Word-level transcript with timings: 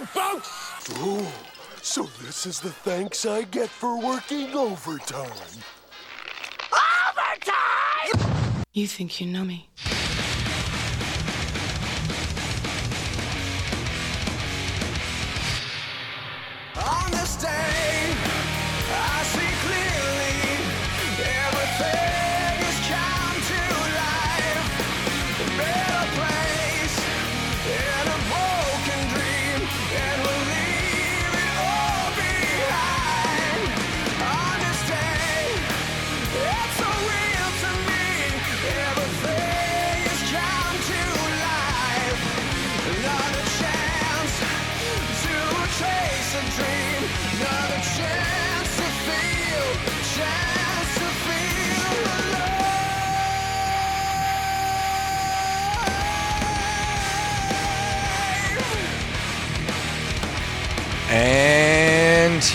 overtime, 0.00 0.06
folks! 0.06 1.00
Ooh, 1.02 1.26
so 1.82 2.04
this 2.22 2.46
is 2.46 2.60
the 2.60 2.70
thanks 2.70 3.26
I 3.26 3.42
get 3.42 3.68
for 3.68 3.98
working 3.98 4.54
overtime. 4.54 5.30
Overtime! 6.72 8.64
You 8.72 8.86
think 8.86 9.20
you 9.20 9.26
know 9.26 9.44
me? 9.44 9.68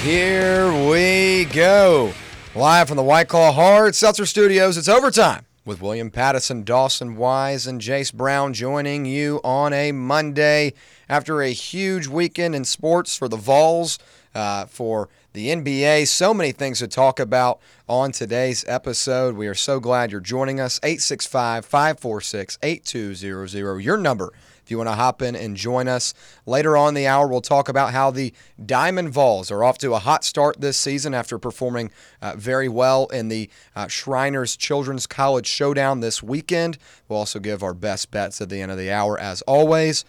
Here 0.05 0.71
we 0.87 1.45
go. 1.45 2.13
Live 2.53 2.89
from 2.89 2.97
the 2.97 3.01
White 3.01 3.27
Claw 3.27 3.51
Hard 3.51 3.95
Seltzer 3.95 4.27
Studios, 4.27 4.77
it's 4.77 4.87
overtime 4.87 5.47
with 5.65 5.81
William 5.81 6.11
Patteson, 6.11 6.63
Dawson 6.63 7.15
Wise, 7.15 7.65
and 7.65 7.81
Jace 7.81 8.13
Brown 8.13 8.53
joining 8.53 9.05
you 9.05 9.41
on 9.43 9.73
a 9.73 9.91
Monday 9.91 10.73
after 11.09 11.41
a 11.41 11.49
huge 11.49 12.05
weekend 12.05 12.53
in 12.53 12.65
sports 12.65 13.17
for 13.17 13.27
the 13.27 13.35
Vols, 13.35 13.97
uh, 14.35 14.67
for 14.67 15.09
the 15.33 15.47
NBA. 15.47 16.07
So 16.07 16.35
many 16.35 16.51
things 16.51 16.77
to 16.79 16.87
talk 16.87 17.19
about 17.19 17.59
on 17.89 18.11
today's 18.11 18.63
episode. 18.67 19.35
We 19.35 19.47
are 19.47 19.55
so 19.55 19.79
glad 19.79 20.11
you're 20.11 20.21
joining 20.21 20.59
us. 20.59 20.79
865 20.83 21.65
546 21.65 22.59
8200, 22.61 23.79
your 23.79 23.97
number 23.97 24.31
if 24.65 24.71
you 24.71 24.77
want 24.77 24.89
to 24.89 24.95
hop 24.95 25.21
in 25.21 25.35
and 25.35 25.55
join 25.55 25.87
us. 25.87 26.15
Later 26.47 26.75
on 26.75 26.95
the 26.95 27.05
hour, 27.05 27.27
we'll 27.27 27.39
talk 27.39 27.69
about 27.69 27.93
how 27.93 28.09
the 28.09 28.33
Diamond 28.65 29.09
Vols 29.09 29.51
are 29.51 29.63
off 29.63 29.77
to 29.77 29.93
a 29.93 29.99
hot 29.99 30.23
start 30.23 30.59
this 30.59 30.75
season 30.75 31.13
after 31.13 31.37
performing 31.37 31.91
uh, 32.19 32.33
very 32.35 32.67
well 32.67 33.05
in 33.07 33.27
the 33.27 33.47
uh, 33.75 33.87
Shriners 33.87 34.57
Children's 34.57 35.05
College 35.05 35.45
Showdown 35.45 35.99
this 35.99 36.23
weekend. 36.23 36.79
We'll 37.07 37.19
also 37.19 37.37
give 37.37 37.61
our 37.61 37.75
best 37.75 38.09
bets 38.09 38.41
at 38.41 38.49
the 38.49 38.59
end 38.59 38.71
of 38.71 38.79
the 38.79 38.91
hour, 38.91 39.19
as 39.19 39.43
always. 39.43 40.03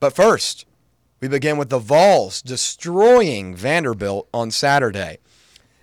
But 0.00 0.12
first, 0.12 0.66
we 1.20 1.28
begin 1.28 1.56
with 1.56 1.68
the 1.68 1.78
Vols 1.78 2.42
destroying 2.42 3.54
Vanderbilt 3.54 4.28
on 4.34 4.50
Saturday. 4.50 5.18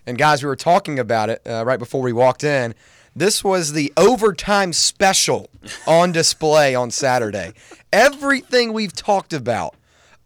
And 0.06 0.17
guys, 0.17 0.44
we 0.44 0.47
were 0.47 0.58
talking 0.58 1.00
about 1.00 1.30
it 1.30 1.41
uh, 1.45 1.64
right 1.66 1.80
before 1.80 2.02
we 2.02 2.12
walked 2.12 2.44
in. 2.44 2.75
This 3.18 3.44
was 3.44 3.73
the 3.73 3.92
overtime 3.98 4.73
special 4.73 5.50
on 5.88 6.12
display 6.12 6.76
on 6.76 6.92
Saturday. 6.92 7.54
Everything 7.92 8.74
we've 8.74 8.94
talked 8.94 9.34
about 9.34 9.74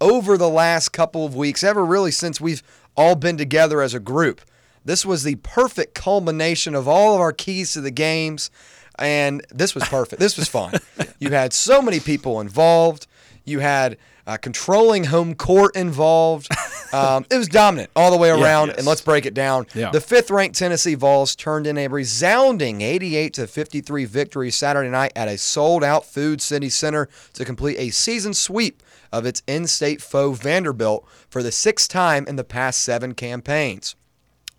over 0.01 0.37
the 0.37 0.49
last 0.49 0.89
couple 0.89 1.25
of 1.25 1.33
weeks, 1.33 1.63
ever 1.63 1.85
really 1.85 2.11
since 2.11 2.41
we've 2.41 2.61
all 2.97 3.15
been 3.15 3.37
together 3.37 3.81
as 3.81 3.93
a 3.93 3.99
group, 4.01 4.41
this 4.83 5.05
was 5.05 5.23
the 5.23 5.35
perfect 5.35 5.95
culmination 5.95 6.75
of 6.75 6.85
all 6.85 7.15
of 7.15 7.21
our 7.21 7.31
keys 7.31 7.71
to 7.73 7.81
the 7.81 7.91
games. 7.91 8.51
And 8.99 9.41
this 9.51 9.73
was 9.73 9.85
perfect. 9.85 10.19
This 10.19 10.35
was 10.35 10.49
fun. 10.49 10.73
You 11.19 11.29
had 11.29 11.53
so 11.53 11.81
many 11.83 11.99
people 11.99 12.41
involved. 12.41 13.05
You 13.45 13.59
had 13.59 13.97
uh, 14.31 14.37
controlling 14.37 15.03
home 15.05 15.35
court 15.35 15.75
involved. 15.75 16.47
Um, 16.93 17.25
it 17.31 17.37
was 17.37 17.47
dominant 17.47 17.89
all 17.95 18.11
the 18.11 18.17
way 18.17 18.29
around. 18.29 18.67
yes. 18.67 18.79
And 18.79 18.85
let's 18.85 18.99
break 18.99 19.25
it 19.25 19.33
down. 19.33 19.65
Yeah. 19.73 19.91
The 19.91 20.01
fifth-ranked 20.01 20.57
Tennessee 20.57 20.95
Vols 20.95 21.37
turned 21.37 21.65
in 21.65 21.77
a 21.77 21.87
resounding 21.87 22.81
88 22.81 23.33
to 23.35 23.47
53 23.47 24.03
victory 24.03 24.51
Saturday 24.51 24.89
night 24.89 25.13
at 25.15 25.29
a 25.29 25.37
sold-out 25.37 26.03
Food 26.03 26.41
City 26.41 26.67
Center 26.67 27.07
to 27.31 27.45
complete 27.45 27.77
a 27.79 27.91
season 27.91 28.33
sweep 28.33 28.83
of 29.09 29.25
its 29.25 29.41
in-state 29.47 30.01
foe 30.01 30.33
Vanderbilt 30.33 31.07
for 31.29 31.41
the 31.41 31.53
sixth 31.53 31.89
time 31.89 32.25
in 32.27 32.35
the 32.35 32.43
past 32.43 32.81
seven 32.81 33.13
campaigns. 33.13 33.95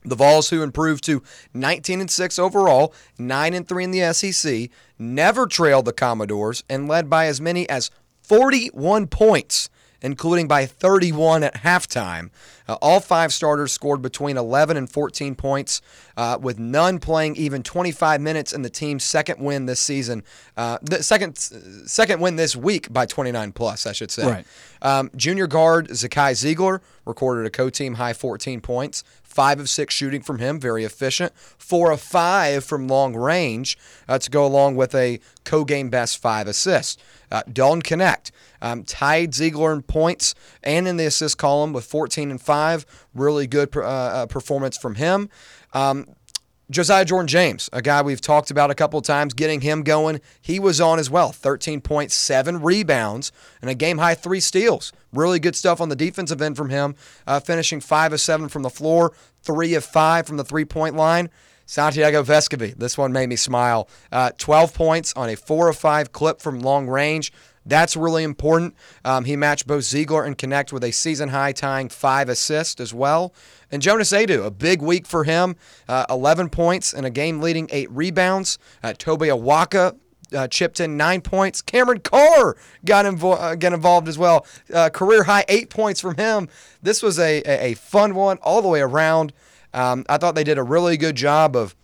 The 0.03 0.17
Vols, 0.17 0.49
who 0.49 0.63
improved 0.63 1.05
to 1.05 1.23
19 1.53 2.01
and 2.01 2.11
6 2.11 2.39
overall, 2.39 2.95
9 3.19 3.53
and 3.53 3.69
3 3.69 3.85
in 3.85 3.91
the 3.91 4.11
SEC, 4.15 4.71
never 4.99 5.47
trailed 5.47 5.85
the 5.85 5.93
Commodores 5.93 6.65
and 6.71 6.89
led 6.89 7.11
by 7.11 7.27
as 7.27 7.43
many 7.43 7.69
as 7.69 7.91
41 8.33 9.09
points, 9.09 9.69
including 10.03 10.49
by 10.49 10.67
31 10.67 11.45
at 11.45 11.55
halftime. 11.55 12.31
Uh, 12.69 12.75
all 12.81 13.01
five 13.01 13.33
starters 13.33 13.73
scored 13.73 14.03
between 14.03 14.37
11 14.37 14.77
and 14.77 14.91
14 14.91 15.35
points, 15.35 15.81
uh, 16.17 16.39
with 16.41 16.59
none 16.59 16.99
playing 16.99 17.37
even 17.37 17.63
25 17.63 18.21
minutes 18.21 18.53
in 18.53 18.63
the 18.63 18.71
team's 18.71 19.05
second 19.05 19.41
win 19.41 19.67
this 19.67 19.81
season. 19.81 20.23
Uh, 20.57 20.79
the 20.83 21.03
second 21.03 21.37
second 21.37 22.21
win 22.21 22.37
this 22.37 22.55
week 22.55 22.93
by 22.93 23.07
29 23.07 23.53
plus, 23.53 23.87
I 23.87 23.93
should 23.93 24.11
say. 24.11 24.27
Right. 24.27 24.47
Um, 24.83 25.11
junior 25.17 25.47
guard 25.47 25.89
Zakai 25.89 26.33
Zeigler 26.33 26.81
recorded 27.05 27.47
a 27.47 27.51
co-team 27.51 27.95
high 27.95 28.13
14 28.13 28.61
points, 28.61 29.05
five 29.23 29.61
of 29.61 29.69
six 29.69 29.95
shooting 29.95 30.23
from 30.23 30.39
him, 30.39 30.61
very 30.61 30.85
efficient. 30.85 31.33
Four 31.37 31.91
of 31.91 32.01
five 32.01 32.65
from 32.65 32.89
long 32.89 33.15
range 33.15 33.79
uh, 34.09 34.19
to 34.19 34.31
go 34.31 34.45
along 34.45 34.77
with 34.77 34.95
a 34.95 35.21
co-game 35.45 35.89
best 35.89 36.19
five 36.19 36.47
assists. 36.47 36.97
Uh, 37.31 37.43
Dalton 37.51 37.83
Knecht 37.83 38.31
um, 38.63 38.85
tied 38.85 39.33
Zeigler 39.33 39.75
in 39.75 39.83
points 39.83 40.35
and 40.63 40.89
in 40.89 40.97
the 40.97 41.05
assist 41.05 41.37
column 41.37 41.75
with 41.75 41.85
14 41.85 42.31
and 42.31 42.41
five. 42.41 42.87
Really 43.15 43.47
good 43.47 43.77
uh, 43.77 43.81
uh, 43.83 44.27
performance 44.27 44.79
from 44.79 44.95
him. 44.95 45.29
Um, 45.75 46.07
Josiah 46.71 47.05
Jordan 47.05 47.27
James, 47.27 47.69
a 47.73 47.83
guy 47.83 48.01
we've 48.01 48.21
talked 48.21 48.51
about 48.51 48.71
a 48.71 48.75
couple 48.75 48.99
of 48.99 49.05
times, 49.05 49.35
getting 49.35 49.61
him 49.61 49.83
going. 49.83 50.21
He 50.41 50.59
was 50.59 50.81
on 50.81 50.99
as 50.99 51.11
well. 51.11 51.31
13.7 51.31 52.65
rebounds 52.65 53.31
and 53.61 53.71
a 53.71 53.75
game 53.75 53.99
high 53.99 54.15
three 54.15 54.41
steals. 54.41 54.91
Really 55.13 55.39
good 55.39 55.55
stuff 55.55 55.83
on 55.83 55.91
the 55.91 55.97
defensive 55.97 56.41
end 56.41 56.57
from 56.57 56.71
him, 56.71 56.95
uh, 57.27 57.41
finishing 57.41 57.81
5 57.81 58.15
of 58.15 58.21
7 58.21 58.49
from 58.49 58.63
the 58.63 58.71
floor, 58.71 59.13
3 59.43 59.75
of 59.75 59.85
5 59.85 60.27
from 60.27 60.39
the 60.39 60.45
three 60.45 60.65
point 60.65 60.97
line. 60.97 61.29
Santiago 61.67 62.23
Vescovi, 62.23 62.77
this 62.77 62.97
one 62.99 63.13
made 63.13 63.29
me 63.29 63.37
smile. 63.37 63.89
Uh, 64.11 64.31
12 64.39 64.75
points 64.75 65.13
on 65.15 65.29
a 65.29 65.37
4 65.37 65.69
of 65.69 65.77
5 65.77 66.13
clip 66.13 66.41
from 66.41 66.61
long 66.61 66.89
range. 66.89 67.33
That's 67.65 67.97
really 67.97 68.25
important. 68.25 68.75
Um, 69.05 69.25
he 69.25 69.37
matched 69.37 69.67
both 69.67 69.83
Zeigler 69.85 70.27
and 70.27 70.37
Knecht 70.37 70.73
with 70.73 70.83
a 70.85 70.91
season 70.91 71.29
high 71.29 71.53
tying 71.53 71.89
five 71.89 72.29
assists 72.29 72.81
as 72.81 72.93
well. 72.93 73.33
And 73.71 73.81
Jonas 73.81 74.13
Aidoo, 74.13 74.45
a 74.45 74.51
big 74.51 74.83
week 74.83 75.07
for 75.07 75.25
him, 75.25 75.57
uh, 75.89 76.05
11 76.11 76.51
points 76.51 76.93
and 76.93 77.07
a 77.07 77.11
game 77.11 77.41
leading 77.41 77.69
eight 77.71 77.91
rebounds. 77.91 78.59
Uh, 78.83 78.93
Tobe 78.97 79.23
Awaka 79.23 79.97
uh, 80.35 80.49
chipped 80.49 80.81
in 80.81 80.97
nine 80.97 81.21
points. 81.21 81.63
Cameron 81.63 82.01
Carr 82.01 82.57
got, 82.85 83.05
invo- 83.05 83.39
uh, 83.39 83.55
got 83.55 83.73
involved 83.73 84.09
as 84.09 84.19
well. 84.19 84.47
Uh, 84.73 84.89
career 84.91 85.25
high 85.25 85.45
eight 85.49 85.71
points 85.71 86.01
from 86.01 86.17
him. 86.17 86.49
This 86.83 87.03
was 87.03 87.19
a, 87.19 87.43
a, 87.45 87.73
a 87.73 87.75
fun 87.75 88.15
one 88.15 88.39
all 88.39 88.63
the 88.63 88.69
way 88.69 88.81
around. 88.81 89.33
Um, 89.75 90.05
I 90.09 90.19
thought 90.19 90.35
they 90.35 90.45
did 90.45 90.59
a 90.59 90.63
really 90.63 90.97
good 90.97 91.17
job 91.17 91.57
of 91.57 91.75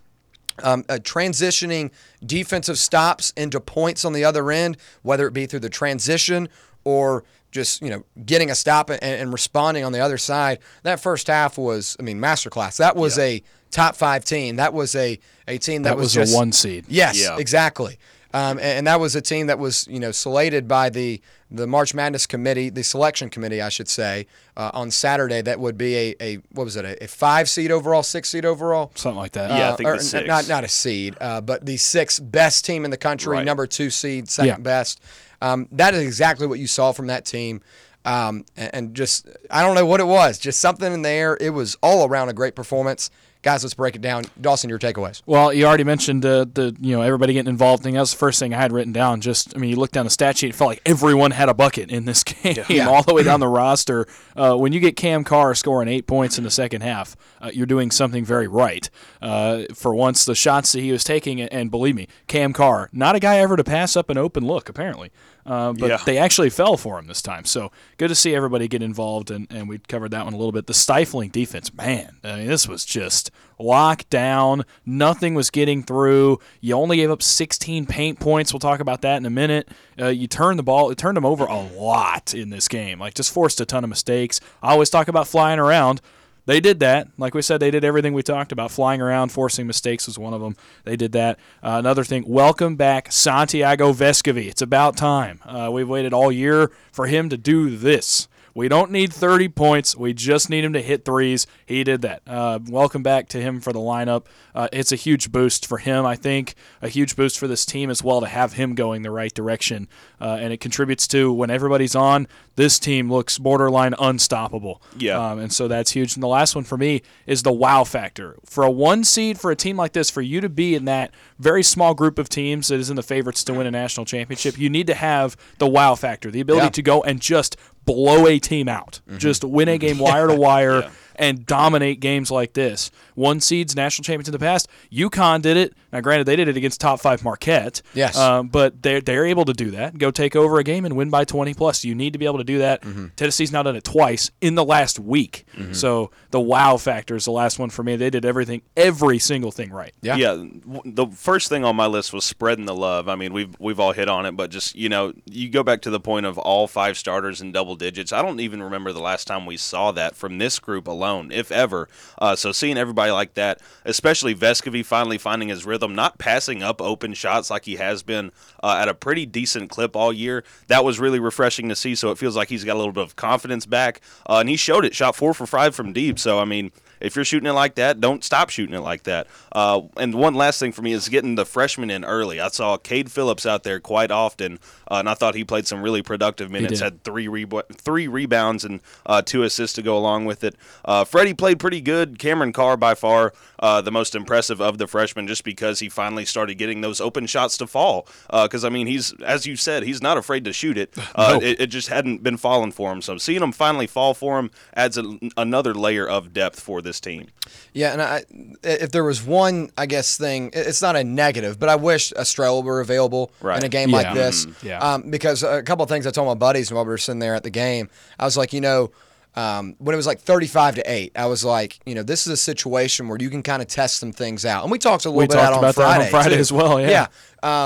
um, 0.63 0.85
uh, 0.89 0.95
transitioning 0.95 1.91
defensive 2.25 2.79
stops 2.79 3.33
into 3.37 3.61
points 3.61 4.05
on 4.05 4.13
the 4.13 4.25
other 4.25 4.51
end, 4.51 4.77
whether 5.03 5.27
it 5.27 5.33
be 5.33 5.47
through 5.47 5.61
the 5.61 5.71
transition 5.71 6.49
or 6.85 7.25
just 7.51 7.81
you 7.81 7.89
know 7.91 8.05
getting 8.27 8.51
a 8.51 8.55
stop 8.55 8.91
and, 8.91 9.03
and 9.03 9.33
responding 9.33 9.85
on 9.85 9.93
the 9.93 10.01
other 10.01 10.19
side. 10.19 10.59
That 10.83 11.01
first 11.01 11.27
half 11.29 11.57
was, 11.59 11.97
I 11.99 12.03
mean, 12.03 12.19
masterclass. 12.19 12.77
That 12.79 12.97
was 12.97 13.19
a 13.19 13.43
top 13.71 13.97
five 13.97 14.25
team. 14.25 14.57
That 14.57 14.73
was 14.75 14.95
a 14.95 15.19
a 15.47 15.59
team 15.59 15.83
that, 15.83 15.91
That 15.91 15.97
was 15.97 16.13
just, 16.13 16.33
a 16.35 16.37
one 16.37 16.53
seed. 16.53 16.85
Yes, 16.89 17.21
Yeah. 17.23 17.37
exactly. 17.39 17.99
Um, 18.35 18.59
and, 18.59 18.61
and 18.79 18.87
that 18.87 19.01
was 19.01 19.15
a 19.17 19.21
team 19.23 19.47
that 19.47 19.59
was, 19.59 19.87
you 19.89 19.99
know, 19.99 20.13
slated 20.13 20.69
by 20.69 20.91
the 20.91 21.21
the 21.51 21.67
March 21.67 21.95
Madness 21.95 22.27
committee, 22.27 22.69
the 22.69 22.85
selection 22.85 23.31
committee, 23.31 23.63
I 23.63 23.71
should 23.71 23.89
say, 23.89 24.27
uh, 24.55 24.71
on 24.75 24.91
Saturday. 24.91 25.41
That 25.41 25.59
would 25.61 25.79
be 25.79 25.95
a, 25.97 26.15
a 26.21 26.35
what 26.53 26.65
was 26.65 26.77
it, 26.77 26.85
a, 26.85 27.05
a 27.05 27.09
five 27.09 27.49
seed 27.49 27.71
overall, 27.71 28.03
six 28.03 28.29
seed 28.29 28.45
overall, 28.45 28.93
Something 28.95 29.17
like 29.19 29.33
that. 29.33 29.49
Yeah, 29.51 29.69
I 29.69 29.73
Uh, 29.73 29.77
think 29.77 29.89
or 29.89 29.97
the 29.97 30.03
six. 30.03 30.29
not 30.29 30.47
not 30.49 30.65
a 30.65 30.69
seed, 30.69 31.17
uh, 31.23 31.41
but 31.41 31.65
the 31.65 31.79
sixth 31.79 32.21
best 32.23 32.67
team 32.67 32.85
in 32.85 32.91
the 32.91 32.99
country, 32.99 33.33
Right. 33.39 33.47
number 33.47 33.67
two 33.67 33.89
seed, 33.89 34.29
second 34.29 34.49
Yeah. 34.49 34.57
best. 34.59 35.01
Um, 35.41 35.69
that 35.73 35.95
is 35.95 36.03
exactly 36.03 36.47
what 36.47 36.59
you 36.59 36.67
saw 36.67 36.93
from 36.93 37.07
that 37.07 37.25
team. 37.25 37.63
Um, 38.05 38.45
and, 38.57 38.71
and 38.75 38.95
just 38.95 39.27
I 39.51 39.63
don't 39.63 39.75
know 39.75 39.87
what 39.87 40.01
it 40.01 40.07
was, 40.07 40.39
just 40.39 40.61
something 40.61 40.93
in 40.93 41.01
there. 41.03 41.39
It 41.41 41.51
was 41.51 41.77
all 41.83 42.07
around 42.07 42.29
a 42.29 42.33
great 42.35 42.55
performance. 42.55 43.11
Guys, 43.43 43.63
let's 43.63 43.73
break 43.75 43.95
it 43.95 44.03
down. 44.03 44.25
Dawson, 44.41 44.69
your 44.69 44.81
takeaways. 44.81 45.23
Well, 45.25 45.53
you 45.53 45.65
already 45.65 45.85
mentioned 45.85 46.27
uh, 46.27 46.45
the 46.53 46.77
you 46.81 46.97
know 46.97 47.03
everybody 47.03 47.33
getting 47.35 47.49
involved 47.49 47.85
thing. 47.85 47.95
That 47.95 48.01
was 48.01 48.11
the 48.11 48.17
first 48.19 48.41
thing 48.41 48.53
I 48.53 48.57
had 48.59 48.73
written 48.73 48.93
down. 48.93 49.21
Just 49.21 49.55
I 49.55 49.61
mean, 49.61 49.71
you 49.71 49.77
look 49.77 49.93
down 49.93 50.05
the 50.05 50.11
stat 50.11 50.37
sheet, 50.39 50.51
it 50.51 50.55
felt 50.57 50.69
like 50.71 50.83
everyone 50.85 51.31
had 51.31 51.49
a 51.49 51.55
bucket 51.55 51.89
in 51.91 52.05
this 52.05 52.25
game, 52.25 52.57
Yeah. 52.69 52.89
all 52.89 53.05
the 53.05 53.15
way 53.15 53.23
down 53.23 53.39
the 53.39 53.47
roster. 53.47 54.09
Uh, 54.35 54.57
when 54.57 54.73
you 54.73 54.81
get 54.81 54.97
Cam 54.97 55.23
Carr 55.23 55.55
scoring 55.55 55.89
eight 55.89 56.09
points 56.09 56.37
in 56.37 56.43
the 56.43 56.51
second 56.51 56.81
half, 56.83 57.17
uh, 57.41 57.51
you're 57.55 57.65
doing 57.65 57.93
something 57.93 58.25
very 58.25 58.49
right. 58.49 58.91
Uh, 59.23 59.63
for 59.73 59.95
once, 59.95 60.25
the 60.25 60.35
shots 60.35 60.73
that 60.73 60.81
he 60.81 60.91
was 60.91 61.05
taking, 61.05 61.41
and 61.41 61.71
believe 61.71 61.95
me, 61.95 62.09
Cam 62.27 62.53
Carr, 62.53 62.89
not 62.93 63.15
a 63.15 63.21
guy 63.21 63.39
ever 63.39 63.57
to 63.57 63.63
pass 63.65 63.97
up 63.97 64.11
an 64.11 64.19
open 64.19 64.45
look, 64.45 64.69
apparently. 64.69 65.13
Uh, 65.49 65.73
but 65.73 65.89
Yeah. 65.89 65.97
they 66.05 66.19
actually 66.19 66.51
fell 66.51 66.77
for 66.77 66.99
him 66.99 67.07
this 67.07 67.23
time. 67.23 67.45
So 67.47 67.73
good 67.97 68.09
to 68.09 68.15
see 68.15 68.35
everybody 68.35 68.69
get 68.69 68.83
involved, 68.83 69.31
and, 69.31 69.47
and 69.51 69.69
we 69.69 69.79
covered 69.79 70.11
that 70.11 70.25
one 70.25 70.35
a 70.35 70.37
little 70.37 70.53
bit. 70.53 70.67
The 70.67 70.75
stifling 70.75 71.31
defense, 71.31 71.73
man, 71.73 72.17
I 72.23 72.37
mean, 72.37 72.47
this 72.49 72.69
was 72.69 72.85
just 72.85 73.31
locked 73.59 74.11
down. 74.11 74.65
Nothing 74.85 75.35
was 75.35 75.49
getting 75.51 75.83
through. 75.83 76.39
You 76.61 76.75
only 76.75 76.99
gave 76.99 77.11
up 77.11 77.23
16 77.23 77.87
paint 77.87 78.21
points. 78.21 78.53
We'll 78.53 78.61
talk 78.61 78.81
about 78.81 79.01
that 79.03 79.17
in 79.17 79.25
a 79.27 79.31
minute. 79.31 79.69
Uh, 79.99 80.09
you 80.09 80.27
turned 80.27 80.59
the 80.59 80.63
ball, 80.63 80.91
it 80.91 80.99
turned 80.99 81.17
them 81.17 81.25
over 81.25 81.45
a 81.47 81.61
lot 81.61 82.35
in 82.35 82.51
this 82.51 82.69
game. 82.69 83.01
Like 83.01 83.15
just 83.15 83.33
forced 83.33 83.61
a 83.61 83.65
ton 83.65 83.83
of 83.85 83.91
mistakes. 83.91 84.41
I 84.63 84.73
always 84.73 84.91
talk 84.91 85.09
about 85.09 85.27
flying 85.27 85.59
around. 85.59 86.01
They 86.49 86.61
did 86.61 86.81
that. 86.81 87.09
Like 87.19 87.35
we 87.35 87.43
said, 87.43 87.61
they 87.61 87.71
did 87.71 87.85
everything 87.85 88.15
we 88.15 88.23
talked 88.23 88.53
about. 88.53 88.71
Flying 88.71 89.03
around, 89.03 89.33
forcing 89.33 89.67
mistakes 89.67 90.07
was 90.07 90.19
one 90.19 90.33
of 90.33 90.41
them. 90.41 90.57
They 90.85 90.97
did 90.97 91.13
that. 91.13 91.39
Uh, 91.63 91.77
another 91.79 92.05
thing, 92.05 92.25
welcome 92.27 92.75
back 92.75 93.13
Santiago 93.13 93.93
Vescovi. 93.93 94.47
It's 94.47 94.63
about 94.63 94.97
time. 94.97 95.41
Uh, 95.45 95.69
we've 95.71 95.87
waited 95.87 96.15
all 96.15 96.33
year 96.33 96.73
for 96.91 97.07
him 97.07 97.29
to 97.29 97.37
do 97.37 97.77
this. 97.77 98.29
We 98.59 98.67
don't 98.67 98.91
need 98.91 99.13
30 99.13 99.51
points. 99.51 99.97
We 99.97 100.13
just 100.13 100.51
need 100.51 100.65
him 100.65 100.73
to 100.73 100.83
hit 100.83 101.05
threes. 101.05 101.47
He 101.65 101.85
did 101.85 102.03
that. 102.03 102.23
Uh, 102.27 102.59
welcome 102.69 103.05
back 103.05 103.29
to 103.29 103.41
him 103.41 103.61
for 103.61 103.73
the 103.73 103.79
lineup. 103.79 104.25
Uh, 104.53 104.67
it's 104.73 104.91
a 104.91 104.97
huge 104.97 105.31
boost 105.31 105.65
for 105.65 105.79
him, 105.79 106.05
I 106.05 106.17
think, 106.17 106.57
a 106.83 106.89
huge 106.89 107.15
boost 107.15 107.39
for 107.39 107.47
this 107.47 107.65
team 107.65 107.89
as 107.89 108.03
well 108.03 108.21
to 108.21 108.27
have 108.27 108.55
him 108.55 108.75
going 108.75 109.03
the 109.03 109.13
right 109.13 109.33
direction. 109.33 109.87
Uh, 110.21 110.39
and 110.41 110.53
it 110.53 110.59
contributes 110.59 111.07
to 111.07 111.33
when 111.33 111.51
everybody's 111.51 111.95
on, 111.95 112.27
this 112.57 112.81
team 112.81 113.09
looks 113.09 113.39
borderline 113.39 113.95
unstoppable. 113.97 114.83
Yeah. 114.97 115.17
Um, 115.25 115.39
and 115.39 115.53
so 115.53 115.69
that's 115.69 115.93
huge. 115.93 116.15
And 116.17 116.23
the 116.25 116.27
last 116.27 116.57
one 116.57 116.65
for 116.65 116.77
me 116.77 117.03
is 117.29 117.45
the 117.45 117.53
wow 117.53 117.85
factor. 117.85 118.35
For 118.45 118.65
a 118.65 118.71
one 118.73 119.05
seed 119.05 119.39
for 119.39 119.53
a 119.53 119.57
team 119.57 119.77
like 119.77 119.93
this, 119.93 120.11
for 120.11 120.21
you 120.21 120.41
to 120.41 120.49
be 120.49 120.75
in 120.75 120.85
that 120.87 121.13
very 121.39 121.63
small 121.63 121.95
group 121.95 122.19
of 122.19 122.29
teams 122.29 122.67
that 122.67 122.81
is 122.81 122.91
in 122.91 122.97
the 122.97 123.05
favorites 123.05 123.45
to 123.45 123.55
win 123.55 123.69
a 123.69 123.71
national 123.71 124.05
championship, 124.05 124.59
you 124.59 124.69
need 124.69 124.89
to 124.89 124.95
have 124.95 125.37
the 125.59 125.69
wow 125.69 125.95
factor, 125.95 126.33
the 126.33 126.41
ability 126.41 126.65
Yeah. 126.67 126.71
to 126.71 126.83
go 126.83 127.05
and 127.05 127.21
just 127.21 127.57
blow 127.89 128.27
a 128.27 128.39
team 128.39 128.69
out, 128.69 129.01
mm-hmm. 129.09 129.19
just 129.19 129.43
win 129.45 129.69
a 129.69 129.73
mm-hmm. 129.73 129.87
game 129.87 129.99
wire 129.99 130.29
to 130.29 130.35
wire. 130.35 130.91
And 131.21 131.45
dominate 131.45 131.99
games 131.99 132.31
like 132.31 132.53
this. 132.53 132.93
One 133.17 133.41
seeds 133.41 133.75
national 133.75 134.05
champions 134.05 134.29
in 134.29 134.33
the 134.33 134.39
past. 134.39 134.69
UConn 134.93 135.43
did 135.43 135.57
it. 135.57 135.75
Now, 135.93 136.01
granted, 136.01 136.25
they 136.25 136.37
did 136.37 136.49
it 136.49 136.57
against 136.57 136.81
top 136.81 137.01
five 137.01 137.25
Marquette. 137.25 137.83
Yes. 137.95 138.17
Um, 138.17 138.49
but 138.49 138.83
they're 138.83 139.01
they're 139.01 139.27
able 139.27 139.45
to 139.47 139.53
do 139.53 139.73
that. 139.73 139.97
Go 139.99 140.11
take 140.11 140.37
over 140.37 140.59
a 140.59 140.65
game 140.65 140.85
and 140.85 140.97
win 140.97 141.11
by 141.11 141.25
20 141.25 141.55
plus. 141.55 141.85
You 141.85 141.95
need 141.95 142.13
to 142.13 142.19
be 142.19 142.27
able 142.27 142.39
to 142.39 142.45
do 142.45 142.59
that. 142.59 142.83
Mm-hmm. 142.83 143.07
Tennessee's 143.17 143.53
now 143.53 143.63
done 143.63 143.77
it 143.77 143.85
twice 143.85 144.31
in 144.41 144.55
the 144.55 144.65
last 144.65 144.99
week. 144.99 145.45
So 145.73 146.13
the 146.31 146.41
wow 146.41 146.77
factor 146.77 147.17
is 147.17 147.25
the 147.25 147.33
last 147.33 147.59
one 147.59 147.69
for 147.71 147.83
me. 147.83 147.97
They 147.97 148.11
did 148.11 148.25
everything, 148.25 148.63
every 148.77 149.19
single 149.19 149.51
thing 149.51 149.71
right. 149.71 149.93
Yeah. 150.03 150.17
Yeah, 150.17 150.45
the 150.85 151.07
first 151.09 151.49
thing 151.49 151.65
on 151.65 151.75
my 151.77 151.87
list 151.87 152.13
was 152.13 152.25
spreading 152.25 152.67
the 152.67 152.75
love. 152.75 153.09
I 153.09 153.17
mean, 153.17 153.33
we've 153.33 153.55
we've 153.59 153.81
all 153.81 153.93
hit 153.93 154.09
on 154.09 154.25
it, 154.27 154.33
but 154.33 154.51
just 154.51 154.75
you 154.77 154.89
know, 154.89 155.13
you 155.27 155.49
go 155.49 155.63
back 155.63 155.83
to 155.83 155.91
the 155.91 156.01
point 156.01 156.27
of 156.27 156.39
all 156.39 156.67
five 156.67 156.97
starters 156.97 157.41
in 157.41 157.53
double 157.53 157.75
digits. 157.77 158.13
I 158.13 158.23
don't 158.23 158.41
even 158.41 158.63
remember 158.63 158.93
the 158.93 159.01
last 159.01 159.27
time 159.27 159.47
we 159.47 159.57
saw 159.57 159.91
that 159.93 160.15
from 160.15 160.39
this 160.39 160.59
group 160.59 160.87
alone, 160.87 161.31
if 161.33 161.51
ever. 161.51 161.89
Uh, 162.19 162.37
so 162.37 162.53
seeing 162.53 162.79
everybody 162.79 163.11
like 163.11 163.35
that, 163.35 163.61
especially 163.85 164.35
Vescovi 164.35 164.85
finally 164.85 165.19
finding 165.19 165.49
his 165.49 165.65
rhythm, 165.65 165.78
not 165.87 166.19
passing 166.19 166.63
up 166.63 166.81
open 166.81 167.15
shots 167.15 167.51
like 167.51 167.65
he 167.65 167.77
has 167.77 168.03
been 168.03 168.33
uh, 168.63 168.79
at 168.81 168.89
a 168.89 168.95
pretty 168.95 169.27
decent 169.27 169.71
clip 169.71 169.95
all 169.95 170.13
year, 170.13 170.45
that 170.67 170.85
was 170.85 170.99
really 170.99 171.21
refreshing 171.21 171.69
to 171.69 171.77
see. 171.77 171.95
So 171.95 172.11
it 172.11 172.19
feels 172.19 172.37
like 172.37 172.49
he's 172.49 172.65
got 172.65 172.75
a 172.75 172.79
little 172.79 172.93
bit 172.93 173.05
of 173.05 173.17
confidence 173.17 173.67
back, 173.67 174.01
uh, 174.29 174.39
and 174.39 174.49
he 174.49 174.57
showed 174.57 174.85
it. 174.85 174.95
Shot 174.95 175.17
four 175.17 175.35
for 175.35 175.47
five 175.47 175.75
from 175.75 175.93
deep. 175.93 176.19
So 176.19 176.39
I 176.39 176.45
mean 176.45 176.73
if 177.01 177.17
you're 177.17 177.25
shooting 177.25 177.49
it 177.49 177.53
like 177.53 177.75
that, 177.77 178.01
don't 178.01 178.25
stop 178.25 178.51
shooting 178.51 178.75
it 178.75 178.81
like 178.81 179.05
that. 179.05 179.27
Uh, 179.53 179.83
and 179.97 180.15
one 180.15 180.35
last 180.35 180.59
thing 180.61 180.73
for 180.73 180.83
me 180.83 180.93
is 180.93 181.09
getting 181.09 181.35
the 181.35 181.45
freshmen 181.45 181.91
in 181.91 182.05
early. 182.05 182.41
I 182.41 182.49
saw 182.49 182.77
Cade 182.77 183.11
Phillips 183.11 183.47
out 183.47 183.63
there 183.63 183.81
quite 183.81 184.11
often, 184.11 184.59
uh, 184.91 184.97
and 184.97 185.09
I 185.09 185.15
thought 185.15 185.35
he 185.35 185.45
played 185.45 185.67
some 185.67 185.83
really 185.83 186.03
productive 186.03 186.51
minutes. 186.51 186.81
Had 186.85 187.05
three 187.05 187.27
rebo- 187.27 187.69
three 187.75 188.09
rebounds 188.09 188.65
and 188.65 188.81
uh, 189.07 189.23
two 189.23 189.43
assists 189.43 189.75
to 189.77 189.83
go 189.83 189.97
along 189.99 190.25
with 190.25 190.45
it. 190.45 190.55
Uh, 190.85 191.05
Freddie 191.05 191.35
played 191.35 191.59
pretty 191.59 191.81
good. 191.81 192.19
Cameron 192.19 192.53
Carr 192.53 192.77
by 192.77 192.95
far 192.95 193.33
uh, 193.59 193.81
the 193.81 193.91
most 193.91 194.15
impressive 194.15 194.61
of 194.61 194.79
the 194.79 194.87
freshmen, 194.87 195.27
just 195.27 195.45
because 195.45 195.81
he 195.81 195.89
finally 195.89 196.25
started 196.25 196.55
getting 196.57 196.81
those 196.81 197.01
open 197.01 197.27
shots 197.27 197.57
to 197.59 197.67
fall. 197.67 198.07
Because 198.31 198.65
I 198.65 198.69
mean, 198.69 198.87
he's 198.87 199.13
as 199.23 199.47
you 199.47 199.57
said, 199.57 199.83
he's 199.83 200.01
not 200.03 200.17
afraid 200.17 200.45
to 200.45 200.53
shoot 200.53 200.79
it. 200.79 200.95
Uh, 201.19 201.41
it, 201.43 201.61
it 201.63 201.67
just 201.67 201.89
hadn't 201.89 202.23
been 202.23 202.37
falling 202.37 202.71
for 202.71 202.93
him. 202.93 203.03
So 203.03 203.19
seeing 203.19 203.43
him 203.43 203.51
finally 203.51 203.89
fall 203.89 204.15
for 204.15 204.39
him 204.39 204.53
adds 204.75 204.97
a, 204.97 205.19
another 205.37 205.75
layer 205.75 206.07
of 206.07 206.33
depth 206.33 206.61
for 206.61 206.81
this 206.81 206.88
team. 207.01 207.29
Yeah, 207.73 207.93
and 207.93 208.03
I, 208.03 208.25
if 208.63 208.91
there 208.91 209.05
was 209.05 209.23
one, 209.23 209.71
I 209.77 209.87
guess 209.87 210.17
thing, 210.17 210.51
it's 210.53 210.81
not 210.83 210.97
a 210.97 211.05
negative, 211.05 211.59
but 211.61 211.69
I 211.69 211.77
wish 211.77 212.13
Estrella 212.13 212.61
were 212.61 212.81
available 212.81 213.31
Right. 213.41 213.59
in 213.59 213.65
a 213.65 213.69
game 213.69 213.91
Yeah. 213.91 213.97
like 213.97 214.15
this. 214.15 214.47
Mhm. 214.47 214.55
Yeah. 214.63 214.79
Um, 214.79 215.11
because 215.11 215.43
a 215.43 215.63
couple 215.63 215.83
of 215.83 215.89
things 215.89 216.07
I 216.07 216.11
told 216.11 216.29
my 216.29 216.35
buddies 216.35 216.73
while 216.73 216.85
we 216.85 216.89
were 216.91 216.99
sitting 216.99 217.19
there 217.21 217.35
at 217.35 217.43
the 217.43 217.51
game, 217.51 217.89
I 218.19 218.25
was 218.25 218.37
like, 218.37 218.53
you 218.53 218.61
know, 218.61 218.91
um, 219.37 219.77
when 219.79 219.95
it 219.95 219.97
was 219.97 220.07
like 220.07 220.21
35 220.21 220.75
to 220.77 220.91
8, 220.91 221.13
I 221.15 221.27
was 221.27 221.45
like, 221.45 221.79
you 221.87 221.95
know, 221.95 222.03
this 222.03 222.27
is 222.27 222.33
a 222.33 222.37
situation 222.37 223.07
where 223.07 223.19
you 223.21 223.31
can 223.31 223.43
kind 223.45 223.63
of 223.63 223.69
test 223.69 223.99
some 223.99 224.11
things 224.11 224.45
out. 224.45 224.65
And 224.65 224.73
we 224.73 224.79
talked 224.79 225.05
a 225.05 225.09
little 225.11 225.19
We 225.21 225.27
bit 225.29 225.35
talked 225.35 225.47
out 225.47 225.53
on 225.53 225.59
about 225.61 225.75
that 225.77 225.85
on 225.85 225.95
Friday. 225.97 226.11
Friday 226.11 226.35
too. 226.37 226.41
as 226.41 226.51
well, 226.53 226.81
yeah. 226.81 226.89
Yeah. 226.91 227.07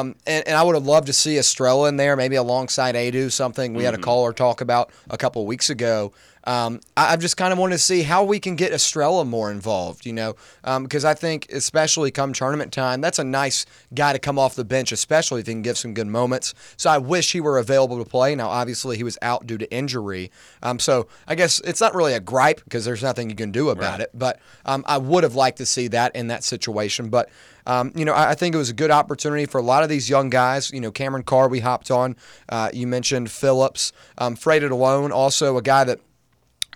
Um, 0.01 0.17
and, 0.27 0.47
and 0.47 0.55
I 0.57 0.63
would 0.65 0.75
have 0.75 0.85
loved 0.85 1.07
to 1.07 1.15
see 1.15 1.39
Estrella 1.39 1.89
in 1.89 1.97
there, 1.97 2.15
maybe 2.15 2.37
alongside 2.37 2.95
Aidoo, 2.95 3.31
something 3.33 3.73
we 3.73 3.85
had 3.85 3.95
a 3.95 3.99
caller 3.99 4.35
talk 4.35 4.61
about 4.61 4.91
a 5.09 5.17
couple 5.17 5.41
of 5.41 5.49
weeks 5.49 5.71
ago. 5.71 6.13
Um, 6.45 6.81
I, 6.97 7.17
just 7.17 7.37
kind 7.37 7.53
of 7.53 7.59
wanted 7.59 7.75
to 7.75 7.79
see 7.79 8.03
how 8.03 8.25
we 8.25 8.41
can 8.41 8.57
get 8.57 8.73
Estrella 8.73 9.25
more 9.25 9.51
involved, 9.51 10.05
you 10.05 10.13
know, 10.13 10.35
because 10.63 11.05
I 11.05 11.15
think, 11.15 11.47
especially 11.53 12.11
come 12.11 12.33
tournament 12.33 12.73
time, 12.73 13.01
that's 13.01 13.19
a 13.19 13.25
nice 13.25 13.65
guy 13.95 14.13
to 14.13 14.19
come 14.19 14.39
off 14.39 14.55
the 14.55 14.65
bench, 14.65 14.91
especially 14.91 15.41
if 15.41 15.47
he 15.47 15.53
can 15.53 15.63
give 15.63 15.79
some 15.79 15.95
good 15.95 16.07
moments. 16.07 16.55
So 16.77 16.91
I 16.91 16.99
wish 16.99 17.33
he 17.33 17.41
were 17.41 17.59
available 17.59 18.03
to 18.03 18.09
play. 18.09 18.35
Now, 18.35 18.49
obviously, 18.49 18.97
he 18.97 19.05
was 19.05 19.19
out 19.23 19.47
due 19.47 19.59
to 19.59 19.73
injury. 19.73 20.31
Um, 20.63 20.79
so 20.79 21.07
I 21.29 21.35
guess 21.35 21.61
it's 21.61 21.81
not 21.81 21.95
really 21.95 22.15
a 22.15 22.21
gripe 22.21 22.63
because 22.65 22.85
there's 22.85 23.03
nothing 23.03 23.31
you 23.31 23.37
can 23.37 23.53
do 23.53 23.71
about 23.71 24.01
it. 24.01 24.11
But 24.13 24.41
um, 24.65 24.85
I 24.87 24.99
would 24.99 25.23
have 25.23 25.35
liked 25.35 25.59
to 25.59 25.67
see 25.67 25.89
that 25.89 26.15
in 26.17 26.27
that 26.29 26.45
situation. 26.45 27.09
But 27.09 27.31
um, 27.67 27.93
you 27.95 28.05
know, 28.05 28.13
I, 28.13 28.31
I 28.31 28.35
think 28.35 28.55
it 28.55 28.59
was 28.59 28.71
a 28.71 28.75
good 28.75 28.91
opportunity 28.91 29.47
for 29.47 29.59
a 29.59 29.63
lot 29.63 29.83
of 29.83 29.89
these 29.89 30.11
young 30.11 30.31
guys. 30.31 30.71
You 30.73 30.81
know, 30.81 30.91
Cameron 30.91 31.23
Carr, 31.23 31.49
we 31.49 31.61
hopped 31.61 31.91
on. 31.91 32.17
Uh, 32.49 32.71
you 32.73 32.87
mentioned 32.87 33.31
Phillips, 33.31 33.93
um, 34.19 34.37
Freddie 34.37 34.67
Dilione, 34.69 35.11
also 35.11 35.57
a 35.57 35.63
guy 35.63 35.85
that 35.85 36.01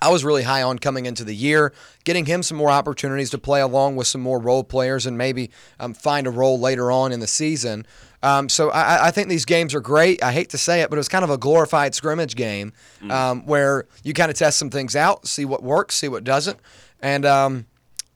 I 0.01 0.11
was 0.11 0.25
really 0.25 0.43
high 0.43 0.63
on 0.63 0.79
coming 0.79 1.07
into 1.07 1.25
the 1.25 1.35
year, 1.35 1.73
getting 2.05 2.26
him 2.26 2.43
some 2.43 2.59
more 2.59 2.71
opportunities 2.71 3.31
to 3.31 3.38
play 3.38 3.61
along 3.61 3.97
with 3.97 4.07
some 4.07 4.21
more 4.21 4.38
role 4.38 4.62
players 4.62 5.07
and 5.07 5.17
maybe 5.17 5.50
um, 5.81 5.95
find 5.95 6.26
a 6.26 6.31
role 6.31 6.61
later 6.61 6.91
on 6.91 7.12
in 7.12 7.21
the 7.21 7.26
season. 7.26 7.87
Um, 8.23 8.49
so 8.49 8.71
I, 8.71 9.09
I 9.09 9.11
think 9.11 9.29
these 9.29 9.45
games 9.45 9.75
are 9.75 9.81
great. 9.81 10.23
I 10.23 10.33
hate 10.33 10.50
to 10.50 10.59
say 10.59 10.83
it, 10.83 10.91
but 10.91 10.97
it 10.97 10.99
was 10.99 11.09
kind 11.09 11.25
of 11.25 11.31
a 11.31 11.38
glorified 11.38 11.95
scrimmage 11.95 12.35
game 12.37 12.73
um, 13.11 13.47
where 13.47 13.87
you 14.03 14.12
kind 14.12 14.31
of 14.31 14.37
test 14.37 14.59
some 14.59 14.71
things 14.71 14.97
out, 14.97 15.26
see 15.26 15.45
what 15.45 15.62
works, 15.62 15.95
see 15.95 16.09
what 16.09 16.25
doesn't, 16.25 16.59
and 17.00 17.25
um, 17.25 17.67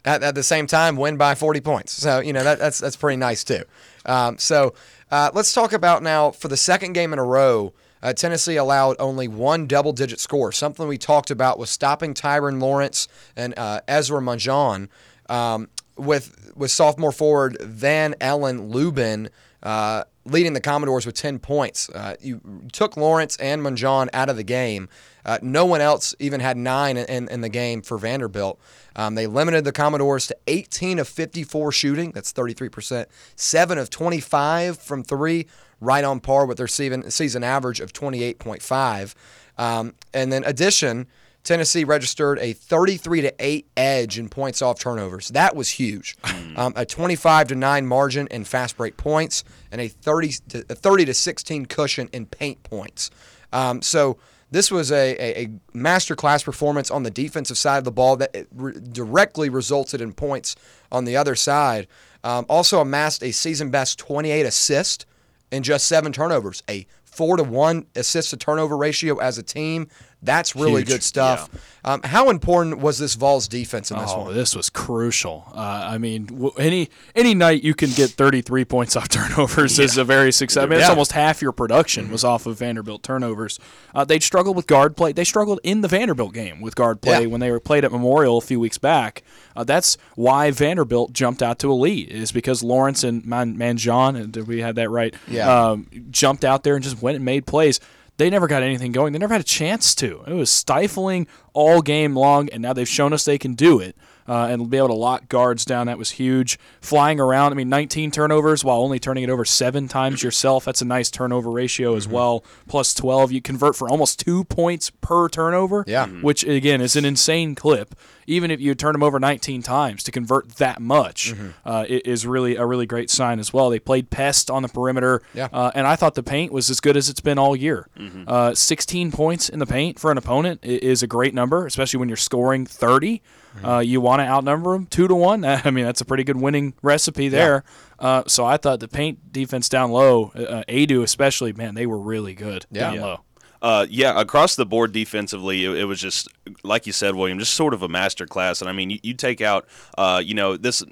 at, 0.04 0.22
at 0.22 0.34
the 0.34 0.42
same 0.42 0.66
time 0.66 0.96
win 0.96 1.16
by 1.16 1.34
40 1.34 1.60
points. 1.60 1.92
So 1.92 2.20
you 2.20 2.32
know 2.32 2.44
that, 2.44 2.58
that's 2.58 2.78
that's 2.78 2.96
pretty 2.96 3.16
nice 3.16 3.44
too. 3.44 3.62
Um, 4.04 4.38
so 4.38 4.74
uh, 5.10 5.30
let's 5.34 5.52
talk 5.52 5.72
about 5.72 6.02
now 6.02 6.30
for 6.30 6.48
the 6.48 6.56
second 6.56 6.92
game 6.92 7.12
in 7.12 7.18
a 7.18 7.24
row. 7.24 7.72
Uh, 8.02 8.12
Tennessee 8.12 8.56
allowed 8.56 8.96
only 8.98 9.28
one 9.28 9.66
double-digit 9.66 10.20
score. 10.20 10.52
Something 10.52 10.88
we 10.88 10.98
talked 10.98 11.30
about 11.30 11.58
was 11.58 11.70
stopping 11.70 12.14
Tyrin 12.14 12.60
Lawrence 12.60 13.08
and 13.36 13.54
uh, 13.58 13.80
Ezra 13.86 14.20
Manjon 14.20 14.88
um, 15.28 15.68
with 15.96 16.52
with 16.56 16.70
sophomore 16.70 17.12
forward 17.12 17.56
Ven-Allen 17.60 18.68
Lubin 18.68 19.30
uh, 19.62 20.04
leading 20.24 20.52
the 20.52 20.60
Commodores 20.60 21.06
with 21.06 21.14
10 21.14 21.38
points. 21.38 21.88
Uh, 21.90 22.16
you 22.20 22.40
took 22.72 22.96
Lawrence 22.96 23.36
and 23.36 23.62
Manjon 23.62 24.08
out 24.12 24.28
of 24.28 24.36
the 24.36 24.44
game. 24.44 24.88
Uh, 25.24 25.38
no 25.42 25.64
one 25.64 25.80
else 25.80 26.14
even 26.18 26.40
had 26.40 26.56
nine 26.56 26.96
in, 26.96 27.28
in, 27.28 27.40
the 27.40 27.48
game 27.48 27.82
for 27.82 27.98
Vanderbilt. 27.98 28.60
Um, 28.96 29.14
they 29.14 29.26
limited 29.26 29.64
the 29.64 29.72
Commodores 29.72 30.26
to 30.28 30.36
18 30.46 30.98
of 30.98 31.08
54 31.08 31.72
shooting. 31.72 32.12
That's 32.12 32.32
33%. 32.32 33.06
7 33.36 33.78
of 33.78 33.90
25 33.90 34.78
from 34.78 35.02
three, 35.02 35.46
right 35.80 36.04
on 36.04 36.20
par 36.20 36.46
with 36.46 36.58
their 36.58 36.68
season, 36.68 37.10
season 37.10 37.44
average 37.44 37.80
of 37.80 37.92
28.5. 37.92 39.14
Um, 39.58 39.94
and 40.14 40.32
then 40.32 40.44
addition, 40.44 41.06
Tennessee 41.42 41.84
registered 41.84 42.38
a 42.38 42.52
33 42.52 43.22
to 43.22 43.34
8 43.38 43.66
edge 43.76 44.18
in 44.18 44.28
points 44.28 44.60
off 44.60 44.78
turnovers. 44.78 45.28
That 45.28 45.56
was 45.56 45.70
huge. 45.70 46.16
Um, 46.56 46.72
a 46.74 46.84
25 46.84 47.48
to 47.48 47.54
9 47.54 47.86
margin 47.86 48.26
in 48.26 48.44
fast 48.44 48.76
break 48.76 48.96
points 48.96 49.44
and 49.70 49.80
a 49.80 49.86
30 49.86 50.32
to, 50.48 50.64
a 50.68 50.74
30 50.74 51.04
to 51.06 51.14
16 51.14 51.66
cushion 51.66 52.08
in 52.12 52.26
paint 52.26 52.62
points. 52.64 53.10
Um, 53.52 53.80
so 53.82 54.18
this 54.50 54.70
was 54.70 54.90
a, 54.90 55.14
a, 55.14 55.44
a 55.44 55.46
masterclass 55.76 56.44
performance 56.44 56.90
on 56.90 57.02
the 57.02 57.10
defensive 57.10 57.56
side 57.56 57.78
of 57.78 57.84
the 57.84 57.92
ball 57.92 58.16
that 58.16 58.46
re- 58.54 58.74
directly 58.92 59.48
resulted 59.48 60.00
in 60.00 60.12
points 60.12 60.56
on 60.90 61.04
the 61.04 61.16
other 61.16 61.34
side. 61.34 61.86
Um, 62.22 62.44
also 62.48 62.80
amassed 62.80 63.22
a 63.22 63.32
season 63.32 63.70
best 63.70 63.98
28 63.98 64.44
assists 64.44 65.06
and 65.52 65.64
just 65.64 65.86
seven 65.86 66.12
turnovers, 66.12 66.62
a 66.68 66.86
four 67.04 67.36
to 67.36 67.44
one 67.44 67.86
assist 67.96 68.30
to 68.30 68.36
turnover 68.36 68.76
ratio 68.76 69.18
as 69.18 69.38
a 69.38 69.42
team. 69.42 69.88
That's 70.22 70.54
really 70.54 70.82
Huge, 70.82 70.88
good 70.88 71.02
stuff. 71.02 71.48
Um, 71.82 72.02
how 72.02 72.28
important 72.28 72.78
was 72.78 72.98
this 72.98 73.14
Vols 73.14 73.48
defense 73.48 73.90
in 73.90 73.98
this 73.98 74.10
Oh, 74.14 74.24
one? 74.24 74.34
this 74.34 74.54
was 74.54 74.68
crucial. 74.68 75.50
Uh, 75.54 75.60
I 75.92 75.96
mean, 75.96 76.26
w- 76.26 76.52
any 76.58 76.90
any 77.14 77.34
night 77.34 77.62
you 77.62 77.74
can 77.74 77.88
get 77.90 78.10
33 78.10 78.66
points 78.66 78.96
off 78.96 79.08
turnovers 79.08 79.78
is 79.78 79.96
a 79.96 80.04
very 80.04 80.30
successful. 80.30 80.66
I 80.66 80.70
mean, 80.70 80.80
it's 80.80 80.90
almost 80.90 81.12
half 81.12 81.40
your 81.40 81.52
production 81.52 82.10
was 82.10 82.22
off 82.22 82.44
of 82.44 82.58
Vanderbilt 82.58 83.02
turnovers. 83.02 83.58
Uh, 83.94 84.04
they 84.04 84.20
struggled 84.20 84.56
with 84.56 84.66
guard 84.66 84.94
play. 84.94 85.12
They 85.12 85.24
struggled 85.24 85.58
in 85.62 85.80
the 85.80 85.88
Vanderbilt 85.88 86.34
game 86.34 86.60
with 86.60 86.74
guard 86.76 87.00
play 87.00 87.22
Yeah. 87.22 87.26
when 87.28 87.40
they 87.40 87.50
were 87.50 87.60
played 87.60 87.84
at 87.86 87.90
Memorial 87.92 88.36
a 88.36 88.42
few 88.42 88.60
weeks 88.60 88.76
back. 88.76 89.22
Uh, 89.56 89.64
that's 89.64 89.96
why 90.16 90.50
Vanderbilt 90.50 91.14
jumped 91.14 91.42
out 91.42 91.58
to 91.60 91.72
a 91.72 91.74
lead 91.74 92.10
is 92.10 92.30
because 92.30 92.62
Lawrence 92.62 93.02
and 93.02 93.24
Man- 93.24 93.56
Manjon, 93.56 94.20
and 94.20 94.32
did 94.32 94.46
we 94.46 94.60
had 94.60 94.74
that 94.76 94.90
right? 94.90 95.14
Yeah. 95.26 95.70
Um, 95.70 95.86
jumped 96.10 96.44
out 96.44 96.62
there 96.62 96.74
and 96.74 96.84
just 96.84 97.00
went 97.00 97.16
and 97.16 97.24
made 97.24 97.46
plays. 97.46 97.80
They 98.20 98.28
never 98.28 98.48
got 98.48 98.62
anything 98.62 98.92
going. 98.92 99.14
They 99.14 99.18
never 99.18 99.32
had 99.32 99.40
a 99.40 99.44
chance 99.44 99.94
to. 99.94 100.22
It 100.26 100.34
was 100.34 100.52
stifling 100.52 101.26
all 101.54 101.80
game 101.80 102.14
long, 102.14 102.50
and 102.50 102.60
now 102.60 102.74
they've 102.74 102.86
shown 102.86 103.14
us 103.14 103.24
they 103.24 103.38
can 103.38 103.54
do 103.54 103.80
it. 103.80 103.96
Uh, 104.30 104.46
and 104.46 104.70
be 104.70 104.76
able 104.76 104.86
to 104.86 104.94
lock 104.94 105.28
guards 105.28 105.64
down, 105.64 105.88
that 105.88 105.98
was 105.98 106.10
huge. 106.12 106.56
Flying 106.80 107.18
around, 107.18 107.50
I 107.52 107.56
mean, 107.56 107.68
19 107.68 108.12
turnovers 108.12 108.62
while 108.62 108.78
only 108.80 109.00
turning 109.00 109.24
it 109.24 109.30
over 109.30 109.44
seven 109.44 109.88
times 109.88 110.22
yourself. 110.22 110.64
That's 110.64 110.80
a 110.80 110.84
nice 110.84 111.10
turnover 111.10 111.50
ratio 111.50 111.96
as 111.96 112.06
well. 112.06 112.44
Plus 112.68 112.94
12, 112.94 113.32
you 113.32 113.42
convert 113.42 113.74
for 113.74 113.88
almost 113.88 114.20
two 114.20 114.44
points 114.44 114.90
per 114.90 115.28
turnover. 115.28 115.82
Yeah. 115.88 116.06
which 116.06 116.44
again 116.44 116.80
is 116.80 116.94
an 116.94 117.04
insane 117.04 117.56
clip. 117.56 117.96
Even 118.28 118.52
if 118.52 118.60
you 118.60 118.76
turn 118.76 118.92
them 118.92 119.02
over 119.02 119.18
19 119.18 119.62
times 119.62 120.04
to 120.04 120.12
convert 120.12 120.50
that 120.56 120.80
much, 120.80 121.34
uh, 121.64 121.84
it 121.88 122.06
is 122.06 122.24
really 122.24 122.54
a 122.54 122.64
really 122.64 122.86
great 122.86 123.10
sign 123.10 123.40
as 123.40 123.52
well. 123.52 123.70
They 123.70 123.80
played 123.80 124.10
pest 124.10 124.48
on 124.52 124.62
the 124.62 124.68
perimeter, 124.68 125.22
Yeah. 125.34 125.48
uh, 125.52 125.72
and 125.74 125.84
I 125.88 125.96
thought 125.96 126.14
the 126.14 126.22
paint 126.22 126.52
was 126.52 126.70
as 126.70 126.78
good 126.78 126.96
as 126.96 127.08
it's 127.08 127.18
been 127.20 127.38
all 127.38 127.56
year. 127.56 127.88
Uh, 128.28 128.54
16 128.54 129.10
points 129.10 129.48
in 129.48 129.58
the 129.58 129.66
paint 129.66 129.98
for 129.98 130.12
an 130.12 130.18
opponent 130.18 130.60
is 130.62 131.02
a 131.02 131.08
great 131.08 131.34
number, 131.34 131.66
especially 131.66 131.98
when 131.98 132.08
you're 132.08 132.16
scoring 132.16 132.64
30. 132.66 133.20
Uh, 133.64 133.78
you 133.78 134.00
want 134.00 134.20
to 134.20 134.24
outnumber 134.26 134.72
them 134.74 134.86
two 134.86 135.08
to 135.08 135.14
one. 135.14 135.44
I 135.44 135.70
mean, 135.70 135.84
that's 135.84 136.00
a 136.00 136.04
pretty 136.04 136.24
good 136.24 136.36
winning 136.36 136.74
recipe 136.82 137.28
there. 137.28 137.64
Uh, 137.98 138.22
so 138.26 138.44
I 138.44 138.56
thought 138.56 138.80
the 138.80 138.88
paint 138.88 139.32
defense 139.32 139.68
down 139.68 139.90
low, 139.90 140.32
uh, 140.34 140.62
Aidoo 140.68 141.02
especially, 141.02 141.52
man, 141.52 141.74
they 141.74 141.86
were 141.86 141.98
really 141.98 142.34
good 142.34 142.66
Yeah. 142.70 142.80
down 142.80 142.94
Yeah. 142.94 143.04
low. 143.04 143.20
Uh, 143.62 143.86
yeah, 143.90 144.18
across 144.18 144.56
the 144.56 144.66
board 144.66 144.92
defensively, 144.92 145.64
it, 145.64 145.70
it 145.72 145.84
was 145.84 146.00
just 146.00 146.28
like 146.64 146.86
you 146.86 146.92
said, 146.92 147.14
William, 147.14 147.38
just 147.38 147.54
sort 147.54 147.74
of 147.74 147.82
a 147.82 147.88
master 147.88 148.26
class. 148.26 148.60
And 148.60 148.70
I 148.70 148.72
mean, 148.72 148.90
you, 148.90 148.98
you 149.02 149.14
take 149.14 149.40
out, 149.40 149.66
uh, 149.98 150.22
you 150.24 150.34
know, 150.34 150.56
this 150.56 150.82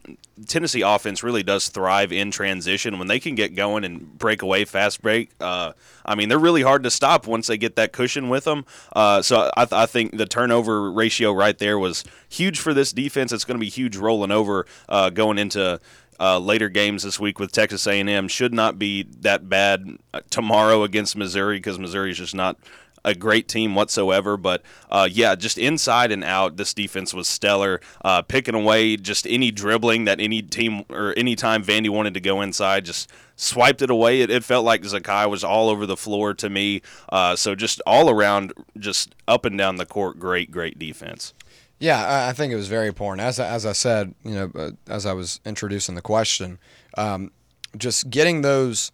Tennessee 0.47 0.83
offense 0.83 1.23
really 1.23 1.43
does 1.43 1.69
thrive 1.69 2.13
in 2.13 2.31
transition 2.31 2.99
when 2.99 3.09
they 3.09 3.19
can 3.19 3.35
get 3.35 3.55
going 3.55 3.85
and 3.85 4.19
break 4.19 4.43
away, 4.43 4.65
fast 4.65 5.03
break. 5.03 5.31
Uh, 5.41 5.73
I 6.05 6.15
mean, 6.15 6.29
they're 6.29 6.39
really 6.39 6.63
hard 6.63 6.83
to 6.85 6.91
stop 6.91 7.27
once 7.27 7.47
they 7.47 7.59
get 7.59 7.77
that 7.77 7.93
cushion 7.93 8.29
with 8.29 8.45
them. 8.45 8.65
Uh, 8.95 9.23
so 9.23 9.51
I, 9.57 9.65
th- 9.65 9.73
I 9.73 9.87
think 9.87 10.17
the 10.17 10.27
turnover 10.27 10.91
ratio 10.91 11.33
right 11.33 11.59
there 11.59 11.79
was 11.79 12.05
huge 12.29 12.59
for 12.59 12.73
this 12.75 12.93
defense. 12.93 13.33
It's 13.33 13.45
going 13.45 13.59
to 13.59 13.65
be 13.65 13.71
huge 13.71 13.97
rolling 13.97 14.31
over 14.31 14.67
uh, 14.89 15.11
going 15.11 15.39
into 15.39 15.81
uh, 16.21 16.39
later 16.39 16.69
games 16.69 17.03
this 17.03 17.21
week 17.21 17.39
with 17.39 17.53
Texas 17.53 17.87
A&M 17.87 18.29
should 18.29 18.53
not 18.53 18.79
be 18.79 19.05
that 19.21 19.49
bad 19.49 19.99
tomorrow 20.31 20.83
against 20.83 21.17
Missouri 21.17 21.57
because 21.57 21.79
Missouri 21.79 22.11
is 22.11 22.19
just 22.19 22.35
not 22.35 22.57
a 23.05 23.15
great 23.15 23.49
team 23.49 23.75
whatsoever. 23.75 24.37
But 24.37 24.63
uh, 24.91 25.09
yeah, 25.11 25.35
just 25.35 25.59
inside 25.59 26.13
and 26.13 26.25
out, 26.25 26.57
this 26.57 26.75
defense 26.75 27.15
was 27.15 27.29
stellar. 27.29 27.81
Uh, 28.05 28.23
picking 28.23 28.55
away 28.55 28.97
just 28.97 29.27
any 29.27 29.51
dribbling 29.51 30.05
that 30.05 30.21
any 30.21 30.43
team 30.43 30.85
or 30.91 31.15
any 31.17 31.37
time 31.37 31.65
Vandy 31.65 31.89
wanted 31.89 32.15
to 32.15 32.21
go 32.21 32.41
inside, 32.41 32.85
just 32.85 33.11
swiped 33.37 33.83
it 33.83 33.91
away. 33.91 34.21
It, 34.21 34.31
it 34.31 34.45
felt 34.45 34.65
like 34.65 34.83
Zakai 34.83 35.29
was 35.31 35.45
all 35.45 35.69
over 35.69 35.87
the 35.87 35.97
floor 35.97 36.35
to 36.35 36.51
me. 36.51 36.83
Uh, 37.09 37.37
so 37.37 37.55
just 37.55 37.81
all 37.87 38.11
around, 38.11 38.53
just 38.79 39.15
up 39.27 39.45
and 39.45 39.57
down 39.57 39.77
the 39.77 39.87
court, 39.87 40.19
great, 40.19 40.51
great 40.51 40.79
defense. 40.79 41.35
Yeah, 41.81 42.27
I- 42.29 42.33
think 42.33 42.53
it 42.53 42.57
was 42.57 42.69
very 42.69 42.89
important. 42.89 43.27
As 43.27 43.39
I, 43.39 43.49
as 43.49 43.65
I 43.65 43.73
said, 43.73 44.15
you 44.25 44.35
know, 44.35 44.51
uh, 44.55 44.71
as 44.89 45.07
I 45.07 45.13
was 45.13 45.41
introducing 45.45 45.95
the 45.95 46.03
question, 46.03 46.59
um, 46.97 47.31
just 47.77 48.11
getting 48.11 48.43
those 48.43 48.91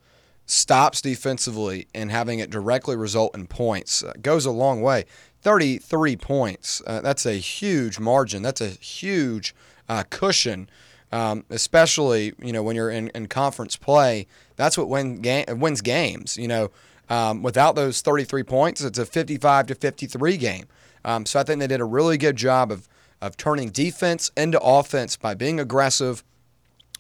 stops 0.47 1.01
defensively 1.01 1.87
and 1.95 2.11
having 2.11 2.39
it 2.41 2.51
directly 2.51 2.97
result 2.97 3.35
in 3.35 3.47
points 3.47 4.03
uh, 4.03 4.13
goes 4.21 4.45
a 4.45 4.51
long 4.51 4.83
way. 4.83 5.05
Thirty-three 5.41 6.17
points. 6.17 6.83
Uh, 6.87 7.01
that's 7.01 7.25
a 7.27 7.35
huge 7.35 7.99
margin. 7.99 8.43
That's 8.43 8.61
a 8.61 8.69
huge 8.69 9.55
uh, 9.89 10.05
cushion, 10.11 10.69
um, 11.13 11.45
especially 11.51 12.33
you 12.43 12.53
know 12.53 12.63
when 12.63 12.77
you're 12.77 12.91
in, 12.91 13.09
in 13.15 13.27
conference 13.29 13.77
play. 13.77 14.27
That's 14.57 14.77
what 14.77 14.89
win 14.89 15.23
ga- 15.23 15.47
wins 15.55 15.81
games. 15.81 16.37
You 16.37 16.49
know, 16.49 16.71
um, 17.09 17.43
without 17.43 17.75
those 17.77 18.01
33 18.03 18.43
points, 18.43 18.81
it's 18.83 18.99
a 18.99 19.07
55 19.07 19.67
to 19.69 19.75
53 19.75 20.37
game. 20.37 20.67
Um, 21.05 21.27
so 21.27 21.41
I 21.41 21.43
think 21.43 21.61
they 21.61 21.67
did 21.67 21.81
a 21.81 21.85
really 21.85 22.17
good 22.17 22.37
job 22.37 22.73
of 22.73 22.89
of 23.25 23.39
turning 23.39 23.71
defense 23.71 24.31
into 24.37 24.61
offense 24.61 25.17
by 25.17 25.33
being 25.33 25.59
aggressive, 25.59 26.23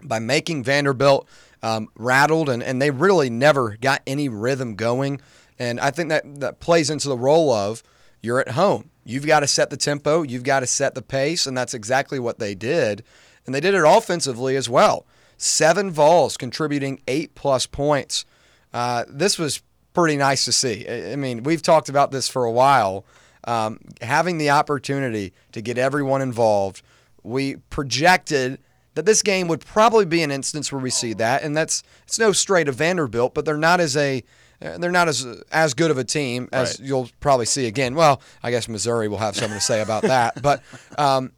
by 0.02 0.18
making 0.18 0.64
Vanderbilt 0.64 1.28
um, 1.62 1.88
rattled, 1.96 2.48
and, 2.48 2.62
and 2.62 2.80
they 2.80 2.90
really 2.90 3.28
never 3.28 3.76
got 3.76 4.00
any 4.06 4.30
rhythm 4.30 4.74
going. 4.74 5.20
And 5.58 5.78
I 5.78 5.90
think 5.90 6.08
that, 6.08 6.40
that 6.40 6.60
plays 6.60 6.88
into 6.88 7.08
the 7.08 7.18
role 7.18 7.52
of 7.52 7.82
you're 8.22 8.40
at 8.40 8.52
home. 8.52 8.90
You've 9.04 9.26
got 9.26 9.40
to 9.40 9.46
set 9.46 9.68
the 9.68 9.76
tempo, 9.76 10.22
you've 10.22 10.44
got 10.44 10.60
to 10.60 10.66
set 10.66 10.94
the 10.94 11.02
pace, 11.02 11.46
and 11.46 11.56
that's 11.56 11.74
exactly 11.74 12.18
what 12.18 12.38
they 12.38 12.54
did. 12.54 13.04
And 13.44 13.54
they 13.54 13.60
did 13.60 13.74
it 13.74 13.84
offensively 13.86 14.56
as 14.56 14.68
well. 14.68 15.04
Seven 15.36 15.90
Vols 15.90 16.38
contributing 16.38 17.02
eight 17.06 17.34
plus 17.34 17.66
points. 17.66 18.24
Uh, 18.72 19.04
this 19.08 19.38
was 19.38 19.62
pretty 19.92 20.16
nice 20.16 20.46
to 20.46 20.52
see. 20.52 20.86
I 20.88 21.12
I 21.12 21.16
mean, 21.16 21.42
we've 21.42 21.60
talked 21.60 21.90
about 21.90 22.12
this 22.12 22.28
for 22.28 22.44
a 22.44 22.52
while. 22.52 23.04
Um, 23.46 23.78
having 24.00 24.38
the 24.38 24.50
opportunity 24.50 25.32
to 25.52 25.60
get 25.60 25.76
everyone 25.78 26.22
involved, 26.22 26.82
we 27.22 27.56
projected 27.70 28.58
that 28.94 29.04
this 29.06 29.22
game 29.22 29.48
would 29.48 29.64
probably 29.64 30.06
be 30.06 30.22
an 30.22 30.30
instance 30.30 30.70
where 30.72 30.80
we 30.80 30.90
see 30.90 31.12
that, 31.14 31.42
and 31.42 31.56
that's 31.56 31.82
it's 32.04 32.18
no 32.18 32.32
straight 32.32 32.68
of 32.68 32.76
Vanderbilt, 32.76 33.34
but 33.34 33.44
they're 33.44 33.56
not 33.56 33.80
as 33.80 33.96
a 33.96 34.22
they're 34.60 34.90
not 34.92 35.08
as 35.08 35.26
as 35.52 35.74
good 35.74 35.90
of 35.90 35.98
a 35.98 36.04
team 36.04 36.48
as 36.52 36.78
Right. 36.80 36.88
you'll 36.88 37.10
probably 37.20 37.44
see 37.46 37.66
again. 37.66 37.94
Well, 37.94 38.22
I 38.42 38.50
guess 38.50 38.68
Missouri 38.68 39.08
will 39.08 39.18
have 39.18 39.36
something 39.36 39.58
to 39.58 39.64
say 39.64 39.82
about 39.82 40.02
that, 40.04 40.40
but 40.42 40.62
um, 40.96 41.32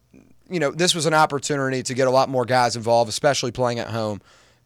you 0.49 0.59
know 0.59 0.71
this 0.71 0.93
was 0.95 1.05
an 1.07 1.13
opportunity 1.13 1.83
to 1.83 1.93
get 1.93 2.07
a 2.07 2.11
lot 2.11 2.29
more 2.29 2.45
guys 2.45 2.75
involved, 2.75 3.09
especially 3.09 3.51
playing 3.51 3.79
at 3.79 3.87
home. 3.89 4.21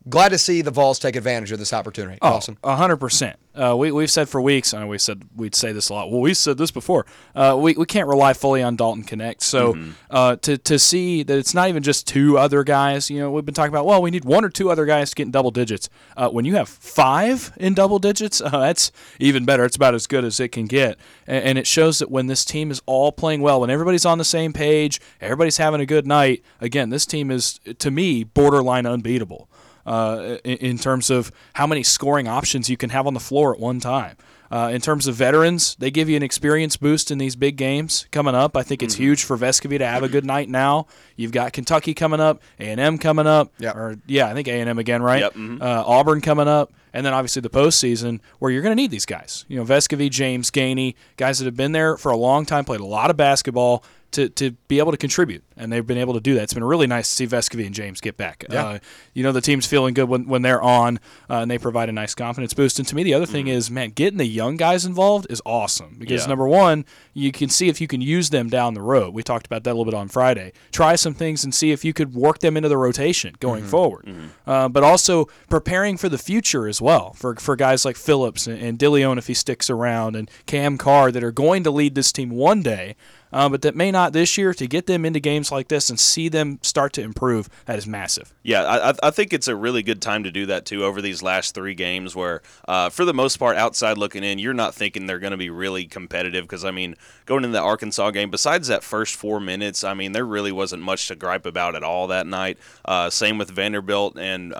Glad 0.09 0.29
to 0.29 0.37
see 0.39 0.61
the 0.61 0.71
Vols 0.71 0.97
take 0.97 1.15
advantage 1.15 1.51
of 1.51 1.59
this 1.59 1.73
opportunity. 1.73 2.17
Oh, 2.21 2.33
Awesome. 2.33 2.57
a 2.63 2.75
hundred 2.75 2.97
percent. 2.97 3.37
Uh, 3.53 3.75
we 3.77 3.91
we've 3.91 4.09
said 4.09 4.29
for 4.29 4.41
weeks. 4.41 4.73
I 4.73 4.79
know 4.79 4.87
we 4.87 4.97
said 4.97 5.23
we'd 5.35 5.53
say 5.53 5.73
this 5.73 5.89
a 5.89 5.93
lot. 5.93 6.09
Well, 6.09 6.21
we 6.21 6.33
said 6.33 6.57
this 6.57 6.71
before. 6.71 7.05
Uh, 7.35 7.55
we 7.59 7.73
we 7.73 7.85
can't 7.85 8.07
rely 8.07 8.33
fully 8.33 8.63
on 8.63 8.77
Dalton 8.77 9.03
Knecht. 9.03 9.41
So 9.43 9.77
uh, 10.09 10.37
to 10.37 10.57
to 10.57 10.79
see 10.79 11.21
that 11.23 11.37
it's 11.37 11.53
not 11.53 11.67
even 11.69 11.83
just 11.83 12.07
two 12.07 12.37
other 12.37 12.63
guys. 12.63 13.11
You 13.11 13.19
know, 13.19 13.29
we've 13.31 13.45
been 13.45 13.53
talking 13.53 13.69
about. 13.73 13.85
Well, 13.85 14.01
we 14.01 14.09
need 14.09 14.25
one 14.25 14.43
or 14.45 14.49
two 14.49 14.71
other 14.71 14.85
guys 14.85 15.09
to 15.09 15.15
get 15.15 15.23
in 15.23 15.31
double 15.31 15.51
digits. 15.51 15.89
Uh, 16.17 16.29
when 16.29 16.45
you 16.45 16.55
have 16.55 16.69
five 16.69 17.51
in 17.57 17.73
double 17.73 17.99
digits, 17.99 18.41
uh, 18.41 18.49
that's 18.49 18.91
even 19.19 19.43
better. 19.45 19.65
It's 19.65 19.75
about 19.75 19.93
as 19.95 20.07
good 20.07 20.23
as 20.23 20.39
it 20.39 20.47
can 20.49 20.65
get. 20.65 20.97
And, 21.27 21.43
and 21.43 21.57
it 21.57 21.67
shows 21.67 21.99
that 21.99 22.09
when 22.09 22.27
this 22.27 22.45
team 22.45 22.71
is 22.71 22.81
all 22.85 23.11
playing 23.11 23.41
well, 23.41 23.59
when 23.59 23.69
everybody's 23.69 24.05
on 24.05 24.17
the 24.17 24.23
same 24.25 24.53
page, 24.53 24.99
everybody's 25.19 25.57
having 25.57 25.81
a 25.81 25.85
good 25.85 26.07
night. 26.07 26.41
Again, 26.61 26.89
this 26.89 27.05
team 27.05 27.29
is 27.29 27.59
to 27.79 27.91
me 27.91 28.23
borderline 28.23 28.85
unbeatable 28.85 29.49
uh, 29.85 30.37
in, 30.43 30.57
in 30.57 30.77
terms 30.77 31.09
of 31.09 31.31
how 31.53 31.67
many 31.67 31.83
scoring 31.83 32.27
options 32.27 32.69
you 32.69 32.77
can 32.77 32.89
have 32.91 33.07
on 33.07 33.13
the 33.13 33.19
floor 33.19 33.53
at 33.53 33.59
one 33.59 33.79
time. 33.79 34.15
Uh, 34.51 34.69
in 34.73 34.81
terms 34.81 35.07
of 35.07 35.15
veterans, 35.15 35.75
they 35.79 35.89
give 35.89 36.09
you 36.09 36.17
an 36.17 36.23
experience 36.23 36.75
boost 36.75 37.09
in 37.09 37.17
these 37.17 37.37
big 37.37 37.55
games 37.55 38.05
coming 38.11 38.35
up. 38.35 38.57
I 38.57 38.63
think 38.63 38.83
it's 38.83 38.95
huge 38.95 39.23
for 39.23 39.37
Vescovi 39.37 39.77
to 39.77 39.85
have 39.87 40.03
a 40.03 40.09
good 40.09 40.25
night 40.25 40.49
now. 40.49 40.87
You've 41.15 41.31
got 41.31 41.53
Kentucky 41.53 41.93
coming 41.93 42.19
up, 42.19 42.41
A 42.59 42.65
and 42.69 42.77
M 42.77 42.97
coming 42.97 43.27
up, 43.27 43.53
Yep. 43.59 43.75
or 43.77 43.95
yeah, 44.07 44.27
I 44.27 44.33
think 44.33 44.49
A 44.49 44.59
and 44.59 44.69
M 44.69 44.77
again, 44.77 45.01
right? 45.01 45.21
Yep, 45.21 45.33
mhm. 45.35 45.61
Uh, 45.61 45.83
Auburn 45.87 46.19
coming 46.19 46.49
up, 46.49 46.73
and 46.93 47.05
then 47.05 47.13
obviously 47.13 47.41
the 47.41 47.49
postseason 47.49 48.19
where 48.39 48.51
you're 48.51 48.61
going 48.61 48.75
to 48.75 48.81
need 48.81 48.91
these 48.91 49.05
guys. 49.05 49.45
You 49.47 49.55
know, 49.55 49.63
Vescovi, 49.63 50.09
James, 50.09 50.51
Gainey, 50.51 50.95
guys 51.15 51.39
that 51.39 51.45
have 51.45 51.55
been 51.55 51.71
there 51.71 51.95
for 51.95 52.11
a 52.11 52.17
long 52.17 52.45
time, 52.45 52.65
played 52.65 52.81
a 52.81 52.85
lot 52.85 53.09
of 53.09 53.15
basketball. 53.15 53.85
To, 54.11 54.27
to 54.27 54.51
be 54.67 54.79
able 54.79 54.91
to 54.91 54.97
contribute, 54.97 55.41
and 55.55 55.71
they've 55.71 55.87
been 55.87 55.97
able 55.97 56.15
to 56.15 56.19
do 56.19 56.33
that. 56.35 56.43
It's 56.43 56.53
been 56.53 56.65
really 56.65 56.85
nice 56.87 57.07
to 57.07 57.15
see 57.15 57.27
Vescovi 57.27 57.65
and 57.65 57.73
James 57.73 58.01
get 58.01 58.17
back. 58.17 58.43
Yeah. 58.49 58.65
Uh, 58.65 58.79
you 59.13 59.23
know, 59.23 59.31
the 59.31 59.39
team's 59.39 59.65
feeling 59.65 59.93
good 59.93 60.09
when, 60.09 60.27
when 60.27 60.41
they're 60.41 60.61
on, 60.61 60.99
uh, 61.29 61.35
and 61.35 61.49
they 61.49 61.57
provide 61.57 61.87
a 61.87 61.93
nice 61.93 62.13
confidence 62.13 62.53
boost. 62.53 62.77
And 62.77 62.85
to 62.89 62.95
me, 62.95 63.03
the 63.03 63.13
other 63.13 63.25
thing 63.25 63.47
is, 63.47 63.71
man, 63.71 63.91
getting 63.91 64.17
the 64.17 64.25
young 64.25 64.57
guys 64.57 64.85
involved 64.85 65.27
is 65.29 65.41
awesome 65.45 65.95
because 65.97 66.23
Yeah. 66.23 66.27
number 66.27 66.45
one, 66.45 66.83
you 67.13 67.31
can 67.31 67.47
see 67.47 67.69
if 67.69 67.79
you 67.79 67.87
can 67.87 68.01
use 68.01 68.31
them 68.31 68.49
down 68.49 68.73
the 68.73 68.81
road. 68.81 69.13
We 69.13 69.23
talked 69.23 69.45
about 69.45 69.63
that 69.63 69.69
a 69.69 69.75
little 69.77 69.85
bit 69.85 69.93
on 69.93 70.09
Friday. 70.09 70.51
Try 70.73 70.95
some 70.97 71.13
things 71.13 71.45
and 71.45 71.55
see 71.55 71.71
if 71.71 71.85
you 71.85 71.93
could 71.93 72.13
work 72.13 72.39
them 72.39 72.57
into 72.57 72.67
the 72.67 72.77
rotation 72.77 73.35
going 73.39 73.63
forward. 73.63 74.09
Uh, 74.45 74.67
but 74.67 74.83
also 74.83 75.29
preparing 75.49 75.95
for 75.95 76.09
the 76.09 76.17
future 76.17 76.67
as 76.67 76.81
well 76.81 77.13
for, 77.13 77.35
for 77.35 77.55
guys 77.55 77.85
like 77.85 77.95
Phillips 77.95 78.45
and, 78.45 78.61
and 78.61 78.77
Dilione 78.77 79.17
if 79.17 79.27
he 79.27 79.33
sticks 79.33 79.69
around 79.69 80.17
and 80.17 80.29
Cam 80.47 80.77
Carr 80.77 81.13
that 81.13 81.23
are 81.23 81.31
going 81.31 81.63
to 81.63 81.71
lead 81.71 81.95
this 81.95 82.11
team 82.11 82.29
one 82.29 82.61
day. 82.61 82.97
Uh, 83.33 83.47
but 83.49 83.61
that 83.61 83.75
may 83.75 83.91
not 83.91 84.13
this 84.13 84.37
year 84.37 84.53
to 84.53 84.67
get 84.67 84.87
them 84.87 85.05
into 85.05 85.19
games 85.19 85.51
like 85.51 85.67
this 85.67 85.89
and 85.89 85.99
see 85.99 86.29
them 86.29 86.59
start 86.61 86.93
to 86.93 87.01
improve. 87.01 87.49
That 87.65 87.77
is 87.77 87.87
massive. 87.87 88.33
Yeah, 88.43 88.63
I, 88.63 89.07
I- 89.07 89.11
think 89.11 89.33
it's 89.33 89.47
a 89.47 89.55
really 89.55 89.83
good 89.83 90.01
time 90.01 90.23
to 90.23 90.31
do 90.31 90.45
that 90.47 90.65
too 90.65 90.83
over 90.85 91.01
these 91.01 91.21
last 91.21 91.53
three 91.53 91.73
games 91.73 92.15
where, 92.15 92.41
uh, 92.67 92.89
for 92.89 93.05
the 93.05 93.13
most 93.13 93.37
part, 93.37 93.57
outside 93.57 93.97
looking 93.97 94.23
in, 94.23 94.39
you're 94.39 94.53
not 94.53 94.73
thinking 94.73 95.05
they're 95.05 95.19
going 95.19 95.31
to 95.31 95.37
be 95.37 95.49
really 95.49 95.85
competitive 95.85 96.45
because, 96.45 96.63
I 96.65 96.71
mean, 96.71 96.95
going 97.25 97.43
into 97.43 97.57
the 97.57 97.61
Arkansas 97.63 98.11
game, 98.11 98.29
besides 98.31 98.67
that 98.69 98.83
first 98.83 99.15
four 99.15 99.39
minutes, 99.39 99.83
I 99.83 99.93
mean, 99.93 100.13
there 100.13 100.25
really 100.25 100.51
wasn't 100.51 100.81
much 100.81 101.07
to 101.09 101.15
gripe 101.15 101.45
about 101.45 101.75
at 101.75 101.83
all 101.83 102.07
that 102.07 102.25
night. 102.25 102.57
Uh, 102.85 103.09
same 103.09 103.37
with 103.37 103.49
Vanderbilt 103.51 104.17
and. 104.17 104.53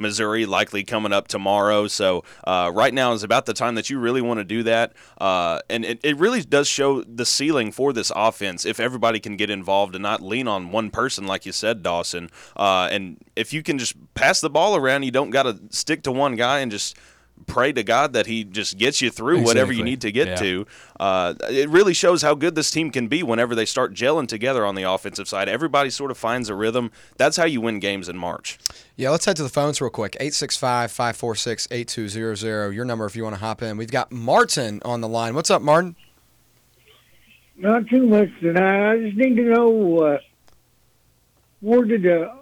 Missouri 0.00 0.46
likely 0.46 0.82
coming 0.84 1.12
up 1.12 1.28
tomorrow. 1.28 1.86
So 1.86 2.24
uh, 2.44 2.70
right 2.74 2.92
now 2.92 3.12
is 3.12 3.22
about 3.22 3.46
the 3.46 3.54
time 3.54 3.74
that 3.76 3.90
you 3.90 3.98
really 3.98 4.22
want 4.22 4.38
to 4.38 4.44
do 4.44 4.62
that. 4.64 4.92
Uh, 5.20 5.60
and 5.68 5.84
it, 5.84 6.00
it 6.02 6.16
really 6.16 6.42
does 6.42 6.68
show 6.68 7.02
the 7.02 7.26
ceiling 7.26 7.70
for 7.70 7.92
this 7.92 8.10
offense 8.16 8.64
if 8.64 8.80
everybody 8.80 9.20
can 9.20 9.36
get 9.36 9.50
involved 9.50 9.94
and 9.94 10.02
not 10.02 10.22
lean 10.22 10.48
on 10.48 10.72
one 10.72 10.90
person, 10.90 11.26
like 11.26 11.46
you 11.46 11.52
said, 11.52 11.82
Dawson. 11.82 12.30
Uh, 12.56 12.88
and 12.90 13.18
if 13.36 13.52
you 13.52 13.62
can 13.62 13.78
just 13.78 13.94
pass 14.14 14.40
the 14.40 14.50
ball 14.50 14.76
around, 14.76 15.02
you 15.02 15.10
don't 15.10 15.30
got 15.30 15.44
to 15.44 15.60
stick 15.70 16.02
to 16.02 16.12
one 16.12 16.36
guy 16.36 16.60
and 16.60 16.70
just 16.70 16.96
pray 17.46 17.72
to 17.72 17.82
God 17.82 18.12
that 18.12 18.26
he 18.26 18.44
just 18.44 18.78
gets 18.78 19.00
you 19.00 19.10
through 19.10 19.42
whatever 19.42 19.72
you 19.72 19.82
need 19.82 20.00
to 20.02 20.12
get 20.12 20.28
Yeah. 20.28 20.34
to. 20.36 20.66
Uh, 20.98 21.34
it 21.50 21.68
really 21.68 21.94
shows 21.94 22.22
how 22.22 22.34
good 22.34 22.54
this 22.54 22.70
team 22.70 22.90
can 22.90 23.08
be 23.08 23.22
whenever 23.22 23.54
they 23.54 23.64
start 23.64 23.94
gelling 23.94 24.28
together 24.28 24.64
on 24.66 24.74
the 24.74 24.82
offensive 24.82 25.28
side. 25.28 25.48
Everybody 25.48 25.90
sort 25.90 26.10
of 26.10 26.18
finds 26.18 26.48
a 26.48 26.54
rhythm. 26.54 26.90
That's 27.16 27.36
how 27.36 27.44
you 27.46 27.60
win 27.60 27.78
games 27.80 28.08
in 28.08 28.16
March. 28.18 28.58
Yeah, 28.96 29.10
let's 29.10 29.24
head 29.24 29.36
to 29.36 29.42
the 29.42 29.48
phones 29.48 29.80
real 29.80 29.90
quick. 29.90 30.16
865 30.20 30.92
546 30.92 31.68
8200. 31.70 32.70
Your 32.74 32.84
number 32.84 33.06
if 33.06 33.16
you 33.16 33.22
want 33.24 33.34
to 33.36 33.40
hop 33.40 33.62
in. 33.62 33.76
We've 33.76 33.90
got 33.90 34.12
Martin 34.12 34.80
on 34.84 35.00
the 35.00 35.08
line. 35.08 35.34
What's 35.34 35.50
up, 35.50 35.62
Martin? 35.62 35.96
Not 37.56 37.88
too 37.88 38.06
much 38.06 38.28
tonight. 38.40 38.90
I 38.92 38.98
just 38.98 39.16
need 39.16 39.36
to 39.36 39.42
know 39.42 39.98
uh, 39.98 40.18
where 41.60 41.84
did 41.84 42.02
the 42.02 42.32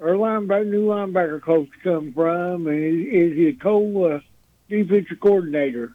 our 0.00 0.08
linebacker, 0.08 0.66
new 0.66 0.86
linebacker 0.86 1.40
coach 1.42 1.68
come 1.82 2.12
from, 2.12 2.66
and 2.66 2.76
is, 2.76 3.32
is 3.32 3.36
he 3.36 3.48
a 3.48 3.52
co 3.54 4.04
uh, 4.04 4.20
defensive 4.68 5.20
coordinator? 5.20 5.92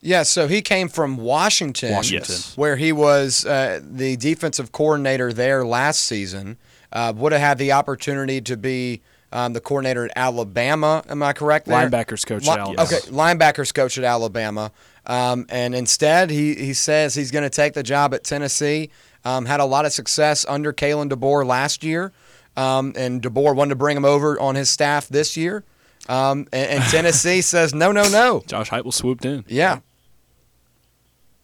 Yeah, 0.00 0.22
so 0.22 0.48
he 0.48 0.60
came 0.60 0.88
from 0.88 1.16
Washington, 1.16 1.92
Washington. 1.92 2.36
Where 2.56 2.76
he 2.76 2.92
was 2.92 3.46
uh, 3.46 3.80
the 3.82 4.16
defensive 4.16 4.70
coordinator 4.70 5.32
there 5.32 5.64
last 5.64 6.00
season. 6.00 6.58
Uh, 6.92 7.12
would 7.16 7.32
have 7.32 7.40
had 7.40 7.58
the 7.58 7.72
opportunity 7.72 8.40
to 8.40 8.56
be 8.56 9.00
um, 9.32 9.52
the 9.52 9.60
coordinator 9.60 10.04
at 10.04 10.12
Alabama. 10.14 11.02
Am 11.08 11.22
I 11.22 11.32
correct 11.32 11.66
there? 11.66 11.88
Linebackers 11.88 12.24
coach 12.24 12.44
Li- 12.44 12.52
at 12.52 12.58
Alabama. 12.60 12.82
Okay, 12.82 12.96
linebackers 13.10 13.74
coach 13.74 13.98
at 13.98 14.04
Alabama. 14.04 14.70
Um, 15.06 15.46
and 15.48 15.74
instead, 15.74 16.30
he, 16.30 16.54
he 16.54 16.72
says 16.72 17.14
he's 17.14 17.30
going 17.30 17.42
to 17.42 17.50
take 17.50 17.74
the 17.74 17.82
job 17.82 18.14
at 18.14 18.24
Tennessee. 18.24 18.90
Um, 19.24 19.46
had 19.46 19.58
a 19.60 19.64
lot 19.64 19.86
of 19.86 19.92
success 19.92 20.46
under 20.48 20.72
Kalen 20.72 21.10
DeBoer 21.10 21.44
last 21.44 21.82
year. 21.82 22.12
Um, 22.56 22.92
and 22.96 23.20
DeBoer 23.22 23.54
wanted 23.56 23.70
to 23.70 23.76
bring 23.76 23.96
him 23.96 24.04
over 24.04 24.38
on 24.40 24.54
his 24.54 24.70
staff 24.70 25.08
this 25.08 25.36
year. 25.36 25.64
Um, 26.08 26.46
and, 26.52 26.70
and 26.70 26.84
Tennessee 26.90 27.40
says, 27.40 27.74
no, 27.74 27.90
no, 27.92 28.08
no. 28.08 28.42
Josh 28.46 28.70
Heupel 28.70 28.92
swooped 28.92 29.24
in. 29.24 29.44
Yeah. 29.48 29.80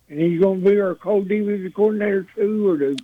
And 0.09 0.21
he's 0.21 0.41
going 0.41 0.63
to 0.65 0.71
be 0.71 0.81
our 0.81 0.95
co 0.95 1.23
defensive 1.23 1.73
coordinator 1.75 2.27
too, 2.35 2.69
or 2.69 2.77
the 2.77 2.99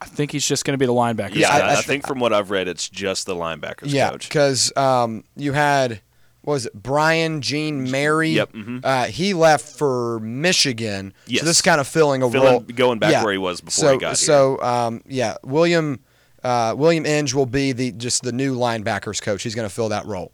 I 0.00 0.04
think 0.06 0.30
he's 0.30 0.46
just 0.46 0.64
going 0.64 0.74
to 0.74 0.78
be 0.78 0.86
the 0.86 0.92
linebacker. 0.92 1.34
Yeah, 1.34 1.48
I- 1.50 1.58
I, 1.60 1.68
I- 1.70 1.72
I 1.78 1.82
think 1.82 2.06
from 2.06 2.20
what 2.20 2.32
I've 2.32 2.50
read, 2.50 2.68
it's 2.68 2.88
just 2.88 3.26
the 3.26 3.34
linebackers 3.34 3.92
Yeah, 3.92 4.10
coach. 4.10 4.28
because 4.28 4.72
um, 4.76 5.24
you 5.36 5.52
had 5.54 6.00
what 6.42 6.52
was 6.54 6.66
it 6.66 6.74
Brian 6.80 7.40
Jean 7.42 7.90
Mary? 7.90 8.30
Yep, 8.30 8.52
mhm. 8.52 8.80
Uh, 8.84 9.04
he 9.06 9.34
left 9.34 9.64
for 9.76 10.20
Michigan. 10.20 11.12
Yes. 11.26 11.40
So 11.40 11.46
this 11.46 11.56
is 11.56 11.62
kind 11.62 11.80
of 11.80 11.88
filling 11.88 12.22
a 12.22 12.30
Filling- 12.30 12.48
role, 12.52 12.60
going 12.60 12.98
back 13.00 13.10
Yeah. 13.10 13.24
where 13.24 13.32
he 13.32 13.38
was 13.38 13.60
before 13.60 13.72
so, 13.88 13.92
he 13.94 13.98
got 13.98 14.08
here. 14.10 14.14
So 14.16 14.60
um, 14.62 15.02
yeah, 15.06 15.36
William 15.42 15.98
uh, 16.46 16.74
William 16.76 17.04
Inge 17.04 17.34
will 17.34 17.46
be 17.46 17.72
the 17.72 17.92
just 17.92 18.22
the 18.22 18.32
new 18.32 18.56
linebackers 18.56 19.20
coach. 19.20 19.42
He's 19.42 19.54
going 19.54 19.68
to 19.68 19.74
fill 19.74 19.88
that 19.90 20.06
role. 20.06 20.32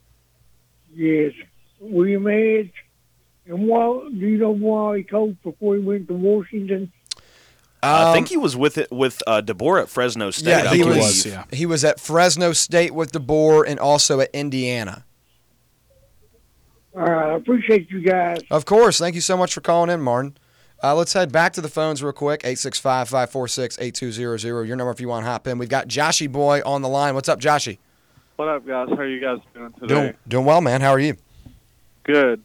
yes, 0.94 1.32
William 1.80 2.26
Inge. 2.28 2.72
And 3.46 3.66
why 3.66 3.86
do 4.08 4.16
you 4.16 4.38
know 4.38 4.50
why 4.54 4.98
he 4.98 5.02
coached 5.02 5.42
before 5.42 5.74
he 5.76 5.80
went 5.82 6.06
to 6.08 6.14
Washington? 6.14 6.92
I 7.82 8.04
Um, 8.04 8.14
think 8.14 8.28
he 8.28 8.36
was 8.36 8.56
with 8.56 8.78
it 8.78 8.92
with 8.92 9.20
uh, 9.26 9.42
DeBoer 9.42 9.82
at 9.82 9.88
Fresno 9.88 10.30
State. 10.30 10.50
yeah, 10.50 10.70
I 10.70 10.76
he 10.76 10.82
he 10.82 10.84
was. 10.84 10.94
believe. 10.94 11.02
was, 11.08 11.26
yeah. 11.26 11.44
He 11.52 11.66
was 11.66 11.84
at 11.84 11.98
Fresno 11.98 12.52
State 12.52 12.94
with 12.94 13.10
DeBoer 13.10 13.64
and 13.66 13.80
also 13.80 14.20
at 14.20 14.30
Indiana. 14.32 15.04
All 16.94 17.02
right, 17.02 17.32
I 17.32 17.36
appreciate 17.36 17.90
you 17.90 18.00
guys. 18.02 18.38
Of 18.50 18.64
course. 18.66 18.98
Thank 18.98 19.14
you 19.16 19.20
so 19.22 19.36
much 19.36 19.54
for 19.54 19.60
calling 19.62 19.90
in, 19.90 20.00
Martin. 20.00 20.36
Uh, 20.82 20.96
let's 20.96 21.12
head 21.12 21.30
back 21.30 21.52
to 21.52 21.60
the 21.60 21.68
phones 21.68 22.02
real 22.02 22.12
quick. 22.12 22.40
865 22.40 23.08
546 23.08 23.78
8200. 23.78 24.66
Your 24.66 24.76
number 24.76 24.90
if 24.90 25.00
you 25.00 25.08
want 25.08 25.24
to 25.24 25.30
hop 25.30 25.46
in. 25.46 25.58
We've 25.58 25.68
got 25.68 25.86
Joshy 25.86 26.30
Boy 26.30 26.60
on 26.66 26.82
the 26.82 26.88
line. 26.88 27.14
What's 27.14 27.28
up, 27.28 27.40
Joshy? 27.40 27.78
What 28.36 28.48
up, 28.48 28.66
guys? 28.66 28.88
How 28.88 28.96
are 28.96 29.06
you 29.06 29.20
guys 29.20 29.38
doing 29.54 29.72
today? 29.74 29.86
Doing, 29.86 30.14
doing 30.26 30.44
well, 30.44 30.60
man. 30.60 30.80
How 30.80 30.90
are 30.90 30.98
you? 30.98 31.16
Good. 32.02 32.42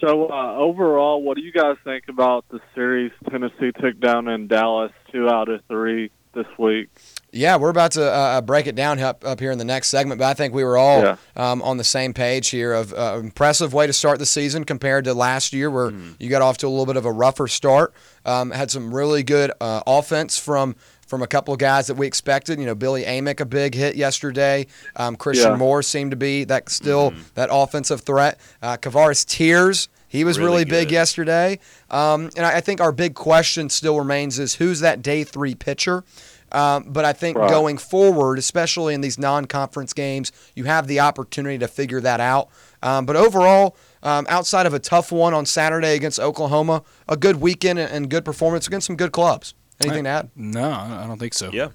So, 0.00 0.30
uh, 0.30 0.56
overall, 0.56 1.22
what 1.22 1.36
do 1.36 1.42
you 1.42 1.50
guys 1.50 1.76
think 1.82 2.04
about 2.08 2.44
the 2.50 2.60
series 2.74 3.10
Tennessee 3.30 3.72
took 3.80 3.98
down 3.98 4.28
in 4.28 4.46
Dallas, 4.46 4.92
two 5.10 5.28
out 5.28 5.48
of 5.48 5.62
three 5.68 6.10
this 6.36 6.46
week? 6.58 6.88
Yeah, 7.32 7.56
we're 7.56 7.70
about 7.70 7.90
to 7.92 8.04
uh, 8.10 8.40
break 8.40 8.66
it 8.68 8.76
down 8.76 8.98
up, 9.00 9.24
up 9.26 9.40
here 9.40 9.50
in 9.50 9.58
the 9.58 9.64
next 9.64 9.88
segment, 9.88 10.18
but 10.20 10.26
I 10.26 10.34
think 10.34 10.54
we 10.54 10.62
were 10.64 10.78
all 10.78 11.02
Yeah. 11.02 11.16
um, 11.34 11.60
on 11.62 11.76
the 11.76 11.84
same 11.84 12.14
page 12.14 12.48
here 12.50 12.72
of 12.72 12.94
uh, 12.94 13.18
impressive 13.20 13.74
way 13.74 13.86
to 13.88 13.92
start 13.92 14.18
the 14.20 14.24
season 14.26 14.64
compared 14.64 15.04
to 15.04 15.12
last 15.12 15.52
year 15.52 15.68
where 15.70 15.92
you 16.20 16.30
got 16.30 16.40
off 16.40 16.56
to 16.58 16.66
a 16.66 16.70
little 16.70 16.86
bit 16.86 16.96
of 16.96 17.04
a 17.04 17.12
rougher 17.12 17.48
start. 17.48 17.92
Um, 18.24 18.52
had 18.52 18.70
some 18.70 18.94
really 18.94 19.22
good 19.24 19.50
uh, 19.60 19.82
offense 19.86 20.38
from 20.38 20.76
from 21.06 21.22
a 21.22 21.26
couple 21.28 21.54
of 21.54 21.60
guys 21.60 21.86
that 21.86 21.94
we 21.94 22.04
expected. 22.06 22.58
You 22.58 22.66
know, 22.66 22.74
Billy 22.74 23.04
Amick, 23.04 23.38
a 23.40 23.44
big 23.44 23.74
hit 23.76 23.94
yesterday. 23.94 24.66
Um, 24.96 25.14
Christian 25.14 25.52
Yeah. 25.52 25.56
Moore 25.56 25.82
seemed 25.82 26.10
to 26.12 26.16
be 26.16 26.42
that 26.44 26.68
still 26.68 27.12
that 27.34 27.48
offensive 27.52 28.00
threat. 28.00 28.40
Uh, 28.62 28.76
Kavares 28.76 29.24
Tears, 29.26 29.88
he 30.08 30.24
was 30.24 30.38
really, 30.38 30.50
Really 30.50 30.64
big 30.64 30.90
yesterday. 30.90 31.58
Um, 31.90 32.30
and 32.36 32.46
I 32.46 32.56
I 32.56 32.60
think 32.60 32.80
our 32.80 32.92
big 32.92 33.14
question 33.14 33.68
still 33.68 33.98
remains 33.98 34.38
is 34.38 34.54
who's 34.56 34.80
that 34.80 35.02
day 35.02 35.24
three 35.24 35.54
pitcher? 35.54 36.04
Um, 36.52 36.84
but 36.86 37.04
I 37.04 37.12
think 37.12 37.36
Right. 37.36 37.50
going 37.50 37.76
forward, 37.76 38.38
especially 38.38 38.94
in 38.94 39.00
these 39.00 39.18
non-conference 39.18 39.92
games, 39.92 40.30
you 40.54 40.64
have 40.64 40.86
the 40.86 41.00
opportunity 41.00 41.58
to 41.58 41.66
figure 41.66 42.00
that 42.00 42.20
out. 42.20 42.48
Um, 42.82 43.04
but 43.04 43.16
overall, 43.16 43.76
um, 44.04 44.26
outside 44.28 44.64
of 44.64 44.72
a 44.72 44.78
tough 44.78 45.10
one 45.10 45.34
on 45.34 45.44
Saturday 45.44 45.96
against 45.96 46.20
Oklahoma, 46.20 46.84
a 47.08 47.16
good 47.16 47.40
weekend 47.40 47.80
and, 47.80 47.90
and 47.92 48.08
good 48.08 48.24
performance 48.24 48.68
against 48.68 48.86
some 48.86 48.94
good 48.96 49.10
clubs. 49.10 49.54
Anything 49.80 50.04
to 50.04 50.10
add? 50.10 50.30
No, 50.36 50.70
I 50.70 51.04
don't 51.06 51.18
think 51.18 51.34
so. 51.34 51.50
Yeah. 51.52 51.68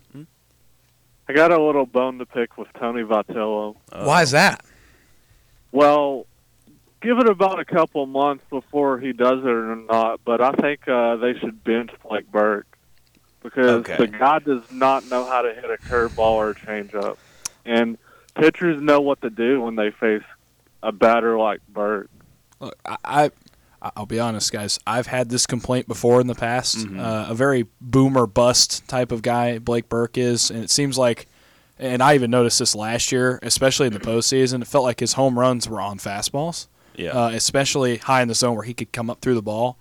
I 1.28 1.34
got 1.34 1.52
a 1.52 1.62
little 1.62 1.86
bone 1.86 2.18
to 2.20 2.26
pick 2.26 2.58
with 2.58 2.70
Tony 2.80 3.04
Vitello. 3.04 3.76
Why 3.92 4.22
is 4.22 4.32
that? 4.32 4.64
Well, 5.74 6.26
give 7.02 7.18
it 7.20 7.28
about 7.30 7.60
a 7.60 7.66
couple 7.66 8.06
months 8.06 8.44
before 8.50 9.00
he 9.00 9.12
does 9.14 9.40
it 9.40 9.48
or 9.50 9.76
not, 9.76 10.22
but 10.24 10.42
I 10.42 10.52
think 10.54 10.88
uh, 10.88 11.16
they 11.18 11.38
should 11.38 11.64
bench 11.64 11.92
Blake 12.08 12.32
Burke 12.32 12.68
because 13.44 13.82
Okay. 13.82 13.98
the 13.98 14.08
guy 14.08 14.40
does 14.40 14.64
not 14.72 15.10
know 15.10 15.26
how 15.26 15.42
to 15.42 15.54
hit 15.54 15.66
a 15.66 15.78
curveball 15.78 16.20
or 16.20 16.50
a 16.52 16.56
changeup, 16.56 17.18
and 17.66 17.98
pitchers 18.36 18.82
know 18.82 19.02
what 19.02 19.22
to 19.22 19.30
do 19.30 19.62
when 19.62 19.76
they 19.76 19.92
face 19.92 20.24
a 20.84 20.92
batter 20.92 21.38
like 21.38 21.60
Burke. 21.70 22.10
Look, 22.60 22.76
I, 22.86 22.98
I 23.04 23.32
I'll 23.96 24.06
be 24.06 24.20
honest, 24.20 24.52
guys. 24.52 24.78
I've 24.86 25.08
had 25.08 25.30
this 25.30 25.48
complaint 25.48 25.88
before 25.88 26.22
in 26.22 26.28
the 26.28 26.36
past. 26.36 26.78
Mm-hmm. 26.78 27.00
Uh, 27.00 27.26
a 27.30 27.34
very 27.34 27.66
boomer 27.82 28.28
bust 28.28 28.88
type 28.88 29.12
of 29.12 29.24
guy 29.24 29.58
Blake 29.58 29.90
Burke 29.90 30.20
is, 30.20 30.52
and 30.52 30.64
it 30.64 30.70
seems 30.70 31.00
like, 31.00 31.28
and 31.80 32.04
I 32.04 32.14
even 32.14 32.30
noticed 32.30 32.60
this 32.60 32.76
last 32.76 33.12
year, 33.12 33.40
especially 33.42 33.88
in 33.88 33.94
the 33.94 34.00
postseason. 34.00 34.62
It 34.62 34.68
felt 34.68 34.84
like 34.84 35.00
his 35.00 35.14
home 35.14 35.40
runs 35.40 35.68
were 35.68 35.82
on 35.82 35.98
fastballs, 35.98 36.68
Yeah. 36.96 37.12
uh, 37.12 37.30
especially 37.30 37.98
high 37.98 38.22
in 38.22 38.28
the 38.28 38.36
zone 38.36 38.56
where 38.56 38.66
he 38.66 38.74
could 38.74 38.92
come 38.92 39.10
up 39.10 39.22
through 39.22 39.36
the 39.36 39.42
ball. 39.42 39.78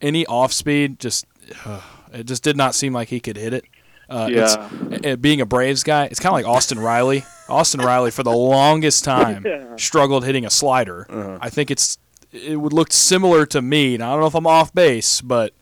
Any 0.00 0.26
off 0.26 0.52
speed, 0.52 0.98
just 0.98 1.24
it 2.12 2.24
just 2.24 2.42
did 2.42 2.56
not 2.56 2.74
seem 2.74 2.92
like 2.92 3.08
he 3.08 3.20
could 3.20 3.36
hit 3.36 3.52
it. 3.54 3.64
Uh, 4.08 4.28
it's- 4.30 4.56
Yeah. 5.02 5.12
uh, 5.12 5.16
being 5.16 5.40
a 5.40 5.46
Braves 5.46 5.82
guy, 5.82 6.04
it's 6.06 6.20
kind 6.20 6.30
of 6.30 6.34
like 6.34 6.46
Austin 6.46 6.78
Riley. 6.78 7.24
Austin 7.48 7.80
Riley, 7.80 8.10
for 8.10 8.22
the 8.22 8.32
longest 8.32 9.04
time, 9.04 9.42
Yeah. 9.46 9.76
struggled 9.76 10.24
hitting 10.24 10.44
a 10.44 10.50
slider. 10.50 11.06
Uh-huh. 11.10 11.38
I 11.40 11.50
think 11.50 11.70
it's 11.70 11.98
it 12.32 12.60
would 12.60 12.72
look 12.72 12.92
similar 12.92 13.46
to 13.46 13.62
me. 13.62 13.96
Now, 13.96 14.10
I 14.10 14.12
don't 14.12 14.20
know 14.20 14.26
if 14.26 14.34
I'm 14.34 14.46
off 14.46 14.74
base, 14.74 15.20
but 15.20 15.52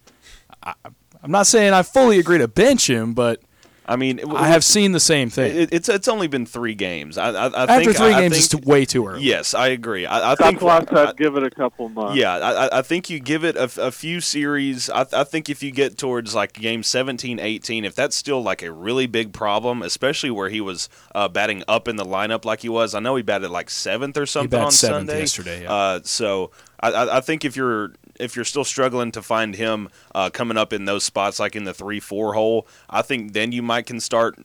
I, 0.62 0.74
I'm 1.22 1.30
not 1.30 1.46
saying 1.46 1.72
I 1.72 1.82
fully 1.82 2.18
agree 2.18 2.38
to 2.38 2.48
bench 2.48 2.88
him, 2.90 3.14
but 3.14 3.40
I 3.86 3.96
mean, 3.96 4.20
I 4.32 4.48
have 4.48 4.64
seen 4.64 4.92
the 4.92 5.00
same 5.00 5.28
thing. 5.28 5.54
It, 5.56 5.68
it's 5.72 5.88
it's 5.90 6.08
only 6.08 6.26
been 6.26 6.46
three 6.46 6.74
games. 6.74 7.18
I, 7.18 7.28
I, 7.30 7.46
I 7.48 7.62
After 7.64 7.84
think, 7.84 7.96
three 7.96 8.06
I, 8.14 8.20
games, 8.22 8.34
I 8.34 8.38
it's 8.38 8.54
way 8.66 8.84
too 8.86 9.06
early. 9.06 9.22
Yes, 9.24 9.52
I 9.52 9.68
agree. 9.68 10.06
I, 10.06 10.32
I 10.32 10.34
think 10.36 10.62
why 10.62 10.76
I 10.78 10.80
said 10.80 10.96
I- 11.08 11.12
give 11.12 11.36
it 11.36 11.42
a 11.42 11.50
couple 11.50 11.88
months. 11.90 12.16
Yeah, 12.16 12.34
I, 12.36 12.66
I- 12.66 12.78
I 12.78 12.82
think 12.82 13.10
you 13.10 13.20
give 13.20 13.44
it 13.44 13.56
a, 13.56 13.70
a 13.78 13.90
few 13.90 14.20
series. 14.22 14.88
I, 14.88 15.04
I 15.12 15.24
think 15.24 15.50
if 15.50 15.62
you 15.62 15.70
get 15.70 15.98
towards 15.98 16.34
like 16.34 16.54
game 16.54 16.82
17, 16.82 17.38
18, 17.38 17.84
if 17.84 17.94
that's 17.94 18.16
still 18.16 18.42
like 18.42 18.62
a 18.62 18.72
really 18.72 19.06
big 19.06 19.32
problem, 19.34 19.82
especially 19.82 20.30
where 20.30 20.48
he 20.48 20.60
was 20.62 20.88
uh, 21.14 21.28
batting 21.28 21.62
up 21.68 21.86
in 21.86 21.96
the 21.96 22.04
lineup 22.06 22.44
like 22.46 22.60
he 22.62 22.68
was. 22.70 22.94
I 22.94 23.00
know 23.00 23.16
he 23.16 23.22
batted 23.22 23.50
like 23.50 23.68
seventh 23.68 24.16
or 24.16 24.24
something 24.24 24.48
batted 24.50 24.64
on 24.64 24.72
seventh 24.72 25.08
Sunday. 25.08 25.20
yesterday, 25.20 25.62
yeah. 25.64 25.72
Uh, 25.72 26.00
so 26.04 26.50
I, 26.80 26.90
I, 26.92 27.16
I 27.18 27.20
think 27.20 27.44
if 27.44 27.54
you're 27.56 27.92
if 28.18 28.36
you're 28.36 28.44
still 28.44 28.64
struggling 28.64 29.12
to 29.12 29.22
find 29.22 29.54
him 29.54 29.88
uh, 30.14 30.30
coming 30.30 30.56
up 30.56 30.72
in 30.72 30.84
those 30.84 31.04
spots 31.04 31.38
like 31.40 31.56
in 31.56 31.64
the 31.64 31.74
three 31.74 32.00
four 32.00 32.34
hole, 32.34 32.66
I 32.88 33.02
think 33.02 33.32
then 33.32 33.52
you 33.52 33.62
might 33.62 33.86
can 33.86 34.00
start 34.00 34.38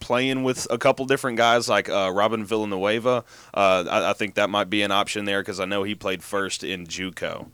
playing 0.00 0.42
with 0.42 0.66
a 0.70 0.78
couple 0.78 1.06
different 1.06 1.38
guys 1.38 1.68
like 1.68 1.88
uh, 1.88 2.10
Robin 2.12 2.44
Villeneuve. 2.44 3.06
Uh, 3.06 3.22
I, 3.54 4.10
I 4.10 4.12
think 4.12 4.34
that 4.34 4.50
might 4.50 4.68
be 4.68 4.82
an 4.82 4.90
option 4.90 5.24
there 5.24 5.40
because 5.40 5.60
I 5.60 5.64
know 5.64 5.84
he 5.84 5.94
played 5.94 6.22
first 6.22 6.64
in 6.64 6.86
JUCO. 6.86 7.48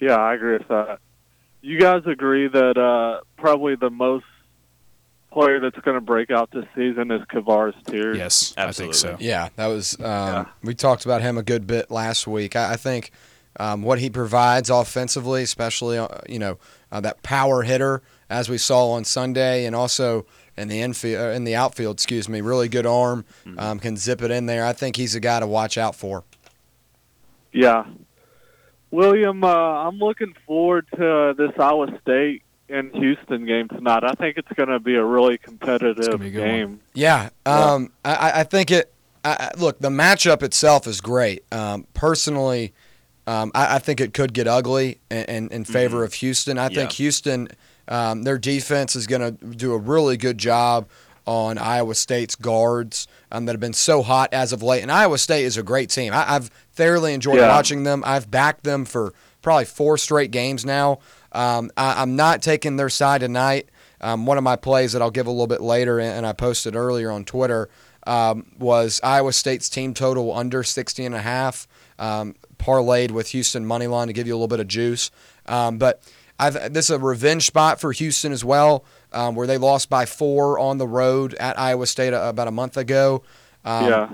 Yeah, 0.00 0.16
I 0.16 0.34
agree 0.34 0.58
with 0.58 0.68
that. 0.68 1.00
You 1.60 1.80
guys 1.80 2.02
agree 2.06 2.46
that 2.46 2.78
uh, 2.78 3.20
probably 3.36 3.74
the 3.74 3.90
most 3.90 4.24
player 5.32 5.60
that's 5.60 5.78
going 5.80 5.96
to 5.96 6.00
break 6.00 6.30
out 6.30 6.50
this 6.52 6.64
season 6.74 7.10
is 7.10 7.20
Kavares 7.22 7.74
Tears? 7.84 8.16
Yes, 8.16 8.54
I 8.56 8.72
think 8.72 8.94
so. 8.94 9.16
Yeah, 9.18 9.48
that 9.56 9.66
was. 9.66 10.00
Um, 10.00 10.46
We 10.62 10.74
talked 10.74 11.04
about 11.04 11.20
him 11.20 11.36
a 11.36 11.42
good 11.42 11.66
bit 11.66 11.90
last 11.90 12.26
week. 12.26 12.54
I, 12.56 12.74
I 12.74 12.76
think 12.76 13.10
um, 13.58 13.82
what 13.82 13.98
he 13.98 14.08
provides 14.10 14.70
offensively, 14.70 15.42
especially 15.42 15.98
uh, 15.98 16.08
you 16.28 16.38
know 16.38 16.58
uh, 16.92 17.00
that 17.00 17.22
power 17.22 17.62
hitter, 17.62 18.02
as 18.30 18.48
we 18.48 18.58
saw 18.58 18.90
on 18.92 19.04
Sunday, 19.04 19.64
and 19.66 19.74
also 19.76 20.26
in 20.56 20.68
the 20.68 20.80
infield, 20.80 21.20
uh, 21.20 21.28
in 21.30 21.44
the 21.44 21.54
outfield, 21.54 21.96
excuse 21.96 22.28
me, 22.28 22.40
really 22.40 22.68
good 22.68 22.86
arm, 22.86 23.24
um, 23.58 23.78
can 23.78 23.96
zip 23.96 24.22
it 24.22 24.30
in 24.30 24.46
there. 24.46 24.64
I 24.66 24.72
think 24.72 24.96
he's 24.96 25.14
a 25.14 25.20
guy 25.20 25.38
to 25.40 25.46
watch 25.46 25.78
out 25.78 25.94
for. 25.94 26.24
Yeah. 27.52 27.84
William, 28.90 29.44
uh, 29.44 29.48
I'm 29.48 29.98
looking 29.98 30.34
forward 30.46 30.86
to 30.96 31.34
this 31.36 31.50
Iowa 31.58 31.98
State 32.00 32.42
and 32.70 32.90
Houston 32.94 33.44
game 33.46 33.68
tonight. 33.68 34.02
I 34.04 34.12
think 34.14 34.36
it's 34.38 34.50
going 34.52 34.68
to 34.70 34.80
be 34.80 34.94
a 34.94 35.04
really 35.04 35.38
competitive 35.38 36.18
be 36.20 36.28
a 36.28 36.30
good 36.30 36.40
one. 36.40 36.48
game. 36.48 36.80
Yeah, 36.94 37.28
um, 37.46 37.92
I- 38.04 38.14
I, 38.14 38.40
I 38.40 38.44
think 38.44 38.70
it. 38.70 38.92
I, 39.24 39.50
I- 39.54 39.58
look, 39.58 39.78
the 39.80 39.90
matchup 39.90 40.42
itself 40.42 40.86
is 40.86 41.00
great. 41.00 41.44
Um, 41.52 41.86
personally, 41.94 42.72
um, 43.28 43.50
I, 43.54 43.76
I 43.76 43.78
think 43.78 44.00
it 44.00 44.14
could 44.14 44.32
get 44.32 44.46
ugly 44.48 44.98
in, 45.10 45.24
in, 45.24 45.48
in 45.50 45.64
favor 45.64 46.02
of 46.04 46.14
Houston. 46.14 46.56
I 46.58 46.68
think 46.68 46.78
Yeah. 46.92 47.04
Houston, 47.04 47.48
um, 47.88 48.22
their 48.22 48.38
defense 48.38 48.96
is 48.96 49.06
going 49.06 49.20
to 49.22 49.44
do 49.46 49.72
a 49.72 49.78
really 49.78 50.16
good 50.16 50.38
job 50.38 50.88
on 51.26 51.58
Iowa 51.58 51.94
State's 51.94 52.34
guards 52.34 53.06
um, 53.30 53.44
that 53.44 53.52
have 53.52 53.60
been 53.60 53.74
so 53.74 54.02
hot 54.02 54.32
as 54.32 54.52
of 54.54 54.62
late. 54.62 54.82
And 54.82 54.90
Iowa 54.90 55.18
State 55.18 55.44
is 55.44 55.58
a 55.58 55.62
great 55.62 55.90
team. 55.90 56.12
I, 56.14 56.24
I've 56.36 56.48
thoroughly 56.72 57.12
enjoyed 57.12 57.36
Yeah. 57.36 57.48
watching 57.48 57.84
them. 57.84 58.02
I've 58.06 58.30
backed 58.30 58.64
them 58.64 58.84
for 58.86 59.12
probably 59.42 59.66
four 59.66 59.98
straight 59.98 60.30
games 60.30 60.64
now. 60.64 61.00
Um, 61.32 61.70
I, 61.76 62.00
I'm 62.00 62.16
not 62.16 62.40
taking 62.40 62.76
their 62.76 62.88
side 62.88 63.20
tonight. 63.20 63.68
Um, 64.00 64.24
one 64.26 64.38
of 64.38 64.44
my 64.44 64.56
plays 64.56 64.92
that 64.92 65.02
I'll 65.02 65.10
give 65.10 65.26
a 65.26 65.30
little 65.30 65.46
bit 65.48 65.60
later, 65.60 65.98
and 66.00 66.24
I 66.24 66.32
posted 66.32 66.74
earlier 66.76 67.10
on 67.10 67.24
Twitter, 67.26 67.68
um, 68.06 68.46
was 68.58 69.00
Iowa 69.02 69.32
State's 69.34 69.68
team 69.68 69.92
total 69.92 70.32
under 70.32 70.62
60 70.62 71.04
and 71.04 71.14
a 71.14 71.20
half, 71.20 71.66
um, 71.98 72.36
parlayed 72.58 73.10
with 73.10 73.28
Houston 73.28 73.64
money 73.64 73.86
line 73.86 74.08
to 74.08 74.12
give 74.12 74.26
you 74.26 74.34
a 74.34 74.36
little 74.36 74.48
bit 74.48 74.60
of 74.60 74.68
juice. 74.68 75.10
Um, 75.46 75.78
but 75.78 76.02
I've, 76.38 76.72
this 76.72 76.86
is 76.86 76.90
a 76.90 76.98
revenge 76.98 77.46
spot 77.46 77.80
for 77.80 77.92
Houston 77.92 78.32
as 78.32 78.44
well, 78.44 78.84
um, 79.12 79.34
where 79.34 79.46
they 79.46 79.58
lost 79.58 79.90
by 79.90 80.06
four 80.06 80.58
on 80.58 80.78
the 80.78 80.86
road 80.86 81.34
at 81.34 81.58
Iowa 81.58 81.86
State 81.86 82.12
uh, 82.12 82.22
about 82.22 82.48
a 82.48 82.52
month 82.52 82.76
ago. 82.76 83.22
Um, 83.64 83.88
yeah. 83.88 84.10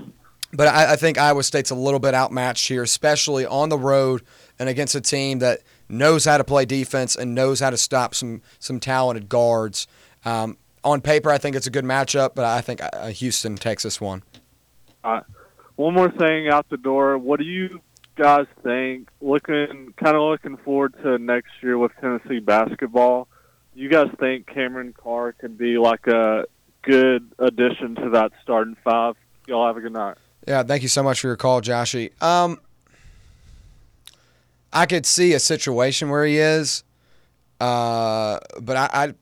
but 0.52 0.68
I, 0.68 0.92
I 0.92 0.96
think 0.96 1.18
Iowa 1.18 1.42
State's 1.42 1.70
a 1.70 1.74
little 1.74 2.00
bit 2.00 2.14
outmatched 2.14 2.68
here, 2.68 2.82
especially 2.82 3.44
on 3.44 3.68
the 3.68 3.78
road 3.78 4.22
and 4.58 4.68
against 4.68 4.94
a 4.94 5.00
team 5.00 5.40
that 5.40 5.60
knows 5.88 6.24
how 6.24 6.38
to 6.38 6.44
play 6.44 6.64
defense 6.64 7.14
and 7.14 7.34
knows 7.34 7.60
how 7.60 7.70
to 7.70 7.76
stop 7.76 8.14
some 8.14 8.40
some 8.58 8.80
talented 8.80 9.28
guards. 9.28 9.86
Um, 10.24 10.56
on 10.82 11.00
paper, 11.00 11.30
I 11.30 11.38
think 11.38 11.56
it's 11.56 11.66
a 11.66 11.70
good 11.70 11.84
matchup, 11.84 12.34
but 12.34 12.44
I 12.44 12.60
think 12.60 12.80
uh, 12.82 13.08
Houston 13.08 13.56
takes 13.56 13.82
this 13.82 14.00
one. 14.00 14.22
One 15.76 15.94
more 15.94 16.10
thing 16.10 16.48
out 16.48 16.68
the 16.68 16.76
door. 16.76 17.18
What 17.18 17.38
do 17.38 17.44
you 17.44 17.80
guys 18.16 18.46
think? 18.62 19.08
Looking, 19.20 19.94
kind 19.96 20.16
of 20.16 20.22
looking 20.22 20.56
forward 20.58 20.94
to 21.02 21.18
next 21.18 21.50
year 21.62 21.78
with 21.78 21.92
Tennessee 22.00 22.40
basketball. 22.40 23.28
You 23.74 23.88
guys 23.88 24.08
think 24.20 24.46
Cameron 24.46 24.94
Carr 24.96 25.32
could 25.32 25.58
be 25.58 25.78
like 25.78 26.06
a 26.06 26.44
good 26.82 27.30
addition 27.38 27.96
to 27.96 28.10
that 28.10 28.32
starting 28.42 28.76
five? 28.84 29.16
Y'all 29.46 29.66
have 29.66 29.76
a 29.76 29.80
good 29.80 29.92
night. 29.92 30.16
Yeah, 30.46 30.62
thank 30.62 30.82
you 30.82 30.88
so 30.88 31.02
much 31.02 31.20
for 31.20 31.26
your 31.28 31.36
call, 31.36 31.60
Joshy. 31.60 32.10
Um, 32.22 32.60
I 34.72 34.86
could 34.86 35.06
see 35.06 35.32
a 35.32 35.40
situation 35.40 36.08
where 36.10 36.24
he 36.24 36.38
is, 36.38 36.84
uh, 37.60 38.38
but 38.60 38.76
I, 38.76 38.90
I'd 38.92 39.14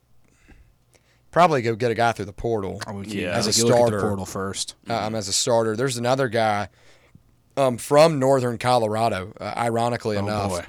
probably 1.30 1.62
go 1.62 1.74
get 1.74 1.90
a 1.90 1.94
guy 1.94 2.12
through 2.12 2.24
the 2.26 2.32
portal. 2.32 2.80
Yeah. 3.04 3.30
As 3.30 3.46
a 3.46 3.58
you 3.58 3.66
look 3.66 3.74
at 3.74 3.78
starter. 3.78 3.96
the 3.96 4.02
portal 4.02 4.26
first. 4.26 4.74
um, 4.88 5.14
as 5.14 5.28
a 5.28 5.32
starter. 5.32 5.76
There's 5.76 5.96
another 5.96 6.28
guy 6.28 6.68
um, 7.56 7.76
from 7.78 8.18
Northern 8.18 8.58
Colorado, 8.58 9.32
uh, 9.40 9.52
ironically 9.56 10.16
Oh 10.16 10.20
enough. 10.20 10.50
boy. 10.50 10.64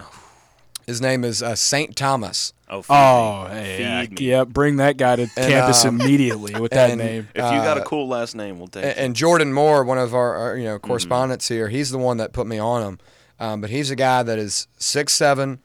His 0.86 1.00
name 1.00 1.24
is 1.24 1.42
uh, 1.42 1.56
St. 1.56 1.96
Thomas. 1.96 2.52
Oh, 2.70 2.82
feed 2.82 2.94
Oh, 2.94 3.48
me. 3.48 3.56
hey, 3.56 3.80
yeah, 3.82 4.06
yeah. 4.20 4.44
Bring 4.44 4.76
that 4.78 4.98
guy 4.98 5.16
to 5.16 5.28
campus 5.28 5.86
um, 5.86 6.02
immediately 6.02 6.60
with 6.60 6.72
that 6.74 6.90
and- 6.92 7.00
name. 7.00 7.28
If 7.34 7.38
you 7.38 7.42
got 7.62 7.78
a 7.78 7.82
Uh, 7.82 7.86
cool 7.86 8.08
last 8.10 8.36
name, 8.36 8.58
we'll 8.60 8.68
take 8.68 8.84
And, 8.84 8.92
it. 8.92 8.98
and 8.98 9.16
Jordan 9.16 9.54
Moore, 9.54 9.84
one 9.86 9.98
of 9.98 10.14
our, 10.14 10.36
our 10.36 10.58
you 10.58 10.64
Mm-hmm. 10.66 10.74
know 10.74 10.80
correspondents 10.80 11.48
here, 11.48 11.70
he's 11.70 11.90
the 11.92 11.98
one 11.98 12.18
that 12.18 12.34
put 12.34 12.48
me 12.48 12.60
on 12.60 12.82
him. 12.84 13.00
Um, 13.40 13.62
but 13.62 13.70
he's 13.70 13.92
a 13.92 13.96
guy 13.96 14.24
that 14.24 14.38
is 14.38 14.68
six 14.78 15.14
seven, 15.14 15.60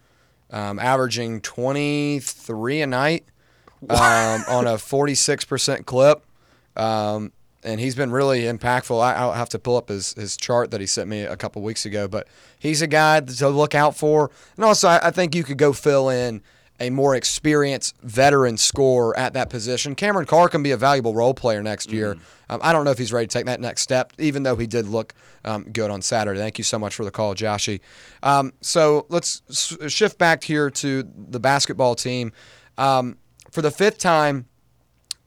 um, 0.50 0.78
averaging 0.78 1.40
twenty 1.40 2.20
three 2.20 2.81
a 2.81 2.87
night 2.87 3.24
um, 3.90 4.44
on 4.48 4.66
a 4.66 4.78
forty 4.78 5.14
six 5.16 5.44
percent 5.44 5.85
clip. 5.87 6.24
Um, 6.76 7.33
and 7.62 7.81
he's 7.81 7.94
been 7.94 8.11
really 8.11 8.42
impactful. 8.42 9.01
I, 9.03 9.14
I'll 9.14 9.33
have 9.33 9.49
to 9.51 9.59
pull 9.59 9.77
up 9.77 9.88
his, 9.88 10.14
his 10.14 10.37
chart 10.37 10.71
that 10.71 10.81
he 10.81 10.87
sent 10.87 11.09
me 11.09 11.23
a 11.23 11.37
couple 11.37 11.62
weeks 11.62 11.85
ago, 11.85 12.09
but 12.09 12.29
he's 12.59 12.83
a 12.83 12.87
guy 12.87 13.21
to 13.21 13.49
look 13.49 13.75
out 13.75 13.97
for. 13.97 14.31
And 14.57 14.64
also, 14.64 14.88
I, 14.88 15.09
I 15.09 15.11
think 15.11 15.35
you 15.35 15.44
could 15.44 15.59
go 15.59 15.73
fill 15.73 16.09
in 16.09 16.42
a 16.81 16.90
more 16.90 17.16
experienced 17.16 17.97
veteran 18.03 18.57
scorer 18.57 19.18
at 19.18 19.33
that 19.33 19.51
position. 19.51 19.97
Cameron 19.97 20.27
Carr 20.27 20.49
can 20.49 20.62
be 20.62 20.71
a 20.71 20.77
valuable 20.77 21.12
role 21.12 21.35
player 21.35 21.62
next 21.62 21.90
year. 21.90 22.16
Um, 22.49 22.61
I 22.62 22.73
don't 22.73 22.85
know 22.85 22.92
if 22.92 22.99
he's 22.99 23.12
ready 23.12 23.27
to 23.27 23.33
take 23.33 23.47
that 23.47 23.61
next 23.61 23.83
step, 23.83 24.12
even 24.18 24.44
though 24.44 24.55
he 24.55 24.66
did 24.66 24.87
look 24.87 25.12
um, 25.44 25.64
good 25.64 25.90
on 25.90 26.03
Saturday. 26.03 26.38
Thank 26.38 26.57
you 26.57 26.64
so 26.64 26.79
much 26.79 26.94
for 26.94 27.05
the 27.05 27.11
call, 27.11 27.35
Joshy. 27.35 27.81
Um, 28.23 28.53
so 28.61 29.07
let's 29.09 29.42
s- 29.51 29.77
shift 29.92 30.18
back 30.18 30.44
here 30.44 30.71
to 30.71 31.03
the 31.16 31.40
basketball 31.40 31.97
team. 31.97 32.33
Um, 32.77 33.18
for 33.51 33.61
the 33.61 33.73
fifth 33.73 33.99
time 33.99 34.47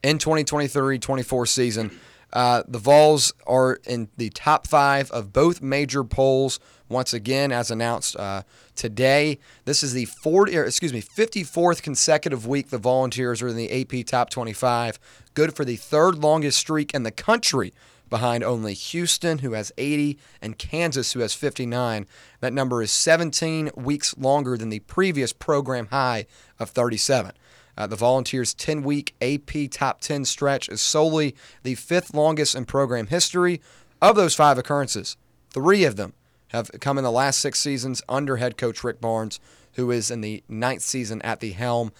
in 0.02 0.18
2023-24 0.18 1.48
season. 1.48 1.90
Uh, 2.32 2.62
the 2.66 2.78
Vols 2.78 3.32
are 3.46 3.78
in 3.86 4.08
the 4.16 4.30
top 4.30 4.66
five 4.66 5.10
of 5.10 5.32
both 5.32 5.60
major 5.60 6.02
polls 6.02 6.58
once 6.88 7.12
again, 7.12 7.52
as 7.52 7.70
announced 7.70 8.16
uh, 8.16 8.42
today. 8.74 9.38
This 9.64 9.82
is 9.82 9.92
the 9.92 10.04
40, 10.04 10.56
or 10.56 10.64
excuse 10.64 10.92
me, 10.92 11.02
54th 11.02 11.82
consecutive 11.82 12.46
week 12.46 12.70
the 12.70 12.78
Volunteers 12.78 13.42
are 13.42 13.48
in 13.48 13.56
the 13.56 13.80
AP 13.80 14.06
Top 14.06 14.30
25. 14.30 14.98
Good 15.34 15.54
for 15.54 15.64
the 15.64 15.76
third 15.76 16.18
longest 16.18 16.58
streak 16.58 16.94
in 16.94 17.02
the 17.02 17.10
country, 17.10 17.72
behind 18.08 18.44
only 18.44 18.74
Houston, 18.74 19.38
who 19.38 19.52
has 19.52 19.72
80, 19.78 20.18
and 20.42 20.58
Kansas, 20.58 21.12
who 21.12 21.20
has 21.20 21.34
59. 21.34 22.06
That 22.40 22.52
number 22.52 22.82
is 22.82 22.92
17 22.92 23.70
weeks 23.74 24.16
longer 24.18 24.56
than 24.56 24.68
the 24.68 24.80
previous 24.80 25.32
program 25.32 25.86
high 25.86 26.26
of 26.58 26.70
37. 26.70 27.32
Uh, 27.76 27.86
the 27.86 27.96
Volunteers' 27.96 28.54
10 28.54 28.82
week 28.82 29.14
AP 29.22 29.70
top 29.70 30.00
10 30.00 30.24
stretch 30.24 30.68
is 30.68 30.80
solely 30.80 31.34
the 31.62 31.74
fifth 31.74 32.14
longest 32.14 32.54
in 32.54 32.64
program 32.64 33.06
history. 33.06 33.60
Of 34.00 34.16
those 34.16 34.34
five 34.34 34.58
occurrences, 34.58 35.16
three 35.50 35.84
of 35.84 35.96
them 35.96 36.12
have 36.48 36.70
come 36.80 36.98
in 36.98 37.04
the 37.04 37.10
last 37.10 37.38
six 37.38 37.58
seasons 37.60 38.02
under 38.08 38.36
head 38.36 38.58
coach 38.58 38.84
Rick 38.84 39.00
Barnes, 39.00 39.40
who 39.74 39.90
is 39.90 40.10
in 40.10 40.20
the 40.20 40.42
ninth 40.48 40.82
season 40.82 41.22
at 41.22 41.40
the 41.40 41.52
helm. 41.52 41.92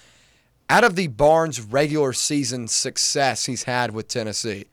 Out 0.68 0.84
of 0.84 0.96
the 0.96 1.06
Barnes 1.06 1.60
regular 1.60 2.12
season 2.12 2.68
success 2.68 3.46
he's 3.46 3.64
had 3.64 3.92
with 3.92 4.08
Tennessee, 4.08 4.66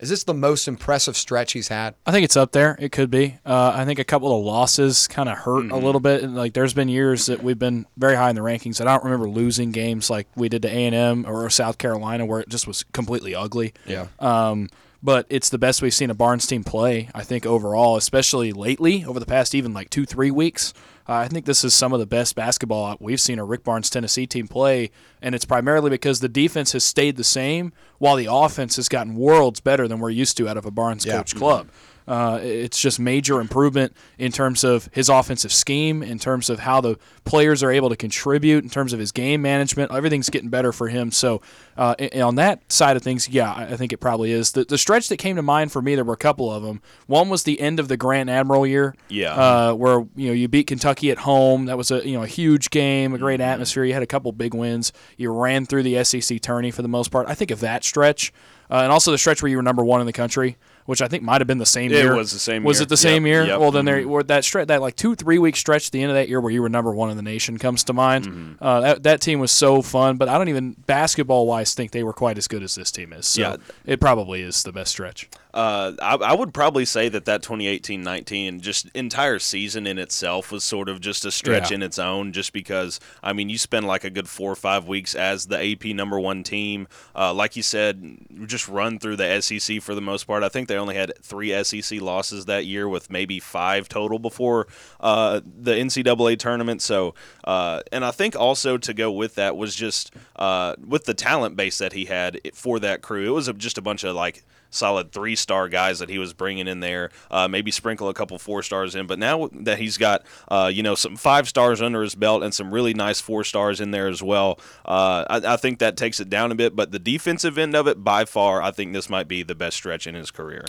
is 0.00 0.08
this 0.10 0.24
the 0.24 0.34
most 0.34 0.66
impressive 0.68 1.16
stretch 1.16 1.52
he's 1.52 1.68
had? 1.68 1.94
I 2.04 2.12
think 2.12 2.24
it's 2.24 2.36
up 2.36 2.52
there. 2.52 2.76
It 2.80 2.90
could 2.92 3.10
be. 3.10 3.38
Uh, 3.46 3.72
I 3.74 3.84
think 3.84 3.98
a 3.98 4.04
couple 4.04 4.36
of 4.38 4.44
losses 4.44 5.06
kind 5.06 5.28
of 5.28 5.38
hurt 5.38 5.64
Mm-hmm. 5.64 5.70
a 5.72 5.78
little 5.78 6.00
bit. 6.00 6.22
And, 6.22 6.34
like 6.34 6.52
there's 6.52 6.74
been 6.74 6.88
years 6.88 7.26
that 7.26 7.42
we've 7.42 7.58
been 7.58 7.86
very 7.96 8.16
high 8.16 8.30
in 8.30 8.36
the 8.36 8.42
rankings. 8.42 8.80
and 8.80 8.88
I 8.88 8.94
don't 8.94 9.04
remember 9.04 9.28
losing 9.30 9.70
games 9.72 10.10
like 10.10 10.26
we 10.36 10.48
did 10.48 10.62
to 10.62 10.68
A 10.68 10.86
and 10.86 10.94
M 10.94 11.24
or 11.26 11.48
South 11.50 11.78
Carolina 11.78 12.26
where 12.26 12.40
it 12.40 12.48
just 12.48 12.66
was 12.66 12.82
completely 12.92 13.34
ugly. 13.34 13.72
Yeah. 13.86 14.06
Um, 14.18 14.68
but 15.02 15.26
it's 15.28 15.50
the 15.50 15.58
best 15.58 15.82
we've 15.82 15.92
seen 15.94 16.08
a 16.10 16.14
Barnes 16.14 16.46
team 16.46 16.64
play. 16.64 17.10
I 17.14 17.22
think 17.24 17.44
overall, 17.46 17.96
especially 17.96 18.52
lately 18.52 19.04
over 19.04 19.20
the 19.20 19.26
past 19.26 19.54
even 19.54 19.74
like 19.74 19.90
two 19.90 20.06
three 20.06 20.30
weeks. 20.30 20.72
Uh, 21.06 21.12
I 21.14 21.28
think 21.28 21.44
this 21.44 21.64
is 21.64 21.74
some 21.74 21.92
of 21.92 22.00
the 22.00 22.06
best 22.06 22.34
basketball 22.34 22.96
we've 22.98 23.20
seen 23.20 23.38
a 23.38 23.44
Rick 23.44 23.62
Barnes 23.64 23.90
Tennessee 23.90 24.26
team 24.26 24.48
play, 24.48 24.90
and 25.20 25.34
it's 25.34 25.44
primarily 25.44 25.90
because 25.90 26.20
the 26.20 26.28
defense 26.30 26.72
has 26.72 26.82
stayed 26.82 27.16
the 27.16 27.24
same 27.24 27.72
while 27.98 28.16
the 28.16 28.28
offense 28.30 28.76
has 28.76 28.88
gotten 28.88 29.14
worlds 29.14 29.60
better 29.60 29.86
than 29.86 30.00
we're 30.00 30.10
used 30.10 30.36
to 30.38 30.48
out 30.48 30.56
of 30.56 30.64
a 30.64 30.70
Barnes 30.70 31.04
Yeah. 31.04 31.18
coach 31.18 31.34
club. 31.34 31.68
Uh, 32.06 32.38
it's 32.42 32.78
just 32.80 33.00
major 33.00 33.40
improvement 33.40 33.94
in 34.18 34.30
terms 34.30 34.62
of 34.64 34.88
his 34.92 35.08
offensive 35.08 35.52
scheme, 35.52 36.02
in 36.02 36.18
terms 36.18 36.50
of 36.50 36.58
how 36.60 36.80
the 36.80 36.98
players 37.24 37.62
are 37.62 37.70
able 37.70 37.88
to 37.88 37.96
contribute, 37.96 38.62
in 38.62 38.68
terms 38.70 38.92
of 38.92 38.98
his 38.98 39.10
game 39.12 39.40
management. 39.40 39.90
Everything's 39.90 40.28
getting 40.28 40.50
better 40.50 40.70
for 40.72 40.88
him. 40.88 41.10
So, 41.10 41.40
uh, 41.78 41.94
on 42.22 42.34
that 42.34 42.70
side 42.70 42.96
of 42.96 43.02
things, 43.02 43.28
yeah, 43.28 43.52
I 43.54 43.76
think 43.76 43.92
it 43.92 43.98
probably 43.98 44.32
is. 44.32 44.52
The, 44.52 44.64
the 44.64 44.76
stretch 44.78 45.08
that 45.08 45.16
came 45.16 45.36
to 45.36 45.42
mind 45.42 45.72
for 45.72 45.80
me, 45.80 45.94
there 45.94 46.04
were 46.04 46.12
a 46.14 46.18
couple 46.18 46.52
of 46.52 46.62
them. 46.62 46.82
One 47.06 47.28
was 47.30 47.44
the 47.44 47.58
end 47.60 47.80
of 47.80 47.88
the 47.88 47.96
Grant 47.96 48.28
Admiral 48.28 48.66
year, 48.66 48.94
Yeah. 49.08 49.32
uh, 49.34 49.72
where 49.74 50.00
you 50.14 50.26
know 50.28 50.32
you 50.34 50.46
beat 50.48 50.66
Kentucky 50.66 51.10
at 51.10 51.18
home. 51.18 51.64
That 51.66 51.78
was 51.78 51.90
a 51.90 52.06
you 52.06 52.14
know 52.16 52.22
a 52.22 52.26
huge 52.26 52.68
game, 52.70 53.14
a 53.14 53.18
great 53.18 53.40
atmosphere. 53.40 53.84
You 53.84 53.94
had 53.94 54.02
a 54.02 54.06
couple 54.06 54.30
big 54.32 54.52
wins. 54.54 54.92
You 55.16 55.32
ran 55.32 55.64
through 55.64 55.84
the 55.84 56.04
SEC 56.04 56.40
tourney 56.42 56.70
for 56.70 56.82
the 56.82 56.88
most 56.88 57.10
part. 57.10 57.28
I 57.28 57.34
think 57.34 57.50
of 57.50 57.60
that 57.60 57.82
stretch, 57.82 58.32
uh, 58.70 58.74
and 58.82 58.92
also 58.92 59.10
the 59.10 59.18
stretch 59.18 59.42
where 59.42 59.48
you 59.50 59.56
were 59.56 59.62
number 59.62 59.84
one 59.84 60.00
in 60.00 60.06
the 60.06 60.12
country, 60.12 60.56
which 60.86 61.00
I 61.02 61.08
think 61.08 61.22
might 61.22 61.40
have 61.40 61.48
been 61.48 61.58
the 61.58 61.66
same 61.66 61.90
It 61.90 61.96
year. 61.96 62.12
It 62.12 62.16
was 62.16 62.32
the 62.32 62.38
same 62.38 62.62
year. 62.62 62.66
Was 62.66 62.78
year. 62.78 62.82
it 62.84 62.88
the 62.88 62.96
same 62.96 63.26
Yep, 63.26 63.30
year? 63.32 63.46
yep. 63.46 63.60
Well, 63.60 63.70
then 63.70 63.84
there 63.84 64.02
Mhm. 64.02 64.06
were 64.06 64.22
that 64.24 64.44
stretch, 64.44 64.68
that 64.68 64.80
like 64.80 64.96
two 64.96 65.14
three 65.14 65.38
week 65.38 65.56
stretch 65.56 65.86
at 65.86 65.92
the 65.92 66.02
end 66.02 66.10
of 66.10 66.16
that 66.16 66.28
year 66.28 66.40
where 66.40 66.52
you 66.52 66.60
were 66.62 66.68
number 66.68 66.92
one 66.92 67.10
in 67.10 67.16
the 67.16 67.22
nation 67.22 67.58
comes 67.58 67.84
to 67.84 67.92
mind. 67.92 68.26
Mm-hmm. 68.26 68.52
Uh, 68.64 68.80
that 68.80 69.02
that 69.04 69.20
team 69.20 69.40
was 69.40 69.50
so 69.52 69.82
fun, 69.82 70.16
but 70.16 70.28
I 70.28 70.36
don't 70.38 70.48
even 70.48 70.76
basketball 70.86 71.46
wise 71.46 71.74
think 71.74 71.90
they 71.92 72.02
were 72.02 72.12
quite 72.12 72.38
as 72.38 72.48
good 72.48 72.62
as 72.62 72.74
this 72.74 72.90
team 72.90 73.12
is. 73.12 73.26
So 73.26 73.40
Yeah. 73.40 73.56
it 73.86 74.00
probably 74.00 74.42
is 74.42 74.62
the 74.62 74.72
best 74.72 74.90
stretch. 74.92 75.28
Uh, 75.54 75.92
I, 76.02 76.16
I 76.16 76.32
would 76.34 76.52
probably 76.52 76.84
say 76.84 77.08
that 77.08 77.26
that 77.26 77.42
2018-19 77.42 78.60
just 78.60 78.88
entire 78.94 79.38
season 79.38 79.86
in 79.86 79.98
itself 79.98 80.50
was 80.50 80.64
sort 80.64 80.88
of 80.88 81.00
just 81.00 81.24
a 81.24 81.30
stretch 81.30 81.70
Yeah. 81.70 81.76
in 81.76 81.82
its 81.82 81.98
own. 81.98 82.32
Just 82.32 82.52
because 82.52 82.98
I 83.22 83.32
mean, 83.32 83.48
you 83.48 83.56
spend 83.56 83.86
like 83.86 84.02
a 84.04 84.10
good 84.10 84.28
four 84.28 84.50
or 84.50 84.56
five 84.56 84.88
weeks 84.88 85.14
as 85.14 85.46
the 85.46 85.56
AP 85.72 85.84
number 85.94 86.18
one 86.18 86.42
team. 86.42 86.88
Uh, 87.14 87.32
like 87.32 87.54
you 87.54 87.62
said, 87.62 88.16
just 88.46 88.68
run 88.68 88.98
through 88.98 89.16
the 89.16 89.40
SEC 89.40 89.80
for 89.80 89.94
the 89.94 90.00
most 90.00 90.24
part. 90.24 90.42
I 90.42 90.48
think 90.48 90.66
they 90.68 90.76
only 90.76 90.96
had 90.96 91.12
three 91.22 91.62
SEC 91.62 92.00
losses 92.00 92.46
that 92.46 92.66
year, 92.66 92.88
with 92.88 93.08
maybe 93.10 93.38
five 93.38 93.88
total 93.88 94.18
before 94.18 94.66
uh, 95.00 95.40
the 95.44 95.72
NCAA 95.72 96.38
tournament. 96.38 96.82
So, 96.82 97.14
uh, 97.44 97.80
and 97.92 98.04
I 98.04 98.10
think 98.10 98.34
also 98.36 98.76
to 98.78 98.92
go 98.92 99.12
with 99.12 99.36
that 99.36 99.56
was 99.56 99.74
just 99.76 100.12
uh, 100.36 100.74
with 100.84 101.04
the 101.04 101.14
talent 101.14 101.54
base 101.56 101.78
that 101.78 101.92
he 101.92 102.06
had 102.06 102.40
for 102.54 102.80
that 102.80 103.02
crew. 103.02 103.26
It 103.28 103.34
was 103.34 103.46
a, 103.48 103.52
just 103.52 103.78
a 103.78 103.82
bunch 103.82 104.02
of 104.02 104.16
like 104.16 104.44
solid 104.74 105.12
three 105.12 105.36
star 105.36 105.68
guys 105.68 105.98
that 105.98 106.08
he 106.08 106.18
was 106.18 106.32
bringing 106.32 106.68
in 106.68 106.80
there. 106.80 107.10
Uh, 107.30 107.48
maybe 107.48 107.70
sprinkle 107.70 108.08
a 108.08 108.14
couple 108.14 108.38
four 108.38 108.62
stars 108.62 108.94
in. 108.94 109.06
But 109.06 109.18
now 109.18 109.48
that 109.52 109.78
he's 109.78 109.98
got 109.98 110.24
uh, 110.48 110.70
you 110.72 110.82
know 110.82 110.94
some 110.94 111.16
five 111.16 111.48
stars 111.48 111.80
under 111.80 112.02
his 112.02 112.14
belt 112.14 112.42
and 112.42 112.52
some 112.52 112.72
really 112.72 112.94
nice 112.94 113.20
four 113.20 113.44
stars 113.44 113.80
in 113.80 113.90
there 113.90 114.08
as 114.08 114.22
well, 114.22 114.58
uh, 114.84 115.24
I, 115.28 115.54
I 115.54 115.56
think 115.56 115.78
that 115.78 115.96
takes 115.96 116.20
it 116.20 116.28
down 116.28 116.52
a 116.52 116.54
bit. 116.54 116.76
But 116.76 116.92
the 116.92 116.98
defensive 116.98 117.58
end 117.58 117.74
of 117.74 117.86
it, 117.86 118.04
by 118.04 118.24
far, 118.24 118.62
I 118.62 118.70
think 118.70 118.92
this 118.92 119.08
might 119.08 119.28
be 119.28 119.42
the 119.42 119.54
best 119.54 119.76
stretch 119.76 120.06
in 120.06 120.14
his 120.14 120.30
career. 120.30 120.64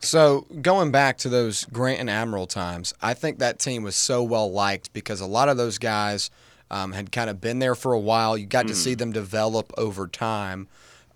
So 0.00 0.46
going 0.62 0.92
back 0.92 1.18
to 1.18 1.28
those 1.28 1.64
Grant 1.64 2.00
and 2.00 2.08
Admiral 2.08 2.46
times, 2.46 2.94
I 3.02 3.14
think 3.14 3.38
that 3.38 3.58
team 3.58 3.82
was 3.82 3.96
so 3.96 4.22
well 4.22 4.50
liked 4.50 4.92
because 4.92 5.20
a 5.20 5.26
lot 5.26 5.48
of 5.48 5.56
those 5.56 5.78
guys 5.78 6.30
um, 6.70 6.92
had 6.92 7.10
kind 7.10 7.30
of 7.30 7.40
been 7.40 7.58
there 7.58 7.74
for 7.74 7.92
a 7.92 7.98
while. 7.98 8.36
You 8.36 8.46
got 8.46 8.68
to 8.68 8.74
see 8.74 8.94
them 8.94 9.12
develop 9.12 9.72
over 9.76 10.06
time, 10.06 10.68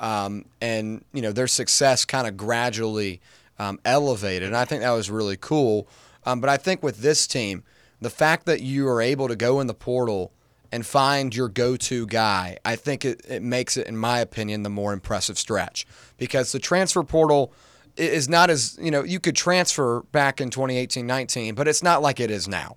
um, 0.02 0.44
and 0.60 1.04
you 1.14 1.22
know 1.22 1.32
their 1.32 1.46
success 1.46 2.04
kind 2.04 2.26
of 2.26 2.36
gradually 2.36 3.20
um, 3.58 3.80
elevated. 3.84 4.48
And 4.48 4.56
I 4.56 4.66
think 4.66 4.82
that 4.82 4.90
was 4.90 5.10
really 5.10 5.38
cool. 5.40 5.88
Um, 6.26 6.40
but 6.40 6.50
I 6.50 6.56
think 6.56 6.82
with 6.82 6.98
this 6.98 7.26
team, 7.26 7.62
the 8.00 8.10
fact 8.10 8.44
that 8.46 8.60
you 8.60 8.86
are 8.88 9.00
able 9.00 9.28
to 9.28 9.36
go 9.36 9.60
in 9.60 9.68
the 9.68 9.74
portal 9.74 10.32
and 10.70 10.84
find 10.84 11.34
your 11.34 11.48
go-to 11.48 12.06
guy, 12.06 12.58
I 12.64 12.76
think 12.76 13.04
it, 13.04 13.20
it 13.28 13.42
makes 13.42 13.76
it, 13.76 13.86
in 13.86 13.96
my 13.96 14.20
opinion, 14.20 14.62
the 14.62 14.70
more 14.70 14.92
impressive 14.92 15.38
stretch 15.38 15.86
because 16.18 16.52
the 16.52 16.58
transfer 16.58 17.02
portal 17.02 17.52
is 17.96 18.28
not 18.28 18.48
as 18.48 18.78
you 18.80 18.90
know 18.90 19.04
you 19.04 19.20
could 19.20 19.36
transfer 19.36 20.02
back 20.12 20.40
in 20.40 20.50
2018-19, 20.50 21.54
but 21.54 21.68
it's 21.68 21.82
not 21.82 22.02
like 22.02 22.18
it 22.18 22.30
is 22.30 22.48
now. 22.48 22.76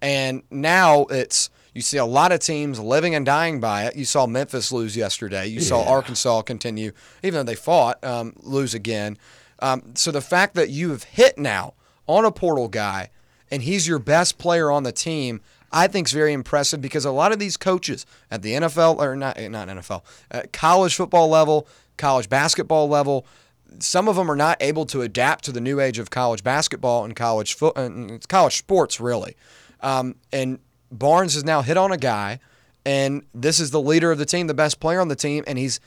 And 0.00 0.42
now 0.50 1.04
it's 1.10 1.50
you 1.74 1.80
see 1.80 1.96
a 1.96 2.04
lot 2.04 2.32
of 2.32 2.40
teams 2.40 2.78
living 2.78 3.14
and 3.14 3.24
dying 3.24 3.60
by 3.60 3.84
it. 3.84 3.96
You 3.96 4.04
saw 4.04 4.26
Memphis 4.26 4.72
lose 4.72 4.96
yesterday. 4.96 5.46
You 5.46 5.60
saw 5.60 5.84
Arkansas 5.88 6.42
continue, 6.42 6.92
even 7.22 7.38
though 7.38 7.50
they 7.50 7.54
fought, 7.54 8.02
um, 8.04 8.34
lose 8.42 8.74
again. 8.74 9.16
Um, 9.60 9.94
so 9.94 10.10
the 10.10 10.20
fact 10.20 10.54
that 10.54 10.70
you 10.70 10.90
have 10.90 11.04
hit 11.04 11.38
now 11.38 11.74
on 12.06 12.24
a 12.24 12.32
portal 12.32 12.68
guy 12.68 13.10
and 13.50 13.62
he's 13.62 13.86
your 13.86 13.98
best 13.98 14.38
player 14.38 14.70
on 14.70 14.82
the 14.82 14.92
team, 14.92 15.40
I 15.70 15.86
think 15.86 16.08
is 16.08 16.12
very 16.12 16.32
impressive 16.32 16.80
because 16.80 17.04
a 17.04 17.10
lot 17.10 17.32
of 17.32 17.38
these 17.38 17.56
coaches 17.56 18.04
at 18.30 18.42
the 18.42 18.52
NFL 18.52 18.98
or 18.98 19.16
not 19.16 19.40
not 19.40 19.68
NFL, 19.68 20.52
college 20.52 20.96
football 20.96 21.28
level, 21.28 21.66
college 21.96 22.28
basketball 22.28 22.88
level, 22.88 23.26
some 23.78 24.08
of 24.08 24.16
them 24.16 24.30
are 24.30 24.36
not 24.36 24.58
able 24.60 24.84
to 24.86 25.00
adapt 25.00 25.44
to 25.44 25.52
the 25.52 25.60
new 25.60 25.80
age 25.80 25.98
of 25.98 26.10
college 26.10 26.44
basketball 26.44 27.04
and 27.04 27.16
college 27.16 27.54
foot 27.54 27.76
and 27.76 28.26
college 28.28 28.56
sports 28.56 29.00
really. 29.00 29.36
Um, 29.80 30.16
and 30.32 30.58
Barnes 30.92 31.34
has 31.34 31.44
now 31.44 31.62
hit 31.62 31.76
on 31.76 31.90
a 31.90 31.96
guy, 31.96 32.38
and 32.84 33.24
this 33.34 33.58
is 33.58 33.70
the 33.70 33.80
leader 33.80 34.12
of 34.12 34.18
the 34.18 34.26
team, 34.26 34.46
the 34.46 34.54
best 34.54 34.78
player 34.78 35.00
on 35.00 35.08
the 35.08 35.16
team, 35.16 35.42
and 35.46 35.58
he's 35.58 35.80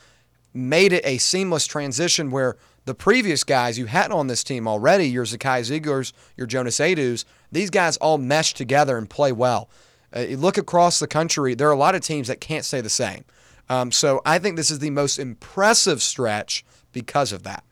made 0.54 0.94
it 0.94 1.06
a 1.06 1.18
seamless 1.18 1.68
transition 1.68 2.32
where 2.32 2.58
the 2.86 2.96
previous 2.96 3.44
guys 3.44 3.78
you 3.78 3.88
had 3.88 4.12
on 4.12 4.28
this 4.28 4.44
team 4.44 4.68
already, 4.68 5.08
your 5.08 5.26
Zakai 5.26 5.62
Zeiglers, 5.62 6.14
your 6.38 6.48
Jonas 6.48 6.78
Aidoos, 6.80 7.26
these 7.52 7.70
guys 7.70 7.98
all 7.98 8.18
mesh 8.18 8.54
together 8.54 8.98
and 8.98 9.10
play 9.10 9.32
well. 9.32 9.70
Uh, 10.16 10.22
you 10.22 10.38
look 10.38 10.58
across 10.58 11.00
the 11.00 11.08
country, 11.08 11.56
there 11.56 11.68
are 11.68 11.74
a 11.74 11.78
lot 11.78 11.96
of 11.96 12.02
teams 12.02 12.28
that 12.28 12.40
can't 12.40 12.64
stay 12.64 12.82
the 12.82 12.90
same. 12.90 13.26
Um, 13.70 13.92
so 13.92 14.22
I 14.26 14.40
think 14.40 14.56
this 14.56 14.70
is 14.70 14.80
the 14.80 14.92
most 14.92 15.18
impressive 15.20 16.02
stretch 16.02 16.64
because 16.92 17.32
of 17.32 17.44
that. 17.44 17.64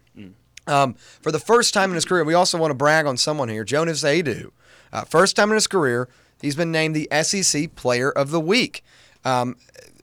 Um, 0.66 0.96
for 1.22 1.32
the 1.32 1.40
first 1.40 1.74
time 1.74 1.90
in 1.90 1.96
his 1.96 2.06
career, 2.06 2.24
we 2.24 2.34
also 2.34 2.58
want 2.58 2.72
to 2.72 2.76
brag 2.76 3.06
on 3.06 3.18
someone 3.18 3.50
here, 3.50 3.64
Jonas 3.64 4.04
Aidoo. 4.04 4.52
Uh, 4.92 5.04
first 5.04 5.36
time 5.36 5.50
in 5.50 5.56
his 5.56 5.68
career, 5.68 6.08
he's 6.44 6.56
been 6.56 6.72
named 6.72 6.96
the 6.96 7.08
SEC 7.24 7.74
Player 7.76 8.12
of 8.12 8.32
the 8.32 8.40
Week. 8.40 8.84
Um, 9.26 9.56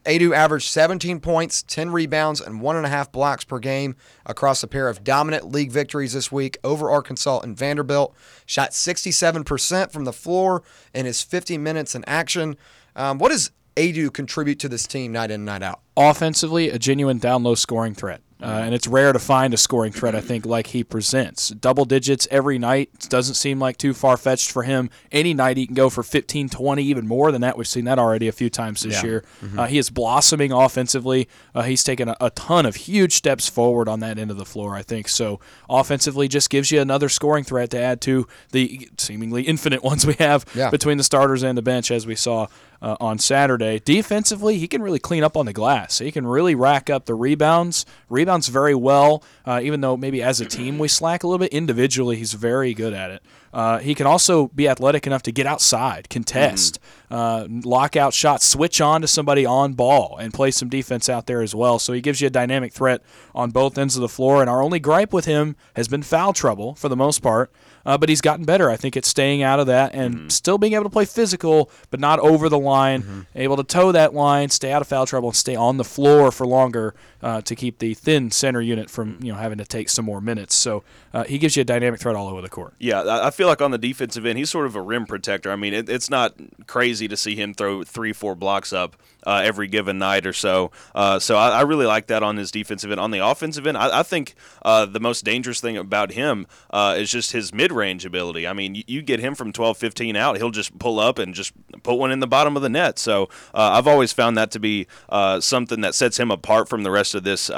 Aidoo 0.06 0.34
averaged 0.34 0.68
17 0.68 1.20
points, 1.20 1.62
10 1.62 1.90
rebounds, 1.90 2.40
and 2.40 2.62
one 2.62 2.76
and 2.76 2.86
a 2.86 2.88
half 2.88 3.12
blocks 3.12 3.44
per 3.44 3.58
game 3.58 3.96
across 4.24 4.62
a 4.62 4.66
pair 4.66 4.88
of 4.88 5.04
dominant 5.04 5.52
league 5.52 5.70
victories 5.70 6.14
this 6.14 6.32
week 6.32 6.56
over 6.64 6.90
Arkansas 6.90 7.40
and 7.40 7.56
Vanderbilt. 7.56 8.14
Shot 8.46 8.70
67% 8.70 9.92
from 9.92 10.04
the 10.04 10.12
floor 10.12 10.62
in 10.94 11.06
his 11.06 11.22
50 11.22 11.58
minutes 11.58 11.94
in 11.94 12.04
action. 12.06 12.56
Um, 12.96 13.18
what 13.18 13.28
does 13.28 13.50
Aidoo 13.76 14.10
contribute 14.10 14.58
to 14.60 14.68
this 14.68 14.86
team 14.86 15.12
night 15.12 15.30
in 15.30 15.36
and 15.36 15.44
night 15.46 15.62
out? 15.62 15.80
offensively 15.96 16.70
a 16.70 16.78
genuine 16.78 17.18
down 17.18 17.42
low 17.42 17.54
scoring 17.54 17.94
threat. 17.94 18.22
Uh, 18.42 18.46
and 18.64 18.74
it's 18.74 18.86
rare 18.86 19.12
to 19.12 19.18
find 19.18 19.52
a 19.52 19.56
scoring 19.56 19.92
threat, 19.92 20.14
I 20.14 20.20
think, 20.20 20.46
like 20.46 20.68
he 20.68 20.82
presents. 20.82 21.48
Double 21.50 21.84
digits 21.84 22.26
every 22.30 22.58
night 22.58 22.90
doesn't 23.10 23.34
seem 23.34 23.58
like 23.58 23.76
too 23.76 23.92
far 23.92 24.16
fetched 24.16 24.50
for 24.50 24.62
him. 24.62 24.88
Any 25.12 25.34
night 25.34 25.56
he 25.56 25.66
can 25.66 25.74
go 25.74 25.90
for 25.90 26.02
15, 26.02 26.48
20, 26.48 26.82
even 26.82 27.06
more 27.06 27.30
than 27.32 27.42
that. 27.42 27.58
We've 27.58 27.68
seen 27.68 27.84
that 27.84 27.98
already 27.98 28.28
a 28.28 28.32
few 28.32 28.48
times 28.48 28.82
this 28.82 29.02
year. 29.02 29.24
Uh, 29.58 29.66
he 29.66 29.76
is 29.78 29.90
blossoming 29.90 30.52
offensively. 30.52 31.28
Uh, 31.54 31.62
he's 31.62 31.84
taken 31.84 32.08
a, 32.08 32.16
a 32.20 32.30
ton 32.30 32.64
of 32.66 32.76
huge 32.76 33.14
steps 33.14 33.48
forward 33.48 33.88
on 33.88 34.00
that 34.00 34.18
end 34.18 34.30
of 34.30 34.38
the 34.38 34.44
floor, 34.46 34.74
I 34.74 34.82
think. 34.82 35.08
So, 35.08 35.38
offensively, 35.68 36.28
just 36.28 36.50
gives 36.50 36.70
you 36.70 36.80
another 36.80 37.08
scoring 37.08 37.44
threat 37.44 37.70
to 37.70 37.78
add 37.80 38.00
to 38.02 38.26
the 38.52 38.88
seemingly 38.98 39.42
infinite 39.42 39.82
ones 39.84 40.06
we 40.06 40.14
have 40.14 40.44
Yeah. 40.54 40.70
between 40.70 40.98
the 40.98 41.04
starters 41.04 41.42
and 41.42 41.56
the 41.58 41.62
bench, 41.62 41.90
as 41.90 42.06
we 42.06 42.14
saw 42.14 42.46
uh, 42.82 42.96
on 43.00 43.18
Saturday. 43.18 43.78
Defensively, 43.78 44.58
he 44.58 44.66
can 44.66 44.82
really 44.82 44.98
clean 44.98 45.22
up 45.22 45.36
on 45.36 45.46
the 45.46 45.52
glass. 45.52 45.98
He 45.98 46.10
can 46.10 46.26
really 46.26 46.54
rack 46.54 46.88
up 46.88 47.06
the 47.06 47.14
rebounds. 47.14 47.84
Rebounds 48.08 48.48
very 48.48 48.74
well, 48.74 49.22
uh, 49.44 49.60
even 49.62 49.80
though 49.80 49.96
maybe 49.96 50.22
as 50.22 50.40
a 50.40 50.46
team 50.46 50.78
we 50.78 50.88
slack 50.88 51.22
a 51.22 51.26
little 51.26 51.38
bit. 51.38 51.52
Individually, 51.52 52.16
he's 52.16 52.32
very 52.32 52.74
good 52.74 52.92
at 52.92 53.10
it. 53.10 53.22
Uh, 53.52 53.78
he 53.78 53.94
can 53.94 54.06
also 54.06 54.46
be 54.48 54.68
athletic 54.68 55.06
enough 55.06 55.22
to 55.22 55.32
get 55.32 55.44
outside, 55.44 56.08
contest, 56.08 56.78
uh, 57.10 57.46
lock 57.48 57.96
out 57.96 58.14
shots, 58.14 58.46
switch 58.46 58.80
on 58.80 59.00
to 59.00 59.08
somebody 59.08 59.44
on 59.44 59.72
ball, 59.72 60.16
and 60.18 60.32
play 60.32 60.52
some 60.52 60.68
defense 60.68 61.08
out 61.08 61.26
there 61.26 61.42
as 61.42 61.52
well. 61.52 61.80
So 61.80 61.92
he 61.92 62.00
gives 62.00 62.20
you 62.20 62.28
a 62.28 62.30
dynamic 62.30 62.72
threat 62.72 63.02
on 63.34 63.50
both 63.50 63.76
ends 63.76 63.96
of 63.96 64.02
the 64.02 64.08
floor. 64.08 64.40
And 64.40 64.48
our 64.48 64.62
only 64.62 64.78
gripe 64.78 65.12
with 65.12 65.24
him 65.24 65.56
has 65.74 65.88
been 65.88 66.02
foul 66.02 66.32
trouble 66.32 66.76
for 66.76 66.88
the 66.88 66.96
most 66.96 67.20
part. 67.22 67.50
Uh, 67.84 67.96
but 67.96 68.08
he's 68.08 68.20
gotten 68.20 68.44
better, 68.44 68.70
I 68.70 68.76
think, 68.76 68.96
at 68.96 69.04
staying 69.04 69.42
out 69.42 69.60
of 69.60 69.66
that 69.66 69.94
and 69.94 70.30
still 70.30 70.58
being 70.58 70.74
able 70.74 70.84
to 70.84 70.90
play 70.90 71.04
physical, 71.04 71.70
but 71.90 72.00
not 72.00 72.18
over 72.20 72.48
the 72.48 72.58
line, 72.58 73.26
able 73.34 73.56
to 73.56 73.64
toe 73.64 73.92
that 73.92 74.14
line, 74.14 74.50
stay 74.50 74.72
out 74.72 74.82
of 74.82 74.88
foul 74.88 75.06
trouble, 75.06 75.30
and 75.30 75.36
stay 75.36 75.54
on 75.54 75.76
the 75.76 75.84
floor 75.84 76.30
for 76.30 76.46
longer 76.46 76.94
uh, 77.22 77.40
to 77.42 77.54
keep 77.54 77.78
the 77.78 77.94
thin 77.94 78.30
center 78.30 78.60
unit 78.60 78.90
from 78.90 79.18
you 79.22 79.32
know 79.32 79.38
having 79.38 79.58
to 79.58 79.64
take 79.64 79.88
some 79.88 80.04
more 80.04 80.20
minutes. 80.20 80.54
So 80.54 80.82
uh, 81.12 81.24
he 81.24 81.38
gives 81.38 81.56
you 81.56 81.62
a 81.62 81.64
dynamic 81.64 82.00
threat 82.00 82.16
all 82.16 82.28
over 82.28 82.40
the 82.40 82.48
court. 82.48 82.74
Yeah, 82.78 83.02
I 83.02 83.28
I 83.28 83.30
feel 83.30 83.48
like 83.48 83.62
on 83.62 83.70
the 83.70 83.78
defensive 83.78 84.26
end, 84.26 84.38
he's 84.38 84.50
sort 84.50 84.66
of 84.66 84.76
a 84.76 84.82
rim 84.82 85.06
protector. 85.06 85.50
I 85.50 85.56
mean, 85.56 85.74
it, 85.74 85.88
it's 85.88 86.10
not 86.10 86.34
crazy 86.66 87.08
to 87.08 87.16
see 87.16 87.36
him 87.36 87.54
throw 87.54 87.84
three, 87.84 88.12
four 88.12 88.34
blocks 88.34 88.72
up 88.72 88.96
uh, 89.26 89.42
every 89.44 89.68
given 89.68 89.98
night 89.98 90.26
or 90.26 90.32
so. 90.32 90.70
Uh, 90.94 91.18
so 91.18 91.36
I, 91.36 91.50
I 91.50 91.60
really 91.62 91.86
like 91.86 92.06
that 92.08 92.22
on 92.22 92.36
his 92.36 92.50
defensive 92.50 92.90
end. 92.90 93.00
On 93.00 93.10
the 93.10 93.18
offensive 93.18 93.66
end, 93.66 93.76
I, 93.76 94.00
I 94.00 94.02
think 94.02 94.34
uh, 94.62 94.86
the 94.86 95.00
most 95.00 95.24
dangerous 95.24 95.60
thing 95.60 95.76
about 95.76 96.12
him 96.12 96.46
uh, 96.70 96.96
is 96.98 97.10
just 97.10 97.32
his 97.32 97.52
mid-range 97.52 98.04
ability. 98.04 98.46
I 98.46 98.52
mean, 98.52 98.74
you, 98.74 98.84
you 98.86 99.02
get 99.02 99.20
him 99.20 99.34
from 99.34 99.52
12, 99.52 99.76
15 99.76 100.16
out, 100.16 100.36
he'll 100.36 100.50
just 100.50 100.78
pull 100.78 100.98
up 100.98 101.18
and 101.18 101.34
just 101.34 101.52
put 101.82 101.96
one 101.96 102.12
in 102.12 102.20
the 102.20 102.26
bottom 102.26 102.56
of 102.56 102.62
the 102.62 102.68
net. 102.68 102.98
So 102.98 103.24
uh, 103.54 103.70
I've 103.72 103.86
always 103.86 104.12
found 104.12 104.36
that 104.38 104.50
to 104.52 104.60
be 104.60 104.86
uh, 105.08 105.40
something 105.40 105.80
that 105.82 105.94
sets 105.94 106.18
him 106.18 106.30
apart 106.30 106.68
from 106.68 106.82
the 106.82 106.90
rest 106.90 107.14
of 107.14 107.24
this. 107.24 107.50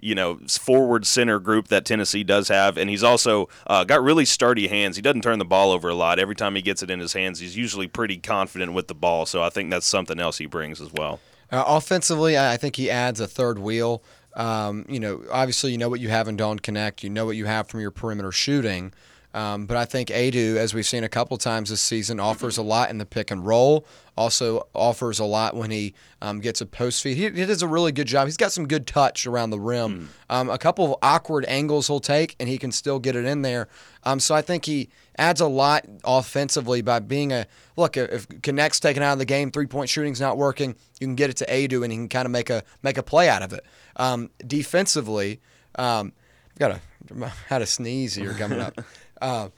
You 0.00 0.14
know, 0.14 0.38
forward 0.48 1.06
center 1.06 1.40
group 1.40 1.68
that 1.68 1.84
Tennessee 1.84 2.24
does 2.24 2.48
have, 2.48 2.76
and 2.76 2.88
he's 2.88 3.02
also 3.02 3.48
uh, 3.66 3.84
got 3.84 4.02
really 4.02 4.24
sturdy 4.24 4.68
hands. 4.68 4.96
He 4.96 5.02
doesn't 5.02 5.22
turn 5.22 5.38
the 5.38 5.44
ball 5.44 5.72
over 5.72 5.88
a 5.88 5.94
lot. 5.94 6.18
Every 6.18 6.36
time 6.36 6.54
he 6.54 6.62
gets 6.62 6.82
it 6.82 6.90
in 6.90 7.00
his 7.00 7.12
hands, 7.12 7.40
he's 7.40 7.56
usually 7.56 7.88
pretty 7.88 8.18
confident 8.18 8.72
with 8.72 8.88
the 8.88 8.94
ball. 8.94 9.26
So 9.26 9.42
I 9.42 9.50
think 9.50 9.70
that's 9.70 9.86
something 9.86 10.20
else 10.20 10.38
he 10.38 10.46
brings 10.46 10.80
as 10.80 10.92
well. 10.92 11.20
Uh, 11.50 11.64
offensively, 11.66 12.38
I 12.38 12.56
think 12.56 12.76
he 12.76 12.90
adds 12.90 13.20
a 13.20 13.26
third 13.26 13.58
wheel. 13.58 14.02
Um, 14.34 14.84
you 14.88 15.00
know, 15.00 15.22
obviously, 15.32 15.72
you 15.72 15.78
know 15.78 15.88
what 15.88 16.00
you 16.00 16.10
have 16.10 16.28
in 16.28 16.36
Dawn 16.36 16.58
Knecht. 16.58 17.02
You 17.02 17.10
know 17.10 17.26
what 17.26 17.36
you 17.36 17.46
have 17.46 17.68
from 17.68 17.80
your 17.80 17.90
perimeter 17.90 18.30
shooting. 18.30 18.92
Um, 19.34 19.66
but 19.66 19.76
I 19.76 19.84
think 19.84 20.08
Aidoo, 20.08 20.56
as 20.56 20.72
we've 20.72 20.86
seen 20.86 21.04
a 21.04 21.08
couple 21.08 21.36
times 21.36 21.68
this 21.68 21.82
season, 21.82 22.18
offers 22.18 22.56
a 22.56 22.62
lot 22.62 22.90
in 22.90 22.98
the 22.98 23.04
pick 23.04 23.30
and 23.30 23.44
roll. 23.44 23.86
Also 24.16 24.66
offers 24.74 25.18
a 25.18 25.24
lot 25.24 25.54
when 25.54 25.70
he 25.70 25.94
um, 26.22 26.40
gets 26.40 26.60
a 26.60 26.66
post 26.66 27.02
feed. 27.02 27.16
He, 27.16 27.24
he 27.24 27.46
does 27.46 27.62
a 27.62 27.68
really 27.68 27.92
good 27.92 28.06
job. 28.06 28.26
He's 28.26 28.38
got 28.38 28.52
some 28.52 28.66
good 28.66 28.86
touch 28.86 29.26
around 29.26 29.50
the 29.50 29.60
rim. 29.60 30.08
Um, 30.30 30.48
a 30.48 30.58
couple 30.58 30.84
of 30.86 30.98
awkward 31.02 31.44
angles 31.46 31.86
he'll 31.86 32.00
take, 32.00 32.34
and 32.40 32.48
he 32.48 32.58
can 32.58 32.72
still 32.72 32.98
get 32.98 33.14
it 33.14 33.26
in 33.26 33.42
there. 33.42 33.68
Um, 34.02 34.18
so 34.18 34.34
I 34.34 34.42
think 34.42 34.64
he 34.64 34.88
adds 35.18 35.40
a 35.40 35.46
lot 35.46 35.84
offensively 36.04 36.80
by 36.80 36.98
being 36.98 37.32
a 37.32 37.46
look. 37.76 37.96
If 37.96 38.26
Knecht's 38.28 38.80
taken 38.80 39.02
out 39.02 39.12
of 39.12 39.18
the 39.18 39.24
game, 39.24 39.50
three 39.50 39.66
point 39.66 39.90
shooting's 39.90 40.20
not 40.20 40.38
working, 40.38 40.74
you 40.98 41.06
can 41.06 41.14
get 41.14 41.30
it 41.30 41.36
to 41.36 41.46
Aidoo, 41.46 41.82
and 41.84 41.92
he 41.92 41.98
can 41.98 42.08
kind 42.08 42.26
of 42.26 42.32
make 42.32 42.50
a 42.50 42.64
make 42.82 42.96
a 42.96 43.02
play 43.02 43.28
out 43.28 43.42
of 43.42 43.52
it. 43.52 43.64
Um, 43.96 44.30
defensively, 44.44 45.40
um, 45.76 46.12
I've 46.52 46.58
got 46.58 46.70
a 46.72 46.80
had 47.48 47.62
a 47.62 47.66
sneeze 47.66 48.14
here 48.14 48.34
coming 48.34 48.60
up. 48.60 48.80
Uh, 49.20 49.48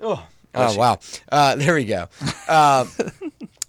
oh, 0.00 0.26
oh 0.54 0.76
wow! 0.76 0.98
Uh, 1.30 1.56
there 1.56 1.74
we 1.74 1.84
go. 1.84 2.08
Uh, 2.48 2.86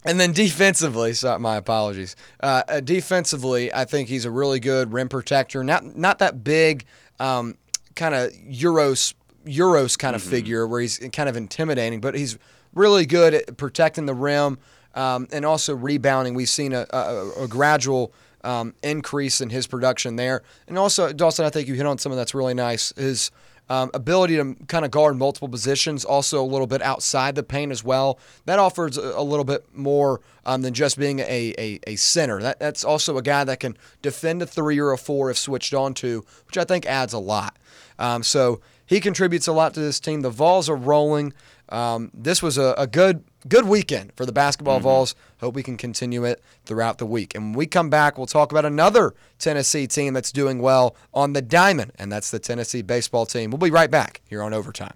and 0.05 0.19
then 0.19 0.33
defensively, 0.33 1.13
so 1.13 1.37
my 1.39 1.55
apologies. 1.57 2.15
Uh, 2.41 2.63
uh, 2.67 2.79
defensively, 2.79 3.73
I 3.73 3.85
think 3.85 4.09
he's 4.09 4.25
a 4.25 4.31
really 4.31 4.59
good 4.59 4.91
rim 4.93 5.09
protector. 5.09 5.63
Not 5.63 5.95
not 5.95 6.19
that 6.19 6.43
big, 6.43 6.85
um, 7.19 7.57
kind 7.95 8.15
of 8.15 8.31
Uros 8.31 9.13
Uros 9.45 9.97
kind 9.97 10.15
of 10.15 10.21
figure 10.21 10.67
where 10.67 10.81
he's 10.81 10.99
kind 11.11 11.29
of 11.29 11.35
intimidating, 11.35 12.01
but 12.01 12.15
he's 12.15 12.37
really 12.73 13.05
good 13.05 13.33
at 13.33 13.57
protecting 13.57 14.05
the 14.05 14.13
rim 14.13 14.57
um, 14.95 15.27
and 15.31 15.45
also 15.45 15.75
rebounding. 15.75 16.33
We've 16.33 16.49
seen 16.49 16.73
a, 16.73 16.85
a, 16.91 17.43
a 17.43 17.47
gradual 17.47 18.13
um, 18.43 18.73
increase 18.83 19.41
in 19.41 19.49
his 19.49 19.67
production 19.67 20.15
there, 20.15 20.43
and 20.67 20.77
also 20.77 21.13
Dawson. 21.13 21.45
I 21.45 21.49
think 21.49 21.67
you 21.67 21.75
hit 21.75 21.85
on 21.85 21.97
something 21.97 22.17
that's 22.17 22.35
really 22.35 22.53
nice. 22.53 22.93
His 22.95 23.31
um, 23.69 23.89
ability 23.93 24.36
to 24.38 24.56
kind 24.67 24.86
of 24.86 24.91
guard 24.91 25.17
multiple 25.17 25.47
positions, 25.47 26.04
also 26.04 26.41
a 26.41 26.45
little 26.45 26.67
bit 26.67 26.82
outside 26.82 27.36
the 27.36 27.43
paint 27.43 27.71
as 27.71 27.84
well. 27.84 28.19
That 28.45 28.60
offers 28.60 28.97
a, 28.97 29.21
little 29.21 29.45
bit 29.45 29.65
more 29.73 30.21
um, 30.45 30.62
than 30.62 30.73
just 30.73 30.97
being 30.97 31.19
a, 31.19 31.54
a, 31.58 31.80
a 31.88 31.95
center. 31.95 32.41
That, 32.41 32.60
that's 32.60 32.84
also 32.84 33.17
a 33.17 33.21
guy 33.21 33.43
that 33.45 33.60
can 33.60 33.78
defend 34.02 34.41
a 34.41 34.45
three 34.45 34.80
or 34.80 34.91
a 34.91 34.97
four 34.97 35.32
if 35.32 35.38
switched 35.38 35.73
on 35.73 35.93
to, 35.95 36.26
which 36.47 36.58
I 36.58 36.65
think 36.65 36.86
adds 36.86 37.13
a 37.13 37.19
lot. 37.19 37.58
Um, 37.97 38.23
so 38.23 38.60
he 38.86 38.99
contributes 38.99 39.47
a 39.47 39.54
lot 39.54 39.73
to 39.76 39.80
this 39.80 39.99
team. 39.99 40.21
The 40.21 40.30
Vols 40.30 40.69
are 40.69 40.76
rolling. 40.76 41.34
Um, 41.69 42.12
this 42.13 42.41
was 42.41 42.58
a, 42.58 42.76
a 42.78 42.88
good 42.88 43.23
good 43.47 43.65
weekend 43.65 44.13
for 44.15 44.26
the 44.26 44.32
basketball 44.32 44.80
Vols. 44.80 45.15
Hope 45.39 45.56
we 45.56 45.63
can 45.63 45.78
continue 45.78 46.23
it 46.23 46.41
throughout 46.65 46.97
the 46.97 47.06
week. 47.06 47.36
And 47.36 47.47
when 47.47 47.54
we 47.54 47.65
come 47.65 47.89
back, 47.89 48.17
we'll 48.17 48.28
talk 48.28 48.52
about 48.52 48.65
another 48.65 49.13
Tennessee 49.39 49.88
team 49.88 50.13
that's 50.13 50.32
doing 50.32 50.60
well 50.60 50.95
on 51.13 51.34
the 51.34 51.41
diamond, 51.41 51.91
and 51.97 52.12
that's 52.12 52.32
the 52.32 52.39
Tennessee 52.39 52.82
baseball 52.82 53.26
team. 53.26 53.52
We'll 53.52 53.58
be 53.58 53.71
right 53.71 53.91
back 53.91 54.21
here 54.30 54.41
on 54.41 54.54
Overtime. 54.54 54.95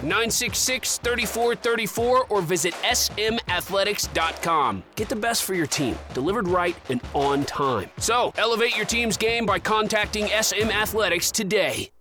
966 0.03 0.97
3434 0.99 2.25
or 2.27 2.41
visit 2.41 2.73
smathletics.com. 2.73 4.83
Get 4.95 5.09
the 5.09 5.15
best 5.15 5.43
for 5.43 5.53
your 5.53 5.67
team, 5.67 5.97
delivered 6.13 6.47
right 6.47 6.75
and 6.89 7.01
on 7.13 7.45
time. 7.45 7.89
So, 7.97 8.33
elevate 8.37 8.75
your 8.75 8.85
team's 8.85 9.17
game 9.17 9.45
by 9.45 9.59
contacting 9.59 10.27
SM 10.27 10.69
Athletics 10.69 11.31
today. 11.31 11.91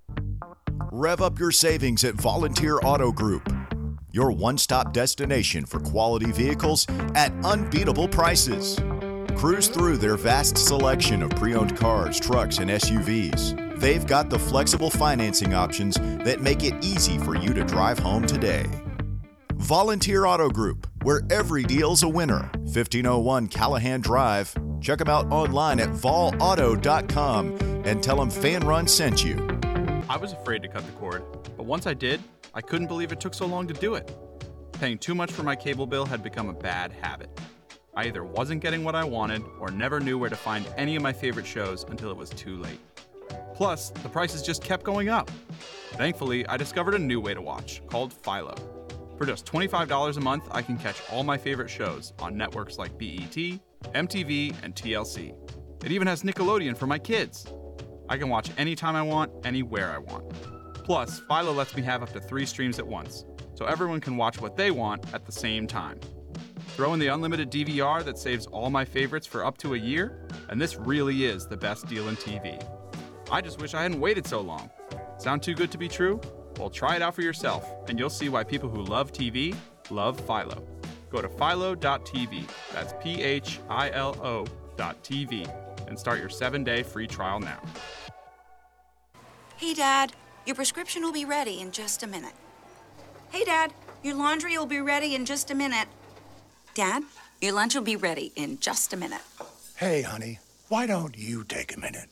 Rev 0.92 1.22
up 1.22 1.38
your 1.38 1.52
savings 1.52 2.04
at 2.04 2.14
Volunteer 2.14 2.80
Auto 2.82 3.12
Group, 3.12 3.48
your 4.10 4.32
one 4.32 4.58
stop 4.58 4.92
destination 4.92 5.64
for 5.64 5.78
quality 5.78 6.32
vehicles 6.32 6.86
at 7.14 7.32
unbeatable 7.44 8.08
prices. 8.08 8.78
Cruise 9.36 9.68
through 9.68 9.96
their 9.96 10.16
vast 10.16 10.58
selection 10.58 11.22
of 11.22 11.30
pre 11.30 11.54
owned 11.54 11.76
cars, 11.76 12.18
trucks, 12.18 12.58
and 12.58 12.70
SUVs. 12.70 13.69
They've 13.80 14.06
got 14.06 14.28
the 14.28 14.38
flexible 14.38 14.90
financing 14.90 15.54
options 15.54 15.94
that 16.22 16.42
make 16.42 16.62
it 16.62 16.74
easy 16.84 17.16
for 17.16 17.34
you 17.34 17.54
to 17.54 17.64
drive 17.64 17.98
home 17.98 18.26
today. 18.26 18.66
Volunteer 19.54 20.26
Auto 20.26 20.50
Group, 20.50 20.86
where 21.02 21.22
every 21.30 21.62
deal's 21.62 22.02
a 22.02 22.08
winner. 22.08 22.50
1501 22.58 23.48
Callahan 23.48 24.02
Drive. 24.02 24.54
Check 24.82 24.98
them 24.98 25.08
out 25.08 25.32
online 25.32 25.80
at 25.80 25.88
volauto.com 25.88 27.56
and 27.86 28.02
tell 28.02 28.16
them 28.16 28.30
Fanrun 28.30 28.86
sent 28.86 29.24
you. 29.24 29.48
I 30.10 30.18
was 30.18 30.34
afraid 30.34 30.60
to 30.60 30.68
cut 30.68 30.84
the 30.84 30.92
cord, 30.92 31.22
but 31.56 31.64
once 31.64 31.86
I 31.86 31.94
did, 31.94 32.20
I 32.52 32.60
couldn't 32.60 32.88
believe 32.88 33.12
it 33.12 33.20
took 33.20 33.32
so 33.32 33.46
long 33.46 33.66
to 33.66 33.72
do 33.72 33.94
it. 33.94 34.14
Paying 34.72 34.98
too 34.98 35.14
much 35.14 35.32
for 35.32 35.42
my 35.42 35.56
cable 35.56 35.86
bill 35.86 36.04
had 36.04 36.22
become 36.22 36.50
a 36.50 36.54
bad 36.54 36.92
habit. 36.92 37.30
I 37.96 38.08
either 38.08 38.24
wasn't 38.24 38.60
getting 38.60 38.84
what 38.84 38.94
I 38.94 39.04
wanted 39.04 39.42
or 39.58 39.70
never 39.70 40.00
knew 40.00 40.18
where 40.18 40.28
to 40.28 40.36
find 40.36 40.66
any 40.76 40.96
of 40.96 41.02
my 41.02 41.14
favorite 41.14 41.46
shows 41.46 41.84
until 41.84 42.10
it 42.10 42.16
was 42.18 42.28
too 42.28 42.58
late. 42.58 42.78
Plus, 43.54 43.90
the 43.90 44.08
prices 44.08 44.42
just 44.42 44.62
kept 44.62 44.84
going 44.84 45.08
up. 45.08 45.30
Thankfully, 45.92 46.46
I 46.46 46.56
discovered 46.56 46.94
a 46.94 46.98
new 46.98 47.20
way 47.20 47.34
to 47.34 47.42
watch 47.42 47.82
called 47.86 48.12
Philo. 48.12 48.54
For 49.18 49.26
just 49.26 49.44
$25 49.44 50.16
a 50.16 50.20
month, 50.20 50.48
I 50.50 50.62
can 50.62 50.78
catch 50.78 50.96
all 51.12 51.22
my 51.22 51.36
favorite 51.36 51.68
shows 51.68 52.14
on 52.20 52.38
networks 52.38 52.78
like 52.78 52.96
BET, 52.96 53.36
MTV, 53.94 54.54
and 54.62 54.74
TLC. 54.74 55.34
It 55.84 55.92
even 55.92 56.06
has 56.06 56.22
Nickelodeon 56.22 56.76
for 56.76 56.86
my 56.86 56.98
kids. 56.98 57.46
I 58.08 58.16
can 58.16 58.28
watch 58.28 58.50
anytime 58.56 58.96
I 58.96 59.02
want, 59.02 59.30
anywhere 59.44 59.90
I 59.90 59.98
want. 59.98 60.32
Plus, 60.84 61.20
Philo 61.28 61.52
lets 61.52 61.76
me 61.76 61.82
have 61.82 62.02
up 62.02 62.12
to 62.14 62.20
three 62.20 62.46
streams 62.46 62.78
at 62.78 62.86
once, 62.86 63.24
so 63.54 63.66
everyone 63.66 64.00
can 64.00 64.16
watch 64.16 64.40
what 64.40 64.56
they 64.56 64.70
want 64.70 65.12
at 65.12 65.26
the 65.26 65.32
same 65.32 65.66
time. 65.66 66.00
Throw 66.68 66.94
in 66.94 66.98
the 66.98 67.08
unlimited 67.08 67.50
DVR 67.50 68.02
that 68.04 68.18
saves 68.18 68.46
all 68.46 68.70
my 68.70 68.84
favorites 68.84 69.26
for 69.26 69.44
up 69.44 69.58
to 69.58 69.74
a 69.74 69.78
year, 69.78 70.26
and 70.48 70.60
this 70.60 70.76
really 70.76 71.24
is 71.24 71.46
the 71.46 71.56
best 71.56 71.86
deal 71.88 72.08
in 72.08 72.16
TV. 72.16 72.58
I 73.30 73.40
just 73.40 73.60
wish 73.60 73.74
I 73.74 73.82
hadn't 73.82 74.00
waited 74.00 74.26
so 74.26 74.40
long. 74.40 74.70
Sound 75.18 75.42
too 75.42 75.54
good 75.54 75.70
to 75.70 75.78
be 75.78 75.88
true? 75.88 76.20
Well, 76.58 76.70
try 76.70 76.96
it 76.96 77.02
out 77.02 77.14
for 77.14 77.22
yourself, 77.22 77.64
and 77.88 77.98
you'll 77.98 78.10
see 78.10 78.28
why 78.28 78.42
people 78.42 78.68
who 78.68 78.82
love 78.82 79.12
TV 79.12 79.56
love 79.90 80.20
Philo. 80.20 80.66
Go 81.10 81.20
to 81.22 81.28
philo.tv, 81.28 82.48
that's 82.72 82.94
P 83.02 83.22
H 83.22 83.60
I 83.68 83.90
L 83.90 84.16
O.tv, 84.22 85.88
and 85.88 85.98
start 85.98 86.20
your 86.20 86.28
seven 86.28 86.64
day 86.64 86.82
free 86.82 87.06
trial 87.06 87.40
now. 87.40 87.60
Hey, 89.56 89.74
Dad, 89.74 90.12
your 90.46 90.56
prescription 90.56 91.02
will 91.02 91.12
be 91.12 91.24
ready 91.24 91.60
in 91.60 91.70
just 91.70 92.02
a 92.02 92.06
minute. 92.06 92.32
Hey, 93.30 93.44
Dad, 93.44 93.72
your 94.02 94.14
laundry 94.14 94.56
will 94.56 94.66
be 94.66 94.80
ready 94.80 95.14
in 95.14 95.24
just 95.24 95.50
a 95.50 95.54
minute. 95.54 95.88
Dad, 96.74 97.02
your 97.40 97.52
lunch 97.52 97.74
will 97.74 97.82
be 97.82 97.96
ready 97.96 98.32
in 98.36 98.58
just 98.58 98.92
a 98.92 98.96
minute. 98.96 99.22
Hey, 99.76 100.02
honey, 100.02 100.38
why 100.68 100.86
don't 100.86 101.16
you 101.16 101.44
take 101.44 101.76
a 101.76 101.80
minute? 101.80 102.08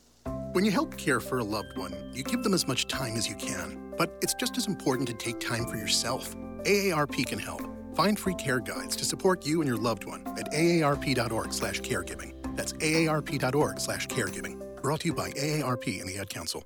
When 0.52 0.64
you 0.64 0.70
help 0.70 0.96
care 0.96 1.20
for 1.20 1.38
a 1.38 1.44
loved 1.44 1.76
one, 1.76 1.94
you 2.14 2.22
give 2.22 2.42
them 2.42 2.54
as 2.54 2.66
much 2.66 2.87
time 2.87 3.16
as 3.16 3.28
you 3.28 3.34
can. 3.34 3.92
But 3.98 4.16
it's 4.22 4.32
just 4.32 4.56
as 4.56 4.66
important 4.66 5.06
to 5.08 5.14
take 5.14 5.40
time 5.40 5.66
for 5.66 5.76
yourself. 5.76 6.34
AARP 6.62 7.26
can 7.26 7.38
help. 7.38 7.61
Find 7.94 8.18
free 8.18 8.34
care 8.34 8.58
guides 8.58 8.96
to 8.96 9.04
support 9.04 9.46
you 9.46 9.61
and 9.61 9.68
your 9.68 9.76
loved 9.76 10.04
one 10.04 10.26
at 10.38 10.50
aarp.org/caregiving. 10.52 12.56
That's 12.56 12.72
aarp.org/caregiving. 12.72 14.82
Brought 14.82 15.00
to 15.00 15.08
you 15.08 15.14
by 15.14 15.32
AARP 15.32 16.00
and 16.00 16.08
the 16.08 16.18
Ad 16.18 16.31
Council. 16.31 16.64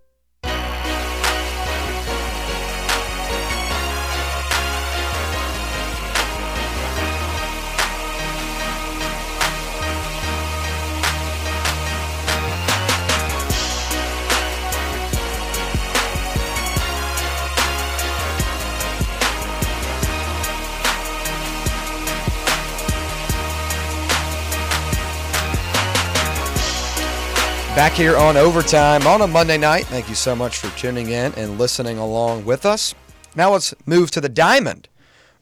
Back 27.74 27.92
here 27.92 28.18
on 28.18 28.36
overtime 28.36 29.06
on 29.06 29.22
a 29.22 29.26
Monday 29.26 29.56
night. 29.56 29.86
Thank 29.86 30.10
you 30.10 30.14
so 30.14 30.36
much 30.36 30.58
for 30.58 30.68
tuning 30.78 31.08
in 31.08 31.32
and 31.36 31.58
listening 31.58 31.96
along 31.96 32.44
with 32.44 32.66
us. 32.66 32.94
Now 33.34 33.52
let's 33.52 33.72
move 33.86 34.10
to 34.10 34.20
the 34.20 34.28
Diamond, 34.28 34.90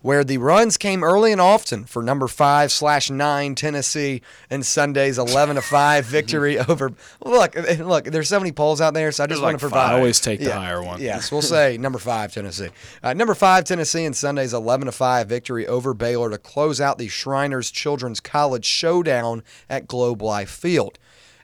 where 0.00 0.22
the 0.22 0.38
runs 0.38 0.76
came 0.76 1.02
early 1.02 1.32
and 1.32 1.40
often 1.40 1.86
for 1.86 2.04
number 2.04 2.28
five 2.28 2.70
slash 2.70 3.10
nine 3.10 3.56
Tennessee 3.56 4.22
in 4.48 4.62
Sunday's 4.62 5.18
eleven 5.18 5.56
to 5.56 5.60
five 5.62 6.04
victory 6.06 6.56
over. 6.56 6.92
Look, 7.24 7.56
look, 7.80 8.04
there's 8.04 8.28
so 8.28 8.38
many 8.38 8.52
polls 8.52 8.80
out 8.80 8.94
there, 8.94 9.10
so 9.10 9.24
I 9.24 9.26
just 9.26 9.42
want 9.42 9.56
to 9.56 9.60
provide. 9.60 9.86
five. 9.86 9.94
I 9.94 9.98
always 9.98 10.20
take 10.20 10.38
the 10.38 10.46
Yeah, 10.46 10.58
higher 10.60 10.84
one. 10.84 11.02
Yes, 11.02 11.32
we'll 11.32 11.42
say 11.42 11.76
number 11.80 11.98
five 11.98 12.32
Tennessee. 12.32 12.68
Uh, 13.02 13.12
number 13.12 13.34
five 13.34 13.64
Tennessee 13.64 14.04
in 14.04 14.14
Sunday's 14.14 14.54
eleven 14.54 14.86
to 14.86 14.92
five 14.92 15.26
victory 15.28 15.66
over 15.66 15.94
Baylor 15.94 16.30
to 16.30 16.38
close 16.38 16.80
out 16.80 16.96
the 16.96 17.08
Shriners 17.08 17.72
Children's 17.72 18.20
College 18.20 18.64
showdown 18.66 19.42
at 19.68 19.88
Globe 19.88 20.22
Life 20.22 20.50
Field. 20.50 20.96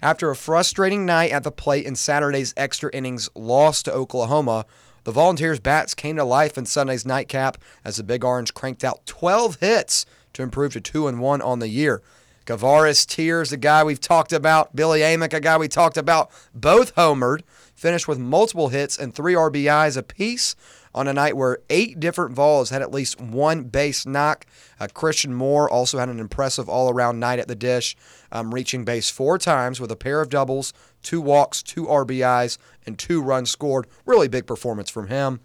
After 0.06 0.30
a 0.30 0.36
frustrating 0.36 1.04
night 1.04 1.32
at 1.32 1.42
the 1.42 1.50
plate 1.50 1.84
in 1.84 1.96
Saturday's 1.96 2.54
extra 2.56 2.88
innings 2.92 3.28
loss 3.34 3.82
to 3.82 3.92
Oklahoma, 3.92 4.64
the 5.02 5.10
Volunteers' 5.10 5.58
bats 5.58 5.94
came 5.94 6.14
to 6.14 6.22
life 6.22 6.56
in 6.56 6.64
Sunday's 6.64 7.04
nightcap 7.04 7.58
as 7.84 7.96
the 7.96 8.04
Big 8.04 8.22
Orange 8.24 8.54
cranked 8.54 8.84
out 8.84 9.04
12 9.06 9.56
hits 9.56 10.06
to 10.34 10.44
improve 10.44 10.74
to 10.74 10.80
2 10.80 11.08
and 11.08 11.18
1 11.18 11.42
on 11.42 11.58
the 11.58 11.66
year. 11.66 12.02
Kavares 12.44 13.04
Tears, 13.04 13.50
a 13.50 13.56
guy 13.56 13.82
we've 13.82 13.98
talked 13.98 14.32
about, 14.32 14.76
Billy 14.76 15.00
Amick, 15.00 15.32
a 15.32 15.40
guy 15.40 15.58
we 15.58 15.66
talked 15.66 15.96
about, 15.96 16.30
both 16.54 16.94
homered, 16.94 17.40
finished 17.74 18.06
with 18.06 18.20
multiple 18.20 18.68
hits 18.68 18.96
and 18.96 19.12
three 19.12 19.34
RBIs 19.34 19.96
apiece 19.96 20.54
on 20.96 21.06
a 21.06 21.12
night 21.12 21.36
where 21.36 21.58
eight 21.68 22.00
different 22.00 22.34
Vols 22.34 22.70
had 22.70 22.80
at 22.80 22.90
least 22.90 23.20
one 23.20 23.64
base 23.64 24.06
knock. 24.06 24.46
Uh, 24.80 24.88
Christian 24.92 25.34
Moore 25.34 25.70
also 25.70 25.98
had 25.98 26.08
an 26.08 26.18
impressive 26.18 26.68
all 26.70 26.90
around 26.90 27.20
night 27.20 27.38
at 27.38 27.48
the 27.48 27.54
dish, 27.54 27.94
um, 28.32 28.52
reaching 28.52 28.84
base 28.84 29.10
four 29.10 29.36
times 29.38 29.78
with 29.78 29.92
a 29.92 29.96
pair 29.96 30.22
of 30.22 30.30
doubles, 30.30 30.72
two 31.02 31.20
walks, 31.20 31.62
two 31.62 31.84
RBIs, 31.84 32.56
and 32.86 32.98
two 32.98 33.22
runs 33.22 33.50
scored. 33.50 33.86
Really 34.06 34.26
big 34.26 34.46
performance 34.46 34.88
from 34.88 35.08
him. 35.08 35.40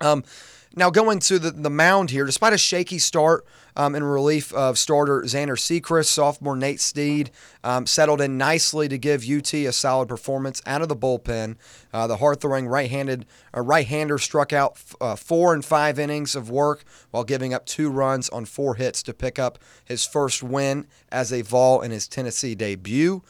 Um, 0.00 0.24
now 0.76 0.88
going 0.90 1.18
to 1.20 1.38
the, 1.38 1.50
the 1.50 1.70
mound 1.70 2.10
here, 2.10 2.24
despite 2.24 2.52
a 2.52 2.58
shaky 2.58 2.98
start 2.98 3.44
um, 3.76 3.94
in 3.94 4.04
relief 4.04 4.52
of 4.54 4.78
starter 4.78 5.22
Xander 5.22 5.56
Sechrist, 5.56 6.06
sophomore 6.06 6.56
Nate 6.56 6.80
Snead 6.80 7.30
um, 7.64 7.86
settled 7.86 8.20
in 8.20 8.38
nicely 8.38 8.88
to 8.88 8.98
give 8.98 9.28
UT 9.28 9.52
a 9.52 9.72
solid 9.72 10.08
performance 10.08 10.62
out 10.66 10.82
of 10.82 10.88
the 10.88 10.96
bullpen. 10.96 11.56
Uh, 11.92 12.06
the 12.06 12.18
hard-throwing 12.18 12.68
right-handed 12.68 13.26
uh, 13.56 13.60
right-hander 13.60 14.18
struck 14.18 14.52
out 14.52 14.72
f- 14.72 14.96
uh, 15.00 15.16
four 15.16 15.52
and 15.52 15.64
five 15.64 15.98
innings 15.98 16.36
of 16.36 16.50
work 16.50 16.84
while 17.10 17.24
giving 17.24 17.52
up 17.52 17.66
two 17.66 17.90
runs 17.90 18.28
on 18.28 18.44
four 18.44 18.76
hits 18.76 19.02
to 19.02 19.12
pick 19.12 19.38
up 19.38 19.58
his 19.84 20.06
first 20.06 20.42
win 20.42 20.86
as 21.10 21.32
a 21.32 21.42
Vol 21.42 21.80
in 21.80 21.90
his 21.90 22.06
Tennessee 22.06 22.54
debut. 22.54 23.22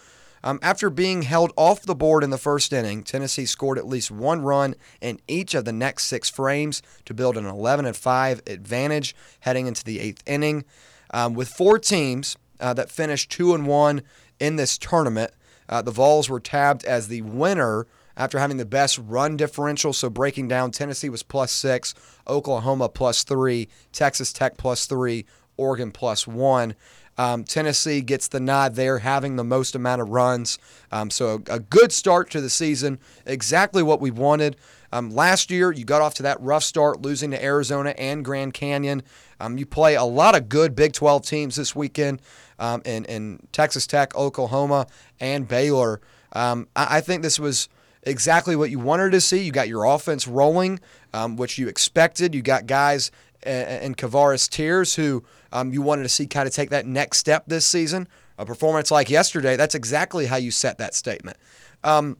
Um, 0.42 0.58
after 0.62 0.88
being 0.88 1.22
held 1.22 1.52
off 1.56 1.82
the 1.82 1.94
board 1.94 2.24
in 2.24 2.30
the 2.30 2.38
first 2.38 2.72
inning, 2.72 3.02
Tennessee 3.02 3.46
scored 3.46 3.78
at 3.78 3.86
least 3.86 4.10
one 4.10 4.42
run 4.42 4.74
in 5.00 5.20
each 5.28 5.54
of 5.54 5.64
the 5.64 5.72
next 5.72 6.04
six 6.04 6.30
frames 6.30 6.82
to 7.04 7.14
build 7.14 7.36
an 7.36 7.46
11 7.46 7.84
and 7.84 7.96
5 7.96 8.42
advantage 8.46 9.14
heading 9.40 9.66
into 9.66 9.84
the 9.84 10.00
eighth 10.00 10.22
inning. 10.26 10.64
Um, 11.12 11.34
with 11.34 11.48
four 11.48 11.78
teams 11.78 12.36
uh, 12.58 12.72
that 12.74 12.90
finished 12.90 13.30
2 13.32 13.54
and 13.54 13.66
1 13.66 14.02
in 14.38 14.56
this 14.56 14.78
tournament, 14.78 15.32
uh, 15.68 15.82
the 15.82 15.90
Vols 15.90 16.28
were 16.28 16.40
tabbed 16.40 16.84
as 16.84 17.08
the 17.08 17.22
winner 17.22 17.86
after 18.16 18.38
having 18.38 18.56
the 18.56 18.66
best 18.66 18.98
run 18.98 19.36
differential. 19.36 19.92
So 19.92 20.10
breaking 20.10 20.48
down, 20.48 20.72
Tennessee 20.72 21.08
was 21.08 21.22
plus 21.22 21.52
six, 21.52 21.94
Oklahoma 22.26 22.88
plus 22.88 23.24
three, 23.24 23.68
Texas 23.92 24.32
Tech 24.32 24.56
plus 24.56 24.86
three, 24.86 25.26
Oregon 25.56 25.90
plus 25.90 26.26
one. 26.26 26.74
Um, 27.20 27.44
Tennessee 27.44 28.00
gets 28.00 28.28
the 28.28 28.40
nod 28.40 28.76
there, 28.76 29.00
having 29.00 29.36
the 29.36 29.44
most 29.44 29.74
amount 29.74 30.00
of 30.00 30.08
runs. 30.08 30.58
Um, 30.90 31.10
so 31.10 31.42
a, 31.50 31.56
a 31.56 31.58
good 31.58 31.92
start 31.92 32.30
to 32.30 32.40
the 32.40 32.48
season, 32.48 32.98
exactly 33.26 33.82
what 33.82 34.00
we 34.00 34.10
wanted. 34.10 34.56
Um, 34.90 35.10
last 35.10 35.50
year, 35.50 35.70
you 35.70 35.84
got 35.84 36.00
off 36.00 36.14
to 36.14 36.22
that 36.22 36.40
rough 36.40 36.62
start, 36.62 37.02
losing 37.02 37.30
to 37.32 37.44
Arizona 37.44 37.90
and 37.98 38.24
Grand 38.24 38.54
Canyon. 38.54 39.02
Um, 39.38 39.58
you 39.58 39.66
play 39.66 39.96
a 39.96 40.04
lot 40.04 40.34
of 40.34 40.48
good 40.48 40.74
Big 40.74 40.94
12 40.94 41.26
teams 41.26 41.56
this 41.56 41.76
weekend 41.76 42.22
um, 42.58 42.80
in, 42.86 43.04
in 43.04 43.46
Texas 43.52 43.86
Tech, 43.86 44.16
Oklahoma, 44.16 44.86
and 45.20 45.46
Baylor. 45.46 46.00
Um, 46.32 46.68
I, 46.74 46.96
I 46.96 47.00
think 47.02 47.20
this 47.20 47.38
was 47.38 47.68
exactly 48.02 48.56
what 48.56 48.70
you 48.70 48.78
wanted 48.78 49.12
to 49.12 49.20
see. 49.20 49.42
You 49.42 49.52
got 49.52 49.68
your 49.68 49.84
offense 49.84 50.26
rolling, 50.26 50.80
um, 51.12 51.36
which 51.36 51.58
you 51.58 51.68
expected. 51.68 52.34
You 52.34 52.40
got 52.40 52.66
guys 52.66 53.10
uh, 53.46 53.50
in 53.50 53.94
Kavares 53.94 54.48
Tears 54.48 54.94
who 54.94 55.24
um, 55.52 55.72
you 55.72 55.82
wanted 55.82 56.02
to 56.04 56.08
see 56.08 56.26
kind 56.26 56.46
of 56.46 56.54
take 56.54 56.70
that 56.70 56.86
next 56.86 57.18
step 57.18 57.44
this 57.46 57.66
season. 57.66 58.08
A 58.38 58.46
performance 58.46 58.90
like 58.90 59.10
yesterday, 59.10 59.56
that's 59.56 59.74
exactly 59.74 60.26
how 60.26 60.36
you 60.36 60.50
set 60.50 60.78
that 60.78 60.94
statement. 60.94 61.36
Um, 61.84 62.16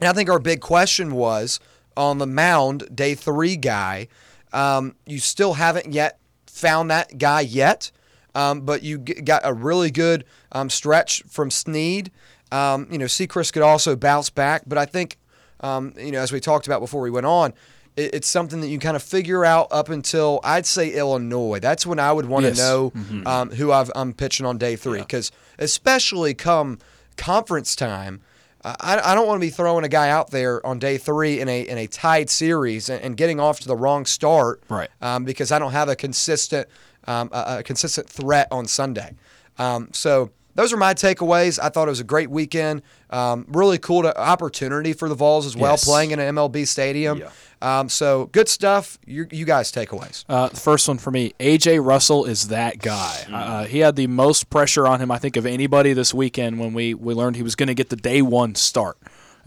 and 0.00 0.08
I 0.08 0.12
think 0.12 0.30
our 0.30 0.38
big 0.38 0.60
question 0.60 1.14
was 1.14 1.58
on 1.96 2.18
the 2.18 2.26
mound, 2.26 2.88
day 2.94 3.14
three 3.14 3.56
guy. 3.56 4.08
Um, 4.52 4.94
you 5.06 5.18
still 5.18 5.54
haven't 5.54 5.92
yet 5.92 6.18
found 6.46 6.90
that 6.90 7.18
guy 7.18 7.40
yet, 7.40 7.90
um, 8.34 8.60
but 8.60 8.82
you 8.82 8.98
g- 8.98 9.14
got 9.14 9.42
a 9.44 9.52
really 9.52 9.90
good 9.90 10.24
um, 10.52 10.70
stretch 10.70 11.22
from 11.24 11.50
Snead. 11.50 12.10
Um, 12.52 12.86
you 12.90 12.98
know, 12.98 13.06
Sechrist 13.06 13.52
could 13.52 13.62
also 13.62 13.96
bounce 13.96 14.30
back, 14.30 14.62
but 14.66 14.78
I 14.78 14.86
think, 14.86 15.18
um, 15.60 15.92
you 15.98 16.12
know, 16.12 16.20
as 16.20 16.32
we 16.32 16.40
talked 16.40 16.66
about 16.66 16.80
before 16.80 17.02
we 17.02 17.10
went 17.10 17.26
on, 17.26 17.52
it's 17.98 18.28
something 18.28 18.60
that 18.60 18.68
you 18.68 18.78
kind 18.78 18.96
of 18.96 19.02
figure 19.02 19.44
out 19.44 19.68
up 19.70 19.88
until 19.88 20.40
I'd 20.44 20.66
say 20.66 20.90
Illinois. 20.90 21.58
That's 21.60 21.84
when 21.86 21.98
I 21.98 22.12
would 22.12 22.26
want 22.26 22.44
to 22.44 22.50
Yes. 22.50 22.58
know 22.58 22.90
Mhm. 22.90 23.26
um, 23.26 23.50
who 23.50 23.72
I've, 23.72 23.90
I'm 23.94 24.12
pitching 24.12 24.46
on 24.46 24.56
day 24.58 24.76
three, 24.76 25.00
because 25.00 25.30
especially 25.58 26.34
come 26.34 26.78
conference 27.16 27.74
time. 27.76 28.20
I, 28.64 29.00
I 29.04 29.14
don't 29.14 29.26
want 29.26 29.40
to 29.40 29.46
be 29.46 29.50
throwing 29.50 29.84
a 29.84 29.88
guy 29.88 30.10
out 30.10 30.30
there 30.30 30.64
on 30.66 30.78
day 30.78 30.98
three 30.98 31.40
in 31.40 31.48
a 31.48 31.60
in 31.62 31.78
a 31.78 31.86
tied 31.86 32.28
series 32.28 32.88
and, 32.88 33.00
and 33.02 33.16
getting 33.16 33.38
off 33.40 33.60
to 33.60 33.68
the 33.68 33.76
wrong 33.76 34.04
start, 34.04 34.62
Right. 34.68 34.90
Um, 35.00 35.24
because 35.24 35.52
I 35.52 35.58
don't 35.58 35.72
have 35.72 35.88
a 35.88 35.96
consistent 35.96 36.68
um, 37.06 37.30
a, 37.32 37.58
a 37.58 37.62
consistent 37.62 38.08
threat 38.08 38.48
on 38.50 38.66
Sunday. 38.66 39.14
Um, 39.58 39.88
so 39.92 40.30
those 40.56 40.72
are 40.72 40.76
my 40.76 40.92
takeaways. 40.92 41.58
I 41.62 41.68
thought 41.68 41.86
it 41.86 41.90
was 41.90 42.00
a 42.00 42.04
great 42.04 42.30
weekend. 42.30 42.82
Um, 43.10 43.46
really 43.48 43.78
cool 43.78 44.02
to, 44.02 44.20
opportunity 44.20 44.92
for 44.92 45.08
the 45.08 45.14
Vols 45.14 45.46
as 45.46 45.56
well, 45.56 45.72
Yes. 45.74 45.84
playing 45.84 46.10
in 46.10 46.18
an 46.18 46.34
MLB 46.34 46.66
stadium. 46.66 47.22
Um, 47.60 47.88
so 47.88 48.26
good 48.26 48.48
stuff. 48.48 48.98
You, 49.06 49.26
you 49.30 49.44
guys 49.44 49.72
takeaways. 49.72 50.24
Uh, 50.28 50.48
the 50.48 50.56
first 50.56 50.86
one 50.88 50.98
for 50.98 51.10
me, 51.10 51.34
AJ 51.40 51.84
Russell 51.84 52.24
is 52.24 52.48
that 52.48 52.78
guy. 52.78 53.26
Uh, 53.32 53.64
he 53.64 53.80
had 53.80 53.96
the 53.96 54.06
most 54.06 54.50
pressure 54.50 54.86
on 54.86 55.00
him, 55.00 55.10
I 55.10 55.18
think, 55.18 55.36
of 55.36 55.46
anybody 55.46 55.92
this 55.92 56.14
weekend 56.14 56.58
when 56.58 56.72
we, 56.72 56.94
we 56.94 57.14
learned 57.14 57.36
he 57.36 57.42
was 57.42 57.54
going 57.54 57.66
to 57.66 57.74
get 57.74 57.88
the 57.88 57.96
day 57.96 58.22
one 58.22 58.54
start 58.54 58.98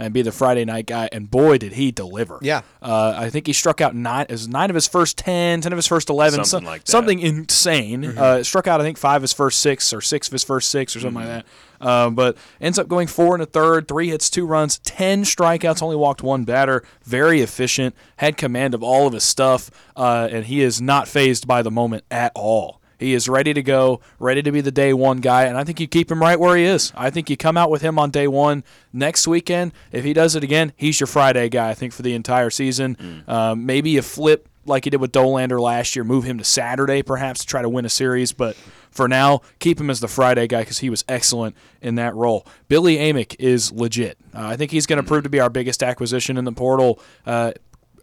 and 0.02 0.14
be 0.14 0.22
the 0.22 0.32
Friday 0.32 0.66
night 0.66 0.86
guy. 0.86 1.08
And 1.12 1.30
boy, 1.30 1.58
did 1.58 1.74
he 1.74 1.91
deliver! 1.91 2.39
Yeah. 2.41 2.62
uh, 2.82 3.14
I 3.16 3.30
think 3.30 3.47
he 3.47 3.54
struck 3.54 3.82
out 3.82 3.95
nine. 3.95 4.26
It 4.30 4.32
was 4.34 4.47
nine 4.47 4.70
of 4.70 4.76
his 4.76 4.88
first 4.88 5.18
10, 5.18 5.62
10 5.62 5.72
of 5.72 5.78
his 5.78 5.88
first 5.88 6.10
eleven, 6.10 6.43
Something 6.43 6.66
so- 6.68 6.72
like 6.72 6.84
that. 6.86 6.91
something 6.91 7.20
insane. 7.20 8.04
Mm-hmm. 8.04 8.18
Uh, 8.18 8.43
struck 8.43 8.68
out, 8.68 8.82
I 8.82 8.84
think, 8.84 8.97
five 8.97 9.18
of 9.18 9.22
his 9.24 9.34
first 9.34 9.60
six 9.60 9.93
or 9.93 10.02
six 10.02 10.28
of 10.28 10.34
his 10.34 10.43
first 10.43 10.70
six 10.70 10.95
or 10.95 10.99
something 10.99 11.24
like 11.24 11.28
that. 11.28 11.45
Uh, 11.80 12.10
but 12.12 12.38
ends 12.60 12.78
up 12.78 12.88
going 12.88 13.08
four 13.08 13.34
and 13.34 13.41
a 13.41 13.45
third, 13.45 13.88
three 13.88 14.10
hits, 14.10 14.30
two 14.30 14.45
runs, 14.45 14.78
ten 14.80 15.24
strikeouts, 15.24 15.82
only 15.82 15.95
walked 15.95 16.22
one 16.22 16.43
batter. 16.43 16.84
Very 17.04 17.41
efficient, 17.41 17.95
had 18.18 18.38
command 18.38 18.74
of 18.76 18.84
all 18.84 19.08
of 19.08 19.14
his 19.14 19.24
stuff, 19.24 19.72
uh, 19.95 20.28
and 20.32 20.45
he 20.45 20.62
is 20.62 20.80
not 20.82 21.08
phased 21.08 21.47
by 21.47 21.62
the 21.64 21.72
moment 21.72 22.04
at 22.12 22.32
all. 22.36 22.81
He 23.02 23.14
is 23.16 23.28
ready 23.28 23.54
to 23.54 23.64
go, 23.64 23.99
ready 24.20 24.43
to 24.43 24.52
be 24.52 24.62
the 24.62 24.72
day 24.72 24.93
one 24.93 25.18
guy, 25.18 25.45
and 25.45 25.58
I 25.58 25.64
think 25.64 25.80
you 25.80 25.88
keep 25.88 26.12
him 26.12 26.22
right 26.22 26.39
where 26.39 26.56
he 26.56 26.64
is. 26.64 26.93
I 26.95 27.10
think 27.10 27.30
you 27.30 27.36
come 27.36 27.58
out 27.58 27.72
with 27.72 27.82
him 27.82 27.97
on 27.97 28.12
day 28.12 28.28
one 28.28 28.64
next 28.93 29.28
weekend. 29.28 29.74
If 29.91 30.04
he 30.04 30.14
does 30.14 30.36
it 30.36 30.43
again, 30.43 30.72
he's 30.78 30.99
your 30.99 31.08
Friday 31.08 31.49
guy. 31.49 31.70
I 31.70 31.74
think 31.74 31.93
for 31.93 32.04
the 32.04 32.14
entire 32.14 32.52
season. 32.52 33.24
Um, 33.28 33.66
maybe 33.66 33.89
you 33.89 34.04
flip 34.04 34.47
like 34.66 34.86
you 34.86 34.91
did 34.91 35.02
with 35.02 35.12
Dollander 35.12 35.60
last 35.60 35.95
year, 35.95 36.04
move 36.04 36.24
him 36.24 36.38
to 36.38 36.43
Saturday 36.43 37.02
perhaps 37.02 37.41
to 37.41 37.47
try 37.47 37.62
to 37.62 37.70
win 37.70 37.86
a 37.86 37.89
series. 37.89 38.32
But 38.32 38.56
for 38.91 39.08
now, 39.08 39.41
keep 39.60 39.80
him 39.80 39.89
as 39.89 39.99
the 39.99 40.08
Friday 40.08 40.47
guy 40.47 40.62
because 40.62 40.80
he 40.80 40.89
was 40.89 41.04
excellent 41.08 41.56
in 41.82 41.95
that 41.95 42.14
role. 42.16 42.45
Billy 42.68 42.97
Amick 42.97 43.36
is 43.39 43.72
legit. 43.72 44.18
Uh, 44.34 44.45
I 44.45 44.58
think 44.58 44.72
he's 44.72 44.86
going 44.86 45.02
to 45.02 45.08
prove 45.08 45.24
to 45.24 45.30
be 45.30 45.39
our 45.39 45.49
biggest 45.49 45.82
acquisition 45.82 46.38
in 46.38 46.45
the 46.45 46.52
portal. 46.52 46.99
Uh, 47.26 47.54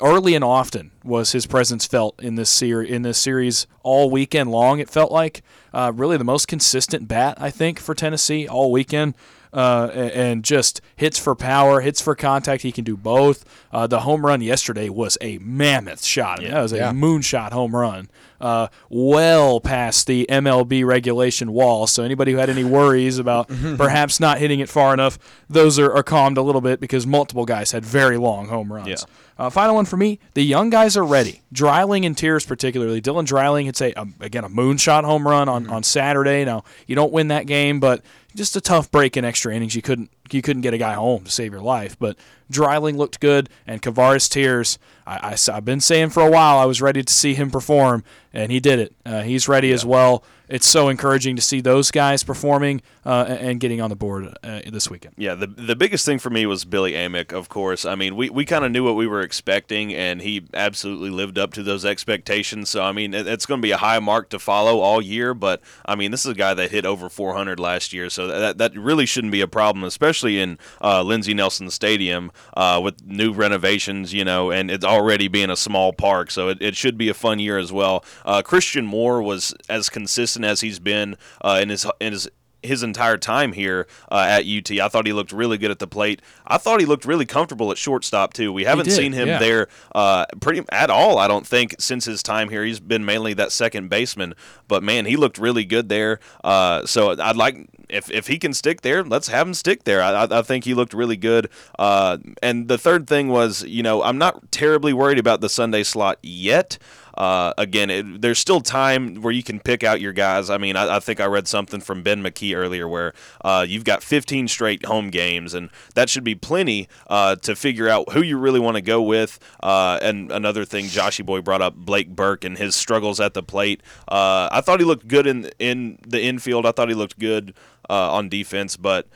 early 0.01 0.35
and 0.35 0.45
often 0.45 0.91
was 1.05 1.33
his 1.33 1.47
presence 1.47 1.87
felt 1.87 2.21
in 2.23 2.35
this 2.37 2.51
series 2.51 2.91
in 2.91 3.03
this 3.03 3.19
series 3.19 3.67
all 3.83 4.11
weekend 4.11 4.51
long. 4.51 4.79
It 4.79 4.89
felt 4.91 5.11
like 5.13 5.43
uh, 5.73 5.93
really 5.95 6.17
the 6.17 6.25
most 6.25 6.49
consistent 6.49 7.09
bat 7.09 7.37
I 7.41 7.51
think 7.51 7.79
for 7.79 7.95
Tennessee 7.95 8.47
all 8.49 8.71
weekend. 8.73 9.15
Uh, 9.51 9.89
and 10.13 10.45
just 10.45 10.83
hits 10.95 11.19
for 11.19 11.35
power, 11.35 11.81
hits 11.81 12.03
for 12.03 12.15
contact. 12.15 12.63
He 12.63 12.71
can 12.71 12.85
do 12.85 12.99
both. 12.99 13.47
Uh, 13.73 13.87
the 13.87 14.01
home 14.01 14.27
run 14.27 14.43
yesterday 14.43 14.91
was 14.91 15.17
a 15.23 15.39
mammoth 15.39 16.05
shot. 16.05 16.41
I 16.41 16.43
mean, 16.43 16.51
that 16.51 16.61
was 16.61 16.75
a 16.75 16.77
Yeah. 16.77 16.93
moonshot 16.93 17.53
home 17.53 17.75
run, 17.75 18.11
uh, 18.43 18.69
well 18.91 19.59
past 19.59 20.07
the 20.07 20.27
MLB 20.29 20.85
regulation 20.85 21.51
wall. 21.51 21.87
So 21.87 22.03
anybody 22.03 22.33
who 22.33 22.39
had 22.39 22.51
any 22.51 22.63
worries 22.63 23.19
about 23.19 23.49
perhaps 23.79 24.21
not 24.21 24.37
hitting 24.37 24.61
it 24.61 24.69
far 24.69 24.93
enough, 24.93 25.19
those 25.49 25.79
are, 25.79 25.91
are 25.95 26.03
calmed 26.03 26.37
a 26.37 26.43
little 26.43 26.61
bit 26.61 26.79
because 26.79 27.07
multiple 27.07 27.47
guys 27.47 27.73
had 27.73 27.87
very 27.87 28.19
long 28.19 28.49
home 28.49 28.71
runs. 28.71 28.89
Yeah. 28.89 28.97
Uh, 29.39 29.51
final 29.51 29.75
one 29.75 29.85
for 29.85 29.97
me: 29.97 30.19
the 30.35 30.43
young 30.43 30.71
guys 30.71 30.97
are 30.97 31.05
ready. 31.05 31.43
Dreiling 31.53 32.05
and 32.05 32.17
Tears, 32.17 32.45
particularly 32.45 33.01
Dylan 33.01 33.27
Dreiling, 33.27 33.67
hits 33.67 33.81
a 33.81 33.93
um, 33.95 34.15
again 34.21 34.45
a 34.45 34.49
moonshot 34.49 35.05
home 35.05 35.27
run 35.27 35.49
on, 35.49 35.69
on 35.71 35.83
Saturday. 35.83 36.45
Now 36.45 36.65
you 36.87 36.97
don't 36.97 37.13
win 37.13 37.29
that 37.29 37.47
game, 37.47 37.79
but 37.79 38.03
just 38.35 38.57
a 38.57 38.61
tough 38.61 38.91
break 38.91 39.17
in 39.17 39.25
extra 39.25 39.55
innings. 39.55 39.75
You 39.75 39.83
couldn't 39.83 40.11
you 40.35 40.43
couldn't 40.43 40.63
get 40.63 40.75
a 40.75 40.79
guy 40.79 40.95
home 40.95 41.25
to 41.25 41.31
save 41.31 41.53
your 41.53 41.63
life. 41.63 41.99
But 41.99 42.17
Dreiling 42.51 42.97
looked 42.97 43.21
good, 43.21 43.49
and 43.67 43.83
Kavares 43.83 44.29
Tears. 44.31 44.79
I, 45.07 45.37
I, 45.49 45.53
have 45.53 45.65
been 45.65 45.81
saying 45.81 46.11
for 46.11 46.27
a 46.27 46.31
while 46.31 46.59
I 46.59 46.65
was 46.65 46.81
ready 46.81 47.03
to 47.03 47.13
see 47.13 47.35
him 47.35 47.51
perform, 47.51 48.05
and 48.33 48.51
he 48.53 48.61
did 48.61 48.79
it. 48.79 48.95
Uh, 49.05 49.23
he's 49.23 49.49
ready 49.49 49.73
as 49.73 49.85
well. 49.85 50.23
It's 50.49 50.67
so 50.67 50.89
encouraging 50.89 51.37
to 51.37 51.43
see 51.43 51.61
those 51.61 51.91
guys 51.91 52.25
performing 52.25 52.81
uh, 53.05 53.27
and 53.29 53.49
and 53.49 53.61
getting 53.61 53.81
on 53.81 53.91
the 53.91 53.97
board 53.97 54.35
uh, 54.43 54.61
this 54.71 54.89
weekend. 54.89 55.15
Yeah, 55.19 55.35
the 55.35 55.47
the 55.47 55.77
biggest 55.77 56.07
thing 56.07 56.19
for 56.19 56.31
me 56.31 56.47
was 56.47 56.65
Billy 56.65 56.93
Amick, 56.93 57.33
of 57.33 57.49
course. 57.49 57.85
I 57.85 57.95
mean, 57.95 58.17
we, 58.17 58.31
we 58.31 58.45
kind 58.45 58.65
of 58.65 58.71
knew 58.71 58.85
what 58.85 58.95
we 58.95 59.07
were 59.07 59.21
expecting, 59.21 59.93
and 59.95 60.23
he 60.23 60.47
absolutely 60.55 61.11
lived 61.11 61.39
up 61.39 61.53
to 61.55 61.63
those 61.63 61.85
expectations. 61.85 62.69
So, 62.71 62.83
I 62.83 62.93
mean, 62.93 63.15
it, 63.15 63.27
it's 63.27 63.47
going 63.47 63.61
to 63.61 63.63
be 63.63 63.73
a 63.73 63.79
high 63.79 63.99
mark 63.99 64.29
to 64.31 64.39
follow 64.39 64.81
all 64.81 65.03
year. 65.03 65.35
But, 65.35 65.61
I 65.85 65.97
mean, 65.97 66.11
this 66.11 66.25
is 66.25 66.33
a 66.33 66.35
guy 66.35 66.55
that 66.55 66.71
hit 66.71 66.87
over 66.87 67.09
400 67.09 67.59
last 67.59 67.93
year, 67.93 68.09
so 68.09 68.27
that, 68.27 68.59
that 68.59 68.77
really 68.77 69.07
shouldn't 69.07 69.33
be 69.33 69.41
a 69.41 69.49
problem, 69.49 69.85
especially 69.85 70.18
in 70.25 70.59
uh, 70.83 71.03
Lindsey 71.03 71.35
Nelson 71.35 71.71
Stadium 71.71 72.33
uh, 72.57 72.81
with 72.83 73.07
new 73.07 73.33
renovations, 73.33 74.13
you 74.13 74.25
know, 74.25 74.51
and 74.51 74.71
it's 74.71 74.85
already 74.85 75.29
being 75.29 75.51
a 75.51 75.57
small 75.57 75.93
park. 75.93 76.31
So, 76.31 76.49
it, 76.49 76.59
it 76.61 76.77
should 76.77 76.99
be 76.99 77.09
a 77.09 77.15
fun 77.15 77.39
year 77.39 77.59
as 77.59 77.73
well. 77.73 78.05
Uh, 78.25 78.43
Christian 78.43 78.87
Moore 78.87 79.23
was 79.23 79.55
as 79.69 79.89
consistent 79.89 80.45
as 80.45 80.61
he's 80.61 80.79
been 80.79 81.17
uh, 81.43 81.59
in 81.63 81.69
his 81.69 81.87
in 82.01 82.13
his 82.13 82.29
his 82.63 82.83
entire 82.83 83.17
time 83.17 83.53
here 83.53 83.87
uh, 84.11 84.27
at 84.29 84.47
UT. 84.47 84.71
I 84.79 84.89
thought 84.89 85.07
he 85.07 85.13
looked 85.13 85.33
really 85.33 85.59
good 85.59 85.71
at 85.71 85.79
the 85.79 85.87
plate. 85.87 86.21
I 86.47 86.59
thought 86.59 86.81
he 86.81 86.87
looked 86.87 87.05
really 87.05 87.27
comfortable 87.27 87.71
at 87.71 87.79
shortstop 87.79 88.33
too. 88.33 88.53
We 88.53 88.65
haven't 88.65 88.87
did, 88.87 88.95
seen 88.95 89.13
him 89.13 89.29
yeah. 89.29 89.39
there 89.39 89.69
uh, 89.95 90.27
pretty 90.41 90.63
at 90.71 90.91
all. 90.91 91.19
I 91.19 91.29
don't 91.29 91.47
think 91.47 91.77
since 91.79 92.05
his 92.05 92.23
time 92.23 92.49
here. 92.49 92.65
He's 92.65 92.81
been 92.81 93.05
mainly 93.05 93.35
that 93.35 93.53
second 93.53 93.89
baseman, 93.89 94.35
but 94.67 94.83
man, 94.83 95.07
he 95.07 95.17
looked 95.17 95.39
really 95.39 95.65
good 95.65 95.89
there. 95.89 96.21
Uh, 96.43 96.85
so 96.87 97.11
I'd 97.19 97.37
like 97.37 97.69
if 97.89 98.11
if 98.11 98.27
he 98.27 98.39
can 98.39 98.53
stick 98.53 98.83
there, 98.83 99.03
let's 99.05 99.29
have 99.29 99.47
him 99.47 99.55
stick 99.55 99.85
there. 99.85 100.03
I, 100.03 100.25
I 100.25 100.39
I 100.39 100.43
think 100.43 100.65
he 100.65 100.75
looked 100.75 100.95
really 100.95 101.17
good. 101.17 101.49
Uh, 101.79 102.19
and 102.43 102.69
the 102.69 102.79
third 102.79 103.07
thing 103.07 103.29
was, 103.29 103.65
you 103.65 103.83
know, 103.83 104.03
I'm 104.03 104.19
not 104.19 104.51
terribly 104.51 104.93
worried 104.93 105.19
about 105.19 105.41
the 105.41 105.49
Sunday 105.49 105.83
slot 105.83 106.19
yet. 106.23 106.79
Uh, 107.19 107.53
again, 107.59 107.91
it, 107.91 108.23
there's 108.23 108.39
still 108.39 108.61
time 108.61 109.17
where 109.17 109.33
you 109.33 109.43
can 109.43 109.59
pick 109.59 109.83
out 109.83 110.01
your 110.01 110.13
guys. 110.13 110.51
I 110.51 110.57
mean, 110.57 110.77
I, 110.77 110.97
I 110.97 111.01
think 111.01 111.19
I 111.19 111.27
read 111.27 111.49
something 111.49 111.81
from 111.81 112.05
Ben 112.05 112.23
McKee 112.23 112.55
earlier 112.57 112.87
where 112.87 113.13
uh, 113.45 113.67
you've 113.69 113.83
got 113.83 114.05
15 114.05 114.47
straight 114.47 114.87
home 114.87 115.11
games, 115.11 115.53
and 115.53 115.69
that 115.97 116.09
should 116.09 116.23
be 116.23 116.37
plenty 116.37 116.89
uh, 117.09 117.35
to 117.37 117.57
figure 117.57 117.89
out 117.89 118.13
who 118.13 118.23
you 118.23 118.39
really 118.39 118.61
want 118.61 118.77
to 118.77 118.81
go 118.81 119.03
with. 119.03 119.41
Uh, 119.61 119.99
and 120.01 120.31
another 120.31 120.65
thing, 120.65 120.85
Joshy 120.85 121.27
Boy 121.27 121.41
brought 121.41 121.61
up 121.61 121.75
Blake 121.75 122.15
Burke 122.15 122.45
and 122.45 122.57
his 122.57 122.77
struggles 122.77 123.19
at 123.19 123.35
the 123.35 123.43
plate. 123.43 123.83
Uh, 124.07 124.49
I 124.53 124.61
thought 124.61 124.79
he 124.79 124.87
looked 124.87 125.09
good 125.09 125.27
in 125.27 125.51
in 125.59 125.99
the 126.07 126.23
infield. 126.23 126.67
I 126.67 126.71
thought 126.71 126.89
he 126.89 126.95
looked 126.95 127.19
good 127.19 127.53
uh, 127.91 128.13
on 128.13 128.29
defense, 128.29 128.77
but 128.77 129.09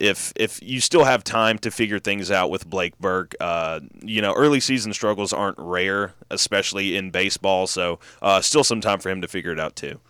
if 0.00 0.32
if 0.34 0.60
you 0.62 0.80
still 0.80 1.04
have 1.04 1.22
time 1.22 1.58
to 1.58 1.70
figure 1.70 1.98
things 2.00 2.30
out 2.30 2.50
with 2.50 2.68
Blake 2.68 2.98
Burke, 2.98 3.34
uh, 3.38 3.80
you 4.02 4.20
know 4.22 4.32
early 4.32 4.58
season 4.58 4.92
struggles 4.92 5.32
aren't 5.32 5.58
rare, 5.58 6.14
especially 6.30 6.96
in 6.96 7.10
baseball. 7.10 7.66
So 7.66 8.00
uh, 8.22 8.40
still 8.40 8.64
some 8.64 8.80
time 8.80 8.98
for 8.98 9.10
him 9.10 9.20
to 9.20 9.28
figure 9.28 9.52
it 9.52 9.60
out 9.60 9.76
too. 9.76 10.00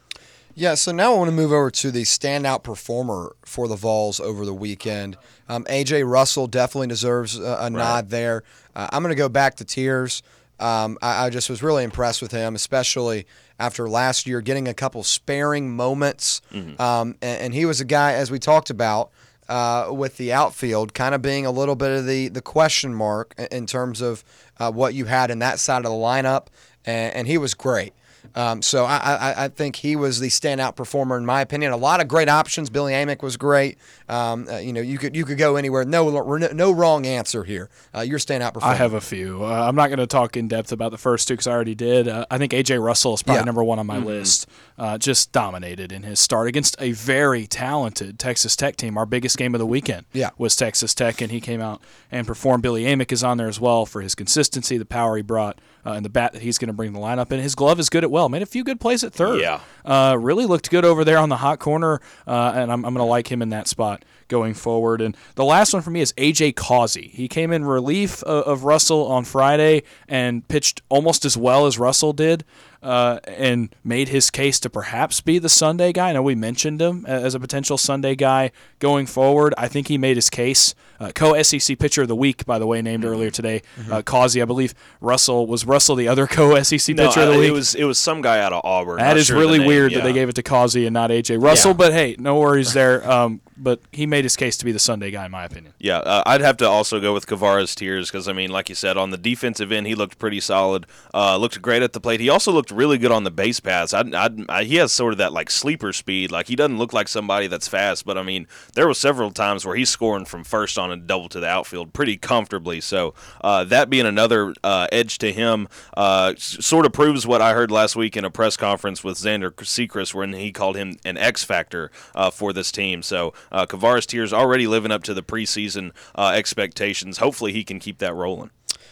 Yeah, 0.55 0.75
so 0.75 0.93
now 0.93 1.15
I 1.15 1.17
want 1.17 1.29
to 1.29 1.37
move 1.37 1.53
over 1.53 1.71
to 1.71 1.91
the 1.91 2.03
standout 2.03 2.63
performer 2.65 3.35
for 3.45 3.69
the 3.69 3.77
Vols 3.77 4.19
over 4.21 4.45
the 4.45 4.55
weekend. 4.55 5.17
Um, 5.49 5.65
AJ 5.65 6.09
Russell 6.11 6.49
definitely 6.49 6.89
deserves 6.89 7.39
a, 7.39 7.59
a 7.61 7.71
nod 7.71 8.11
there. 8.11 8.43
Uh, 8.75 8.89
I'm 8.93 9.03
going 9.03 9.11
to 9.13 9.17
go 9.17 9.29
back 9.29 9.57
to 9.57 9.65
Tears. 9.65 10.23
Um, 10.59 10.99
I, 11.01 11.27
I 11.27 11.31
just 11.31 11.49
was 11.49 11.63
really 11.63 11.85
impressed 11.85 12.21
with 12.21 12.33
him, 12.33 12.55
especially 12.55 13.27
after 13.59 13.89
last 13.89 14.27
year 14.27 14.41
getting 14.41 14.69
a 14.69 14.75
couple 14.75 15.03
sparing 15.05 15.75
moments. 15.75 16.43
Um, 16.81 17.17
and, 17.23 17.41
and 17.43 17.55
he 17.55 17.65
was 17.65 17.81
a 17.81 17.85
guy, 17.85 18.13
as 18.15 18.31
we 18.31 18.39
talked 18.39 18.71
about, 18.71 19.11
uh, 19.51 19.89
with 19.93 20.17
the 20.17 20.33
outfield 20.33 20.95
kind 20.95 21.15
of 21.15 21.21
being 21.21 21.45
a 21.45 21.51
little 21.51 21.75
bit 21.75 21.91
of 21.91 22.07
the, 22.07 22.29
the 22.29 22.41
question 22.41 22.95
mark 22.95 23.35
in- 23.51 23.67
terms 23.67 24.01
of 24.01 24.25
uh, 24.59 24.71
what 24.71 24.95
you 24.95 25.05
had 25.05 25.31
in 25.31 25.41
that 25.41 25.59
side 25.59 25.79
of 25.79 25.91
the 25.91 25.99
lineup. 25.99 26.47
And, 26.87 27.15
and 27.15 27.27
he 27.27 27.37
was 27.37 27.53
great. 27.55 27.93
Um, 28.35 28.63
so 28.63 28.85
I, 28.85 28.97
I, 28.99 29.45
I 29.45 29.49
think 29.49 29.77
he 29.77 29.97
was 29.97 30.21
the 30.21 30.29
standout 30.29 30.77
performer 30.77 31.17
in 31.17 31.27
my 31.27 31.41
opinion. 31.41 31.73
A 31.73 31.77
lot 31.77 32.01
of 32.01 32.07
great 32.09 32.29
options. 32.29 32.71
Billy 32.71 32.93
Amick 32.93 33.23
was 33.23 33.37
great. 33.37 33.79
Um, 34.09 34.47
uh, 34.49 34.59
you 34.59 34.73
know, 34.73 34.81
you 34.81 34.99
could 34.99 35.17
you 35.17 35.25
could 35.25 35.39
go 35.39 35.57
anywhere. 35.57 35.85
No 35.85 36.09
no 36.53 36.71
wrong 36.73 37.07
answer 37.07 37.43
here. 37.45 37.71
Uh, 37.95 38.01
your 38.01 38.19
standout 38.19 38.55
performer. 38.55 38.75
I 38.75 38.77
have 38.77 38.95
a 38.95 39.01
few. 39.01 39.45
Uh, 39.45 39.49
I'm 39.69 39.75
not 39.75 39.89
going 39.89 39.99
to 39.99 40.07
talk 40.07 40.37
in 40.37 40.49
depth 40.49 40.71
about 40.73 40.91
the 40.93 40.99
first 40.99 41.29
two 41.29 41.35
because 41.35 41.47
I 41.47 41.53
already 41.53 41.75
did. 41.75 42.09
Uh, 42.09 42.27
I 42.31 42.39
think 42.39 42.53
AJ 42.53 42.83
Russell 42.83 43.15
is 43.15 43.23
probably 43.23 43.41
Yeah. 43.41 43.45
number 43.45 43.65
one 43.65 43.79
on 43.79 43.87
my 43.87 43.97
Mm-hmm. 43.97 44.07
list. 44.07 44.47
Uh, 44.79 44.97
just 44.97 45.33
dominated 45.33 45.93
in 45.93 46.05
his 46.05 46.19
start 46.21 46.49
against 46.49 46.75
a 46.81 46.93
very 46.93 47.47
talented 47.47 48.19
Texas 48.19 48.57
Tech 48.57 48.77
team. 48.77 48.97
Our 48.97 49.07
biggest 49.07 49.37
game 49.37 49.55
of 49.55 49.59
the 49.59 49.67
weekend 49.67 50.07
Yeah. 50.13 50.31
was 50.39 50.57
Texas 50.57 50.95
Tech, 50.95 51.21
and 51.21 51.31
he 51.31 51.41
came 51.41 51.61
out 51.61 51.83
and 52.11 52.27
performed. 52.27 52.63
Billy 52.63 52.85
Amick 52.85 53.13
is 53.13 53.23
on 53.25 53.37
there 53.37 53.49
as 53.49 53.61
well 53.61 53.85
for 53.87 54.01
his 54.01 54.15
consistency, 54.15 54.79
the 54.79 54.85
power 54.87 55.17
he 55.17 55.23
brought, 55.23 55.61
uh, 55.85 55.93
and 55.93 56.05
the 56.05 56.11
bat 56.11 56.33
that 56.33 56.43
he's 56.43 56.59
going 56.59 56.69
to 56.69 56.73
bring 56.73 56.93
the 56.93 56.99
lineup. 56.99 57.31
And 57.31 57.41
his 57.41 57.55
glove 57.55 57.81
is 57.81 57.89
good 57.89 58.05
at 58.05 58.11
well. 58.11 58.29
Made 58.29 58.43
a 58.43 58.47
few 58.47 58.65
good 58.65 58.81
plays 58.81 59.05
at 59.05 59.13
third. 59.13 59.41
Yeah. 59.41 59.61
Uh, 59.85 60.17
really 60.19 60.47
looked 60.47 60.71
good 60.71 60.85
over 60.85 61.05
there 61.05 61.19
on 61.19 61.29
the 61.29 61.37
hot 61.37 61.59
corner, 61.59 62.01
uh, 62.27 62.53
and 62.55 62.71
I'm, 62.71 62.85
I'm 62.85 62.95
going 62.95 63.05
to 63.05 63.11
like 63.11 63.31
him 63.31 63.43
in 63.43 63.51
that 63.51 63.69
spot 63.69 64.05
going 64.29 64.55
forward. 64.55 65.01
And 65.01 65.17
the 65.35 65.45
last 65.45 65.73
one 65.73 65.83
for 65.83 65.91
me 65.91 66.01
is 66.01 66.13
AJ 66.15 66.57
Causey. 66.57 67.09
He 67.09 67.29
came 67.29 67.53
in 67.53 67.65
relief 67.65 68.23
of, 68.23 68.45
of 68.45 68.65
Russell 68.65 69.07
on 69.07 69.25
Friday 69.25 69.83
and 70.09 70.47
pitched 70.49 70.83
almost 70.89 71.25
as 71.25 71.37
well 71.37 71.67
as 71.67 71.79
Russell 71.79 72.13
did. 72.13 72.45
Uh, 72.83 73.19
and 73.25 73.75
made 73.85 74.09
his 74.09 74.31
case 74.31 74.59
to 74.59 74.71
perhaps 74.71 75.21
be 75.21 75.39
the 75.39 75.51
Sunday 75.51 75.93
guy. 75.93 76.09
I 76.09 76.13
know 76.15 76.23
we 76.23 76.35
mentioned 76.35 76.81
him 76.81 77.05
as 77.07 77.35
a 77.35 77.41
potential 77.41 77.77
Sunday 77.77 78.15
guy 78.15 78.53
going 78.79 79.05
forward. 79.05 79.53
I 79.59 79.69
think 79.69 79.89
he 79.89 79.99
made 79.99 80.17
his 80.17 80.31
case. 80.31 80.75
Uh, 80.99 81.13
Co 81.15 81.41
SEC 81.43 81.79
Pitcher 81.79 82.03
of 82.03 82.09
the 82.09 82.17
Week, 82.17 82.47
by 82.47 82.59
the 82.59 82.67
way, 82.67 82.81
named 82.81 83.05
Mm-hmm. 83.05 83.13
earlier 83.13 83.31
today. 83.31 83.61
Uh, 83.91 84.01
Causey, 84.01 84.41
I 84.41 84.47
believe. 84.47 84.73
Russell 85.03 85.47
was 85.47 85.67
Russell 85.67 85.95
the 85.95 86.09
other 86.09 86.27
Co 86.27 86.59
SEC 86.63 86.97
No, 86.97 87.07
Pitcher 87.09 87.21
of 87.21 87.35
the 87.35 87.39
week. 87.41 87.49
it 87.51 87.53
was 87.53 87.75
it 87.75 87.85
was 87.85 87.99
some 87.99 88.23
guy 88.23 88.41
out 88.41 88.55
of 88.55 88.63
Auburn. 88.65 88.97
That 88.97 89.19
is 89.19 89.27
sure 89.27 89.39
really 89.39 89.59
name, 89.59 89.67
weird 89.67 89.93
that 89.93 90.03
they 90.03 90.15
gave 90.15 90.31
it 90.31 90.37
to 90.37 90.43
Causey 90.43 90.87
and 90.87 90.95
not 90.95 91.11
AJ 91.11 91.43
Russell. 91.43 91.73
Yeah. 91.73 91.77
But 91.77 91.93
hey, 91.93 92.17
no 92.19 92.39
worries 92.39 92.73
there. 92.81 93.09
Um, 93.11 93.43
but 93.63 93.81
he 93.93 94.07
made 94.07 94.25
his 94.25 94.37
case 94.37 94.57
to 94.59 94.65
be 94.65 94.73
the 94.73 94.79
Sunday 94.79 95.11
guy, 95.11 95.27
in 95.27 95.31
my 95.31 95.45
opinion. 95.45 95.75
Yeah, 95.79 95.99
uh, 95.99 96.23
I'd 96.27 96.41
have 96.41 96.57
to 96.59 96.69
also 96.69 97.01
go 97.01 97.13
with 97.13 97.27
Kavares 97.27 97.75
Tears 97.75 98.11
because 98.11 98.29
I 98.29 98.33
mean, 98.33 98.51
like 98.51 98.69
you 98.69 98.75
said, 98.75 98.97
on 98.97 99.11
the 99.11 99.19
defensive 99.19 99.71
end, 99.71 99.87
he 99.87 99.95
looked 99.95 100.19
pretty 100.19 100.41
solid. 100.41 100.87
Uh, 101.13 101.37
looked 101.37 101.61
great 101.61 101.83
at 101.83 101.93
the 101.93 102.01
plate. 102.01 102.21
He 102.21 102.29
also 102.29 102.53
looked 102.53 102.71
really 102.71 102.99
good 102.99 103.13
on 103.13 103.25
the 103.25 103.31
base 103.31 103.61
paths. 103.61 103.93
I'd, 103.93 104.15
I'd, 104.15 104.51
I, 104.51 104.65
he 104.65 104.77
has 104.77 104.93
sort 104.93 105.13
of 105.13 105.19
that 105.19 105.33
like 105.33 105.51
sleeper 105.51 105.93
speed. 105.93 106.33
Like 106.33 106.49
he 106.49 106.57
doesn't 106.57 106.79
look 106.79 106.93
like 106.93 107.09
somebody 107.09 107.47
that's 107.47 107.69
fast, 107.69 108.05
but 108.05 108.17
I 108.17 108.23
mean, 108.23 108.47
there 108.75 108.87
were 108.87 108.95
several 108.95 109.31
times 109.31 109.65
where 109.65 109.77
he's 109.77 109.91
scoring 109.91 110.25
from 110.25 110.45
first 110.45 110.79
on 110.79 110.91
a 110.91 110.97
double 110.97 111.29
to 111.29 111.41
the 111.41 111.47
outfield 111.49 111.93
pretty 111.93 112.17
comfortably. 112.17 112.81
So 112.81 113.15
uh, 113.43 113.65
that 113.65 113.91
being 113.91 114.07
another 114.07 114.55
uh, 114.65 114.87
edge 114.91 115.19
to 115.19 115.33
him, 115.33 115.69
uh, 115.97 116.35
sort 116.37 116.87
of 116.87 116.93
proves 116.93 117.27
what 117.27 117.43
I 117.43 117.53
heard 117.53 117.71
last 117.71 117.97
week 117.97 118.17
in 118.17 118.25
a 118.25 118.31
press 118.31 118.57
conference 118.57 119.05
with 119.05 119.19
Xander 119.19 119.51
Sechrist 119.51 120.15
when 120.15 120.33
he 120.33 120.53
called 120.53 120.77
him 120.77 120.97
an 121.05 121.17
X 121.17 121.45
factor 121.45 121.91
uh, 122.15 122.31
for 122.31 122.53
this 122.53 122.73
team. 122.73 123.03
So 123.03 123.35
uh, 123.53 123.67
Kavares 123.67 124.07
Tears 124.07 124.33
already 124.33 124.67
living 124.67 124.91
up 124.91 125.03
to 125.05 125.15
the 125.15 125.23
preseason 125.23 125.93
uh, 126.15 126.33
expectations. 126.35 127.19
Hopefully, 127.19 127.53
he 127.53 127.65
can 127.65 127.79
keep 127.79 127.99
that 127.99 128.15
rolling. 128.15 128.51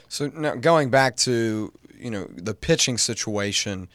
So 0.09 0.28
now 0.28 0.54
going 0.54 0.90
back 0.90 1.16
to 1.18 1.72
you 1.98 2.11
know 2.11 2.26
the 2.30 2.54
pitching 2.54 2.98
situation, 2.98 3.88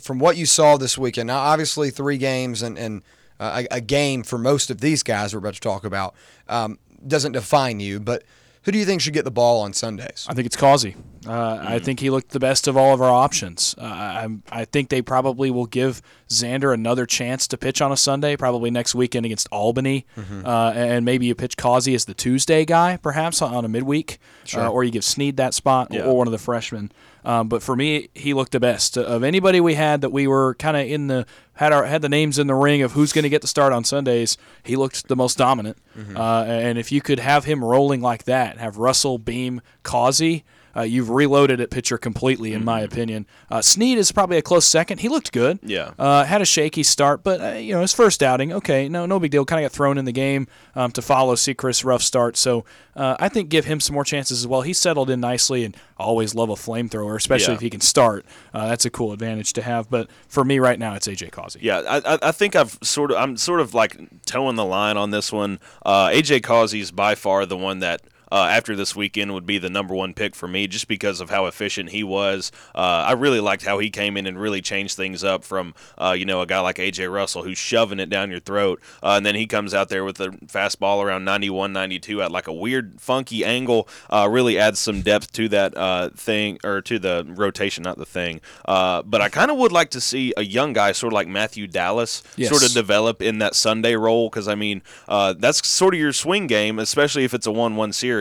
from 0.00 0.18
what 0.18 0.36
you 0.36 0.46
saw 0.46 0.76
this 0.76 0.96
weekend. 0.96 1.26
Now, 1.26 1.38
obviously, 1.38 1.90
three 1.90 2.18
games 2.18 2.62
and 2.62 2.78
and 2.78 3.02
uh, 3.38 3.62
a, 3.70 3.76
a 3.76 3.80
game 3.80 4.22
for 4.22 4.38
most 4.38 4.70
of 4.70 4.80
these 4.80 5.02
guys 5.02 5.34
we're 5.34 5.38
about 5.38 5.54
to 5.54 5.60
talk 5.60 5.84
about 5.84 6.14
um, 6.48 6.78
doesn't 7.06 7.32
define 7.32 7.80
you, 7.80 7.98
but 8.00 8.22
Who 8.64 8.72
do 8.72 8.78
you 8.78 8.84
think 8.84 9.00
should 9.00 9.14
get 9.14 9.24
the 9.24 9.30
ball 9.30 9.62
on 9.62 9.72
Sundays? 9.72 10.26
I 10.28 10.34
think 10.34 10.44
it's 10.46 10.56
Causey. 10.56 10.94
Uh, 11.26 11.58
I 11.60 11.78
think 11.78 12.00
he 12.00 12.10
looked 12.10 12.30
the 12.30 12.40
best 12.40 12.66
of 12.68 12.76
all 12.76 12.92
of 12.94 13.00
our 13.00 13.10
options. 13.10 13.74
Uh, 13.78 13.84
I, 13.84 14.28
I 14.50 14.64
think 14.66 14.88
they 14.90 15.00
probably 15.02 15.50
will 15.50 15.66
give 15.66 16.00
Xander 16.28 16.72
another 16.72 17.04
chance 17.06 17.46
to 17.48 17.58
pitch 17.58 17.80
on 17.82 17.90
a 17.92 17.96
Sunday, 17.96 18.36
probably 18.36 18.70
next 18.70 18.94
weekend 18.94 19.24
against 19.26 19.48
Albany, 19.50 20.06
Mhm. 20.16 20.46
uh, 20.46 20.72
and 20.74 21.04
maybe 21.04 21.26
you 21.26 21.34
pitch 21.34 21.56
Causey 21.56 21.94
as 21.94 22.04
the 22.06 22.14
Tuesday 22.14 22.64
guy, 22.64 22.96
perhaps 22.98 23.40
on 23.42 23.64
a 23.64 23.68
midweek, 23.68 24.18
Sure. 24.44 24.64
uh, 24.64 24.68
or 24.68 24.84
you 24.84 24.90
give 24.90 25.04
Snead 25.04 25.36
that 25.38 25.52
spot, 25.54 25.88
Yeah. 25.90 26.02
or 26.04 26.16
one 26.16 26.26
of 26.26 26.32
the 26.32 26.38
freshmen. 26.38 26.92
Um, 27.24 27.48
but 27.48 27.62
for 27.62 27.76
me, 27.76 28.08
he 28.14 28.32
looked 28.32 28.52
the 28.52 28.60
best 28.60 28.96
of 28.96 29.22
anybody 29.22 29.60
we 29.60 29.74
had 29.74 30.00
that 30.00 30.10
we 30.10 30.26
were 30.26 30.54
kind 30.54 30.76
of 30.76 30.86
in 30.86 31.06
the 31.08 31.26
had 31.60 31.72
our 31.74 31.84
had 31.84 32.00
the 32.00 32.08
names 32.08 32.38
in 32.38 32.46
the 32.46 32.54
ring 32.54 32.80
of 32.80 32.92
who's 32.92 33.12
going 33.12 33.22
to 33.24 33.28
get 33.28 33.42
the 33.42 33.46
start 33.46 33.70
on 33.70 33.84
Sundays. 33.84 34.38
He 34.62 34.76
looked 34.76 35.08
the 35.08 35.14
most 35.14 35.36
dominant, 35.36 35.76
Mhm. 35.96 36.16
uh, 36.16 36.44
and 36.50 36.78
if 36.78 36.90
you 36.90 37.02
could 37.02 37.18
have 37.18 37.44
him 37.44 37.62
rolling 37.62 38.00
like 38.00 38.24
that, 38.24 38.56
have 38.56 38.78
Russell, 38.78 39.18
Beam, 39.18 39.60
Causey. 39.82 40.42
Uh, 40.76 40.82
you've 40.82 41.10
reloaded 41.10 41.60
at 41.60 41.70
pitcher 41.70 41.98
completely, 41.98 42.52
in 42.52 42.64
my 42.64 42.80
opinion. 42.80 43.26
Uh, 43.50 43.60
Snead 43.60 43.98
is 43.98 44.12
probably 44.12 44.36
a 44.36 44.42
close 44.42 44.66
second. 44.66 44.98
He 44.98 45.08
looked 45.08 45.32
good. 45.32 45.58
Yeah. 45.62 45.92
Uh, 45.98 46.24
had 46.24 46.40
a 46.40 46.44
shaky 46.44 46.82
start, 46.82 47.22
but 47.24 47.40
uh, 47.40 47.58
you 47.58 47.74
know 47.74 47.80
his 47.80 47.92
first 47.92 48.22
outing, 48.22 48.52
okay, 48.52 48.88
no, 48.88 49.06
no 49.06 49.18
big 49.18 49.30
deal. 49.30 49.44
Kind 49.44 49.64
of 49.64 49.70
got 49.70 49.74
thrown 49.76 49.98
in 49.98 50.04
the 50.04 50.12
game 50.12 50.46
um, 50.74 50.90
to 50.92 51.02
follow 51.02 51.34
Sechrist's 51.34 51.84
rough 51.84 52.02
start. 52.02 52.36
So 52.36 52.64
uh, 52.96 53.16
I 53.18 53.28
think 53.28 53.48
give 53.48 53.64
him 53.64 53.80
some 53.80 53.94
more 53.94 54.04
chances 54.04 54.40
as 54.40 54.46
well. 54.46 54.62
He 54.62 54.72
settled 54.72 55.10
in 55.10 55.20
nicely, 55.20 55.64
and 55.64 55.76
I 55.98 56.04
always 56.04 56.34
love 56.34 56.50
a 56.50 56.54
flamethrower, 56.54 57.16
especially 57.16 57.52
Yeah. 57.52 57.56
if 57.56 57.60
he 57.62 57.70
can 57.70 57.80
start. 57.80 58.24
Uh, 58.54 58.68
that's 58.68 58.84
a 58.84 58.90
cool 58.90 59.12
advantage 59.12 59.52
to 59.54 59.62
have. 59.62 59.90
But 59.90 60.08
for 60.28 60.44
me 60.44 60.58
right 60.58 60.78
now, 60.78 60.94
it's 60.94 61.08
AJ 61.08 61.30
Causey. 61.32 61.60
Yeah, 61.62 61.80
I, 61.88 62.18
I- 62.22 62.32
think 62.32 62.54
I've 62.56 62.78
sort 62.82 63.10
of 63.10 63.16
I'm 63.18 63.36
sort 63.36 63.60
of 63.60 63.74
like 63.74 63.96
towing 64.24 64.56
the 64.56 64.64
line 64.64 64.96
on 64.96 65.10
this 65.10 65.32
one. 65.32 65.58
Uh, 65.84 66.08
AJ 66.08 66.78
is 66.80 66.90
by 66.92 67.14
far 67.14 67.44
the 67.44 67.56
one 67.56 67.80
that. 67.80 68.02
Uh, 68.32 68.44
after 68.50 68.76
this 68.76 68.94
weekend 68.94 69.32
would 69.34 69.46
be 69.46 69.58
the 69.58 69.70
number 69.70 69.94
one 69.94 70.14
pick 70.14 70.34
for 70.34 70.46
me 70.48 70.66
just 70.66 70.86
because 70.88 71.20
of 71.20 71.30
how 71.30 71.46
efficient 71.46 71.90
he 71.90 72.04
was. 72.04 72.52
Uh, 72.74 72.78
I 73.08 73.12
really 73.12 73.40
liked 73.40 73.64
how 73.64 73.78
he 73.78 73.90
came 73.90 74.16
in 74.16 74.26
and 74.26 74.40
really 74.40 74.60
changed 74.62 74.96
things 74.96 75.24
up 75.24 75.44
from 75.44 75.74
uh, 75.98 76.14
you 76.16 76.24
know 76.24 76.40
a 76.40 76.46
guy 76.46 76.60
like 76.60 76.76
AJ 76.76 77.12
Russell 77.12 77.42
who's 77.42 77.58
shoving 77.58 77.98
it 78.00 78.08
down 78.10 78.30
your 78.30 78.40
throat, 78.40 78.80
uh, 79.02 79.14
and 79.16 79.26
then 79.26 79.34
he 79.34 79.46
comes 79.46 79.74
out 79.74 79.88
there 79.88 80.04
with 80.04 80.20
a 80.20 80.28
fastball 80.46 81.02
around 81.02 81.24
91, 81.24 81.72
92 81.72 82.22
at 82.22 82.30
like 82.30 82.46
a 82.46 82.52
weird 82.52 83.00
funky 83.00 83.44
angle. 83.44 83.88
Uh, 84.08 84.28
really 84.30 84.58
adds 84.58 84.78
some 84.78 85.02
depth 85.02 85.32
to 85.32 85.48
that 85.48 85.76
uh, 85.76 86.10
thing 86.10 86.58
or 86.64 86.80
to 86.82 86.98
the 86.98 87.24
rotation, 87.28 87.82
not 87.82 87.98
the 87.98 88.06
thing. 88.06 88.40
Uh, 88.66 89.02
but 89.02 89.20
I 89.20 89.28
kind 89.28 89.50
of 89.50 89.56
would 89.58 89.72
like 89.72 89.90
to 89.90 90.00
see 90.00 90.32
a 90.36 90.44
young 90.44 90.72
guy 90.72 90.92
sort 90.92 91.12
of 91.12 91.14
like 91.14 91.28
Matthew 91.28 91.66
Dallas 91.66 92.22
Yes. 92.36 92.48
sort 92.50 92.62
of 92.64 92.72
develop 92.72 93.22
in 93.22 93.38
that 93.38 93.54
Sunday 93.54 93.94
role 93.96 94.28
because 94.30 94.46
I 94.48 94.54
mean 94.54 94.82
uh, 95.08 95.32
that's 95.36 95.66
sort 95.66 95.94
of 95.94 96.00
your 96.00 96.12
swing 96.12 96.46
game, 96.46 96.78
especially 96.78 97.24
if 97.24 97.34
it's 97.34 97.46
a 97.46 97.52
one-one 97.52 97.92
series, 97.92 98.19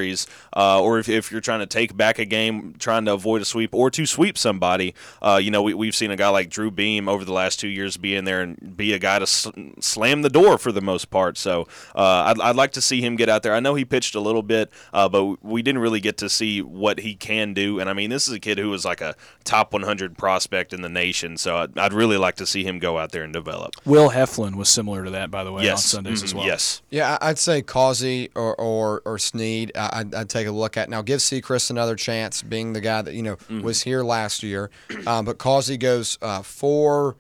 uh, 0.55 0.81
or 0.81 0.99
if, 0.99 1.09
if 1.09 1.31
you're 1.31 1.41
trying 1.41 1.59
to 1.59 1.65
take 1.65 1.95
back 1.97 2.19
a 2.19 2.25
game, 2.25 2.75
trying 2.79 3.05
to 3.05 3.13
avoid 3.13 3.41
a 3.41 3.45
sweep 3.45 3.73
or 3.73 3.89
to 3.91 4.05
sweep 4.05 4.37
somebody. 4.37 4.93
Uh, 5.21 5.39
you 5.41 5.51
know, 5.51 5.61
we, 5.61 5.73
we've 5.73 5.95
seen 5.95 6.11
a 6.11 6.15
guy 6.15 6.29
like 6.29 6.49
Drew 6.49 6.71
Beam 6.71 7.07
over 7.09 7.25
the 7.25 7.33
last 7.33 7.59
two 7.59 7.67
years 7.67 7.97
be 7.97 8.15
in 8.15 8.25
there 8.25 8.41
and 8.41 8.75
be 8.77 8.93
a 8.93 8.99
guy 8.99 9.19
to 9.19 9.23
s- 9.23 9.47
slam 9.79 10.21
the 10.21 10.29
door 10.29 10.57
for 10.57 10.71
the 10.71 10.81
most 10.81 11.09
part. 11.09 11.37
So 11.37 11.67
uh, 11.95 12.33
I'd, 12.33 12.39
I'd 12.41 12.55
like 12.55 12.71
to 12.73 12.81
see 12.81 13.01
him 13.01 13.15
get 13.15 13.29
out 13.29 13.43
there. 13.43 13.53
I 13.53 13.59
know 13.59 13.75
he 13.75 13.85
pitched 13.85 14.15
a 14.15 14.19
little 14.19 14.43
bit, 14.43 14.69
uh, 14.93 15.09
but 15.09 15.43
we 15.43 15.61
didn't 15.61 15.81
really 15.81 15.99
get 15.99 16.17
to 16.17 16.29
see 16.29 16.61
what 16.61 16.99
he 16.99 17.15
can 17.15 17.53
do. 17.53 17.79
And 17.79 17.89
I 17.89 17.93
mean, 17.93 18.09
this 18.09 18.27
is 18.27 18.33
a 18.33 18.39
kid 18.39 18.57
who 18.57 18.69
was 18.69 18.85
like 18.85 19.01
a 19.01 19.15
top 19.43 19.73
100 19.73 20.17
prospect 20.17 20.73
in 20.73 20.81
the 20.81 20.89
nation. 20.89 21.37
So 21.37 21.57
I'd, 21.57 21.77
I'd 21.77 21.93
really 21.93 22.17
like 22.17 22.35
to 22.35 22.45
see 22.45 22.63
him 22.63 22.79
go 22.79 22.97
out 22.97 23.11
there 23.11 23.23
and 23.23 23.33
develop. 23.33 23.75
Will 23.85 24.11
Heflin 24.11 24.55
was 24.55 24.69
similar 24.69 25.03
to 25.03 25.11
that, 25.11 25.31
by 25.31 25.43
the 25.43 25.51
way, 25.51 25.69
on 25.69 25.77
Sundays 25.77 26.23
as 26.23 26.33
Mhm. 26.33 26.37
well. 26.37 26.45
Yes. 26.45 26.81
Yeah, 26.89 27.17
I- 27.21 27.29
I'd 27.29 27.39
say 27.39 27.61
Causey 27.61 28.29
or 28.35 28.55
or, 28.55 29.01
or 29.05 29.17
Sneed. 29.17 29.71
I- 29.75 29.88
I'd, 29.93 30.13
I'd 30.13 30.29
take 30.29 30.47
a 30.47 30.51
look 30.51 30.77
at 30.77 30.89
now. 30.89 31.01
Give 31.01 31.19
Sechrist 31.19 31.69
another 31.69 31.95
chance, 31.95 32.41
being 32.41 32.73
the 32.73 32.81
guy 32.81 33.01
that 33.01 33.13
you 33.13 33.23
know 33.23 33.35
Mm-hmm. 33.35 33.61
was 33.61 33.83
here 33.83 34.03
last 34.03 34.43
year. 34.43 34.69
Um, 35.07 35.25
but 35.25 35.37
Causey 35.37 35.77
goes 35.77 36.17
uh, 36.21 36.41
four. 36.41 37.15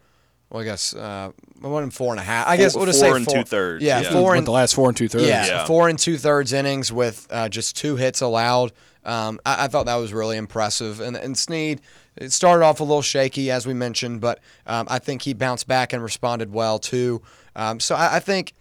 Well, 0.49 0.61
I 0.61 0.65
guess 0.65 0.95
uh, 0.95 1.31
one 1.61 1.83
and 1.83 1.93
four 1.93 2.11
and 2.11 2.19
a 2.19 2.23
half. 2.23 2.47
I 2.47 2.57
guess 2.57 2.73
Four- 2.73 2.81
we'll 2.81 2.87
just 2.87 2.99
four 3.01 3.11
say 3.11 3.15
and 3.17 3.25
four. 3.25 3.35
two-thirds, 3.35 3.83
Yeah, 3.83 4.01
yeah. 4.01 4.11
four 4.11 4.29
Went 4.29 4.37
and 4.39 4.47
the 4.47 4.51
last 4.51 4.73
four 4.73 4.87
and 4.89 4.97
two 4.97 5.07
thirds. 5.07 5.25
Yeah, 5.27 5.45
Yeah. 5.45 5.65
four 5.67 5.87
and 5.89 5.99
two 5.99 6.17
thirds 6.17 6.53
innings 6.53 6.91
with 6.91 7.27
uh, 7.29 7.49
just 7.49 7.77
two 7.77 7.97
hits 7.97 8.21
allowed. 8.21 8.71
Um, 9.05 9.39
I, 9.45 9.65
I 9.65 9.67
thought 9.67 9.85
that 9.85 9.95
was 9.97 10.11
really 10.11 10.37
impressive. 10.37 11.01
And, 11.01 11.15
and 11.15 11.37
Snead, 11.37 11.81
it 12.17 12.31
started 12.31 12.65
off 12.65 12.79
a 12.79 12.83
little 12.83 13.03
shaky, 13.03 13.51
as 13.51 13.67
we 13.67 13.75
mentioned, 13.75 14.21
but 14.21 14.39
um, 14.65 14.87
I 14.89 14.97
think 14.97 15.21
he 15.21 15.33
bounced 15.35 15.67
back 15.67 15.93
and 15.93 16.01
responded 16.01 16.51
well 16.51 16.79
too. 16.79 17.21
Um, 17.55 17.79
so 17.79 17.93
I, 17.95 18.15
I 18.15 18.19
think 18.19 18.53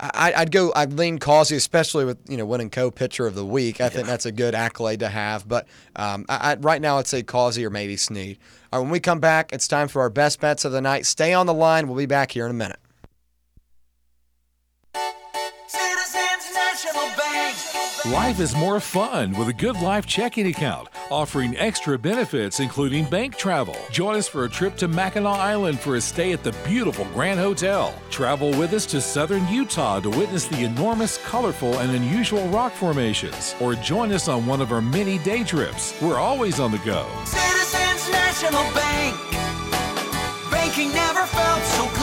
I, 0.00 0.32
I'd 0.36 0.52
go. 0.52 0.72
I'd 0.76 0.92
lean 0.92 1.18
Causey, 1.18 1.56
especially 1.56 2.04
with 2.04 2.18
you 2.28 2.36
know 2.36 2.46
winning 2.46 2.70
co-pitcher 2.70 3.26
of 3.26 3.34
the 3.34 3.44
week. 3.44 3.80
I 3.80 3.88
think 3.88 4.06
that's 4.06 4.26
a 4.26 4.32
good 4.32 4.54
accolade 4.54 5.00
to 5.00 5.08
have. 5.08 5.48
But 5.48 5.66
um, 5.96 6.24
I, 6.28 6.52
I, 6.52 6.54
right 6.56 6.80
now, 6.80 6.98
I'd 6.98 7.08
say 7.08 7.22
Causey 7.22 7.64
or 7.64 7.70
maybe 7.70 7.96
Snead. 7.96 8.38
All 8.72 8.78
right, 8.78 8.82
when 8.84 8.92
we 8.92 9.00
come 9.00 9.18
back, 9.18 9.52
it's 9.52 9.66
time 9.66 9.88
for 9.88 10.00
our 10.02 10.10
best 10.10 10.40
bets 10.40 10.64
of 10.64 10.72
the 10.72 10.80
night. 10.80 11.04
Stay 11.04 11.32
on 11.34 11.46
the 11.46 11.54
line. 11.54 11.88
We'll 11.88 11.96
be 11.96 12.06
back 12.06 12.30
here 12.30 12.44
in 12.44 12.50
a 12.50 12.54
minute. 12.54 12.78
Citizens 15.68 16.54
National 16.54 17.08
Bank. 17.14 17.56
Life 18.06 18.40
is 18.40 18.56
more 18.56 18.80
fun 18.80 19.32
with 19.34 19.48
a 19.48 19.52
Good 19.52 19.76
Life 19.82 20.06
checking 20.06 20.46
account, 20.46 20.88
offering 21.10 21.54
extra 21.58 21.98
benefits 21.98 22.58
including 22.58 23.04
bank 23.04 23.36
travel. 23.36 23.76
Join 23.90 24.16
us 24.16 24.26
for 24.26 24.44
a 24.44 24.48
trip 24.48 24.76
to 24.76 24.88
Mackinac 24.88 25.38
Island 25.38 25.78
for 25.78 25.96
a 25.96 26.00
stay 26.00 26.32
at 26.32 26.42
the 26.42 26.52
beautiful 26.66 27.04
Grand 27.12 27.38
Hotel. 27.38 27.92
Travel 28.08 28.50
with 28.52 28.72
us 28.72 28.86
to 28.86 29.00
southern 29.02 29.46
Utah 29.48 30.00
to 30.00 30.08
witness 30.08 30.46
the 30.46 30.64
enormous, 30.64 31.18
colorful, 31.26 31.78
and 31.80 31.94
unusual 31.94 32.48
rock 32.48 32.72
formations. 32.72 33.54
Or 33.60 33.74
join 33.74 34.10
us 34.12 34.26
on 34.26 34.46
one 34.46 34.62
of 34.62 34.72
our 34.72 34.80
many 34.80 35.18
day 35.18 35.44
trips. 35.44 35.94
We're 36.00 36.18
always 36.18 36.60
on 36.60 36.72
the 36.72 36.78
go. 36.78 37.06
Citizens 37.26 38.08
National 38.10 38.62
Bank. 38.72 39.16
Banking 40.50 40.92
never 40.94 41.26
felt 41.26 41.62
so 41.62 41.84
good. 41.90 41.97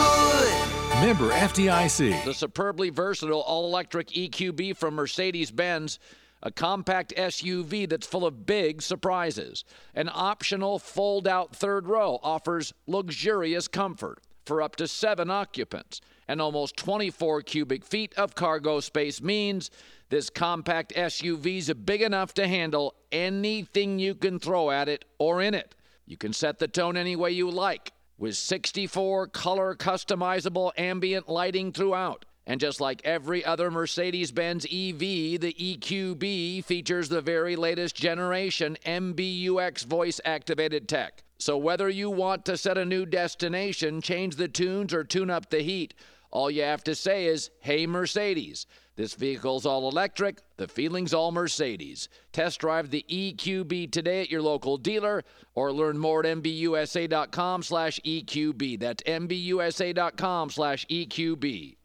Member 1.01 1.29
FDIC. 1.29 2.23
The 2.23 2.33
superbly 2.33 2.89
versatile 2.89 3.41
all 3.41 3.65
electric 3.65 4.07
EQB 4.07 4.77
from 4.77 4.95
Mercedes 4.95 5.51
Benz, 5.51 5.99
a 6.41 6.49
compact 6.49 7.13
SUV 7.17 7.87
that's 7.87 8.07
full 8.07 8.25
of 8.25 8.45
big 8.45 8.81
surprises. 8.81 9.65
An 9.93 10.09
optional 10.11 10.79
fold 10.79 11.27
out 11.27 11.53
third 11.55 11.87
row 11.87 12.19
offers 12.23 12.73
luxurious 12.87 13.67
comfort 13.67 14.19
for 14.45 14.61
up 14.61 14.77
to 14.77 14.87
seven 14.87 15.29
occupants. 15.29 15.99
And 16.27 16.41
almost 16.41 16.77
24 16.77 17.41
cubic 17.41 17.83
feet 17.83 18.13
of 18.15 18.33
cargo 18.33 18.79
space 18.79 19.21
means 19.21 19.69
this 20.09 20.29
compact 20.29 20.93
SUV's 20.95 21.71
big 21.73 22.01
enough 22.01 22.33
to 22.35 22.47
handle 22.47 22.95
anything 23.11 23.99
you 23.99 24.15
can 24.15 24.39
throw 24.39 24.71
at 24.71 24.87
it 24.87 25.05
or 25.19 25.41
in 25.41 25.53
it. 25.53 25.75
You 26.05 26.17
can 26.17 26.31
set 26.33 26.57
the 26.57 26.67
tone 26.67 26.95
any 26.95 27.15
way 27.15 27.31
you 27.31 27.51
like 27.51 27.91
with 28.17 28.35
64 28.35 29.27
color 29.27 29.75
customizable 29.75 30.71
ambient 30.77 31.27
lighting 31.29 31.71
throughout. 31.71 32.25
And 32.47 32.59
just 32.59 32.79
like 32.79 33.01
every 33.03 33.43
other 33.43 33.71
Mercedes 33.71 34.31
Benz 34.31 34.65
EV, 34.65 34.99
the 34.99 35.55
EQB 35.59 36.63
features 36.63 37.09
the 37.09 37.21
very 37.21 37.55
latest 37.55 37.95
generation 37.95 38.77
MBUX 38.85 39.85
voice 39.85 40.21
activated 40.23 40.87
tech. 40.87 41.23
So 41.39 41.57
whether 41.57 41.89
you 41.89 42.09
want 42.09 42.45
to 42.45 42.55
set 42.55 42.77
a 42.77 42.85
new 42.85 43.05
destination, 43.05 43.99
change 43.99 44.35
the 44.35 44.47
tunes, 44.47 44.93
or 44.93 45.03
tune 45.03 45.29
up 45.29 45.49
the 45.49 45.61
heat, 45.61 45.95
all 46.31 46.51
you 46.51 46.61
have 46.61 46.83
to 46.83 46.95
say 46.95 47.25
is, 47.25 47.49
Hey 47.59 47.87
Mercedes. 47.87 48.67
This 48.95 49.13
vehicle's 49.13 49.65
all 49.65 49.89
electric, 49.89 50.39
the 50.55 50.69
feeling's 50.69 51.13
all 51.13 51.33
Mercedes. 51.33 52.07
Test 52.31 52.59
drive 52.59 52.91
the 52.91 53.05
EQB 53.09 53.91
today 53.91 54.21
at 54.21 54.31
your 54.31 54.41
local 54.41 54.77
dealer 54.77 55.23
or 55.53 55.73
learn 55.73 55.97
more 55.97 56.25
at 56.25 56.37
MBUSA.com 56.37 57.63
slash 57.63 57.99
EQB. 58.05 58.79
That's 58.79 59.03
MBUSA.com 59.03 60.49
slash 60.49 60.85
EQB. 60.87 61.75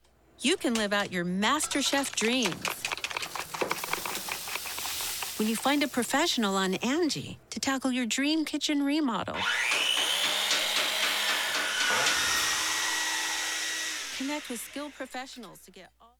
You 0.40 0.56
can 0.56 0.74
live 0.74 0.92
out 0.92 1.12
your 1.12 1.24
MasterChef 1.24 2.14
dreams 2.14 2.64
when 5.38 5.48
you 5.48 5.56
find 5.56 5.82
a 5.82 5.88
professional 5.88 6.54
on 6.54 6.74
Angie 6.74 7.38
to 7.50 7.58
tackle 7.58 7.90
your 7.90 8.06
dream 8.06 8.44
kitchen 8.44 8.82
remodel. 8.84 9.36
Connect 14.16 14.48
with 14.48 14.60
skilled 14.60 14.94
professionals 14.94 15.58
to 15.60 15.70
get 15.70 15.90
all. 16.00 16.19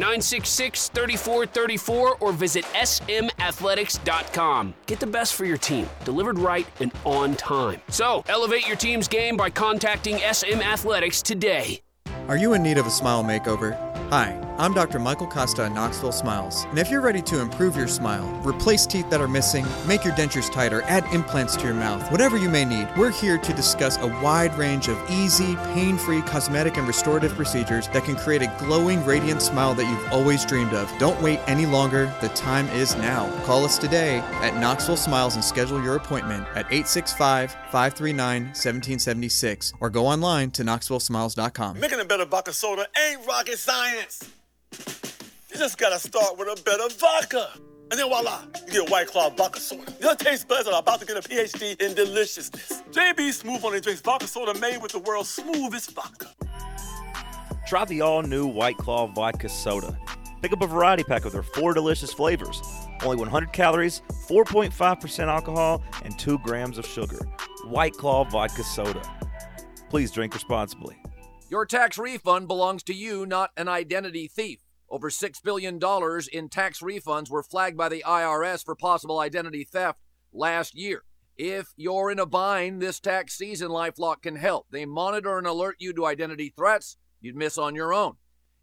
966 0.00 0.88
3434 0.88 2.16
or 2.20 2.32
visit 2.32 2.64
smathletics.com. 2.64 4.74
Get 4.86 4.98
the 4.98 5.06
best 5.06 5.34
for 5.34 5.44
your 5.44 5.58
team, 5.58 5.88
delivered 6.04 6.38
right 6.38 6.66
and 6.80 6.90
on 7.04 7.36
time. 7.36 7.80
So, 7.88 8.24
elevate 8.28 8.66
your 8.66 8.76
team's 8.76 9.06
game 9.06 9.36
by 9.36 9.50
contacting 9.50 10.18
SM 10.18 10.60
Athletics 10.60 11.22
today. 11.22 11.80
Are 12.28 12.36
you 12.36 12.54
in 12.54 12.62
need 12.62 12.78
of 12.78 12.86
a 12.86 12.90
smile 12.90 13.22
makeover? 13.22 13.89
Hi, 14.08 14.36
I'm 14.58 14.74
Dr. 14.74 14.98
Michael 14.98 15.28
Costa 15.28 15.64
at 15.64 15.72
Knoxville 15.72 16.10
Smiles. 16.10 16.64
And 16.64 16.80
if 16.80 16.90
you're 16.90 17.00
ready 17.00 17.22
to 17.22 17.40
improve 17.40 17.76
your 17.76 17.86
smile, 17.86 18.26
replace 18.44 18.86
teeth 18.86 19.08
that 19.10 19.20
are 19.20 19.28
missing, 19.28 19.64
make 19.86 20.04
your 20.04 20.14
dentures 20.14 20.50
tighter, 20.52 20.82
add 20.82 21.04
implants 21.14 21.54
to 21.56 21.64
your 21.66 21.74
mouth, 21.74 22.10
whatever 22.10 22.36
you 22.36 22.48
may 22.48 22.64
need, 22.64 22.88
we're 22.96 23.12
here 23.12 23.38
to 23.38 23.52
discuss 23.52 23.98
a 23.98 24.08
wide 24.20 24.52
range 24.58 24.88
of 24.88 24.98
easy, 25.08 25.54
pain 25.74 25.96
free 25.96 26.22
cosmetic 26.22 26.76
and 26.76 26.88
restorative 26.88 27.32
procedures 27.34 27.86
that 27.88 28.04
can 28.04 28.16
create 28.16 28.42
a 28.42 28.52
glowing, 28.58 29.04
radiant 29.04 29.42
smile 29.42 29.74
that 29.74 29.88
you've 29.88 30.12
always 30.12 30.44
dreamed 30.44 30.72
of. 30.72 30.92
Don't 30.98 31.20
wait 31.22 31.38
any 31.46 31.66
longer. 31.66 32.12
The 32.20 32.30
time 32.30 32.66
is 32.70 32.96
now. 32.96 33.30
Call 33.44 33.64
us 33.64 33.78
today 33.78 34.18
at 34.42 34.56
Knoxville 34.56 34.96
Smiles 34.96 35.36
and 35.36 35.44
schedule 35.44 35.80
your 35.82 35.94
appointment 35.94 36.46
at 36.50 36.66
865 36.66 37.52
539 37.52 38.42
1776 38.46 39.72
or 39.78 39.88
go 39.88 40.06
online 40.06 40.50
to 40.50 40.64
knoxvillesmiles.com. 40.64 41.78
Making 41.78 42.00
a 42.00 42.04
better 42.04 42.52
soda 42.52 42.86
ain't 43.06 43.24
rocket 43.26 43.58
science. 43.58 43.89
You 43.90 45.56
just 45.56 45.78
gotta 45.78 45.98
start 45.98 46.38
with 46.38 46.48
a 46.48 46.62
better 46.62 46.88
vodka. 46.94 47.50
And 47.90 47.98
then 47.98 48.08
voila, 48.08 48.44
you 48.66 48.82
get 48.82 48.90
White 48.90 49.08
Claw 49.08 49.30
vodka 49.30 49.58
soda. 49.58 49.92
Your 50.00 50.14
taste 50.14 50.46
buds 50.46 50.68
are 50.68 50.78
about 50.78 51.00
to 51.00 51.06
get 51.06 51.16
a 51.16 51.28
PhD 51.28 51.80
in 51.82 51.94
deliciousness. 51.94 52.82
JB 52.92 53.32
Smooth 53.32 53.64
only 53.64 53.80
drinks 53.80 54.00
vodka 54.00 54.28
soda 54.28 54.58
made 54.60 54.80
with 54.80 54.92
the 54.92 55.00
world's 55.00 55.28
smoothest 55.28 55.90
vodka. 55.90 56.28
Try 57.66 57.84
the 57.84 58.00
all 58.00 58.22
new 58.22 58.46
White 58.46 58.78
Claw 58.78 59.08
Vodka 59.08 59.48
Soda. 59.48 59.98
Pick 60.40 60.52
up 60.52 60.62
a 60.62 60.66
variety 60.68 61.02
pack 61.02 61.24
of 61.24 61.32
their 61.32 61.42
four 61.42 61.74
delicious 61.74 62.12
flavors. 62.12 62.62
Only 63.02 63.16
100 63.16 63.52
calories, 63.52 64.02
4.5% 64.28 65.26
alcohol, 65.26 65.82
and 66.04 66.16
2 66.18 66.38
grams 66.38 66.78
of 66.78 66.86
sugar. 66.86 67.18
White 67.66 67.94
Claw 67.94 68.24
Vodka 68.24 68.62
Soda. 68.62 69.02
Please 69.88 70.12
drink 70.12 70.32
responsibly. 70.32 70.99
Your 71.50 71.66
tax 71.66 71.98
refund 71.98 72.46
belongs 72.46 72.84
to 72.84 72.94
you, 72.94 73.26
not 73.26 73.50
an 73.56 73.66
identity 73.66 74.28
thief. 74.28 74.60
Over 74.88 75.10
$6 75.10 75.42
billion 75.42 75.80
in 76.32 76.48
tax 76.48 76.78
refunds 76.78 77.28
were 77.28 77.42
flagged 77.42 77.76
by 77.76 77.88
the 77.88 78.04
IRS 78.06 78.64
for 78.64 78.76
possible 78.76 79.18
identity 79.18 79.64
theft 79.64 79.98
last 80.32 80.76
year. 80.76 81.02
If 81.36 81.72
you're 81.76 82.12
in 82.12 82.20
a 82.20 82.26
bind 82.26 82.80
this 82.80 83.00
tax 83.00 83.36
season, 83.36 83.70
Lifelock 83.70 84.22
can 84.22 84.36
help. 84.36 84.68
They 84.70 84.84
monitor 84.84 85.38
and 85.38 85.46
alert 85.48 85.74
you 85.80 85.92
to 85.94 86.06
identity 86.06 86.54
threats 86.56 86.96
you'd 87.20 87.34
miss 87.34 87.58
on 87.58 87.74
your 87.74 87.92
own, 87.92 88.14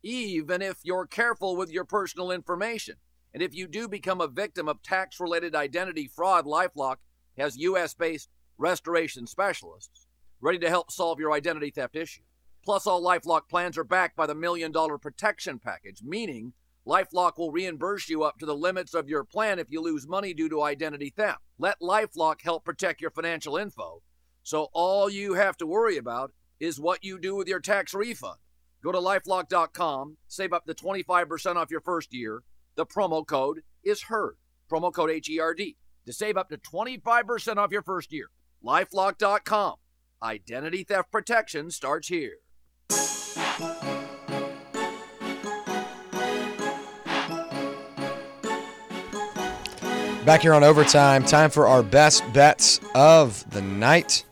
even 0.02 0.62
if 0.62 0.78
you're 0.84 1.08
careful 1.08 1.58
with 1.58 1.70
your 1.70 1.84
personal 1.84 2.32
information. 2.32 2.96
And 3.34 3.44
if 3.44 3.54
you 3.54 3.68
do 3.68 3.90
become 3.90 4.22
a 4.22 4.30
victim 4.30 4.70
of 4.70 4.82
tax 4.82 5.20
related 5.20 5.56
identity 5.56 6.08
fraud, 6.08 6.46
Lifelock 6.46 6.98
has 7.38 7.58
US 7.58 7.94
based 7.94 8.30
restoration 8.58 9.28
specialists 9.28 10.08
ready 10.40 10.60
to 10.60 10.70
help 10.70 10.90
solve 10.90 11.20
your 11.20 11.34
identity 11.34 11.70
theft 11.70 11.98
issue. 11.98 12.22
Plus, 12.68 12.86
all 12.86 13.02
Lifelock 13.02 13.48
plans 13.48 13.78
are 13.78 13.86
backed 13.86 14.18
by 14.18 14.26
the 14.26 14.36
Million 14.36 14.74
Dollar 14.74 14.98
Protection 14.98 15.58
Package, 15.58 16.02
meaning 16.04 16.52
Lifelock 16.86 17.38
will 17.38 17.50
reimburse 17.50 18.10
you 18.10 18.24
up 18.24 18.38
to 18.40 18.46
the 18.46 18.58
limits 18.58 18.94
of 18.94 19.08
your 19.08 19.24
plan 19.24 19.58
if 19.58 19.68
you 19.70 19.82
lose 19.82 20.06
money 20.06 20.34
due 20.34 20.50
to 20.50 20.62
identity 20.62 21.10
theft. 21.16 21.40
Let 21.58 21.80
Lifelock 21.80 22.42
help 22.42 22.66
protect 22.66 23.00
your 23.00 23.12
financial 23.12 23.56
info. 23.56 24.02
So 24.44 24.68
all 24.74 25.10
you 25.10 25.36
have 25.36 25.56
to 25.60 25.66
worry 25.66 25.96
about 25.96 26.34
is 26.60 26.78
what 26.78 27.06
you 27.06 27.18
do 27.18 27.38
with 27.38 27.48
your 27.48 27.62
tax 27.62 27.94
refund. 27.94 28.36
Go 28.84 28.92
to 28.92 29.00
lifelock.com, 29.00 30.18
save 30.28 30.52
up 30.52 30.66
to 30.66 30.74
25% 30.74 31.56
off 31.56 31.72
your 31.72 31.80
first 31.80 32.14
year. 32.14 32.44
The 32.76 32.86
promo 32.86 33.26
code 33.26 33.62
is 33.82 34.02
HERD. 34.10 34.36
Promo 34.70 34.92
code 34.92 35.12
H 35.12 35.30
E 35.30 35.40
R 35.40 35.54
D 35.54 35.78
to 36.06 36.12
save 36.12 36.36
up 36.36 36.50
to 36.50 36.58
25% 36.58 37.56
off 37.56 37.72
your 37.72 37.82
first 37.82 38.12
year. 38.12 38.28
Lifelock.com. 38.62 39.76
Identity 40.22 40.84
theft 40.84 41.14
protection 41.14 41.72
starts 41.72 42.10
here. 42.10 42.40
Back 50.28 50.42
here 50.42 50.54
on 50.54 50.62
overtime, 50.62 51.24
time 51.24 51.50
for 51.50 51.70
our 51.70 51.82
best 51.82 52.22
bets 52.34 52.82
of 52.94 53.50
the 53.50 53.62
night. 53.62 54.26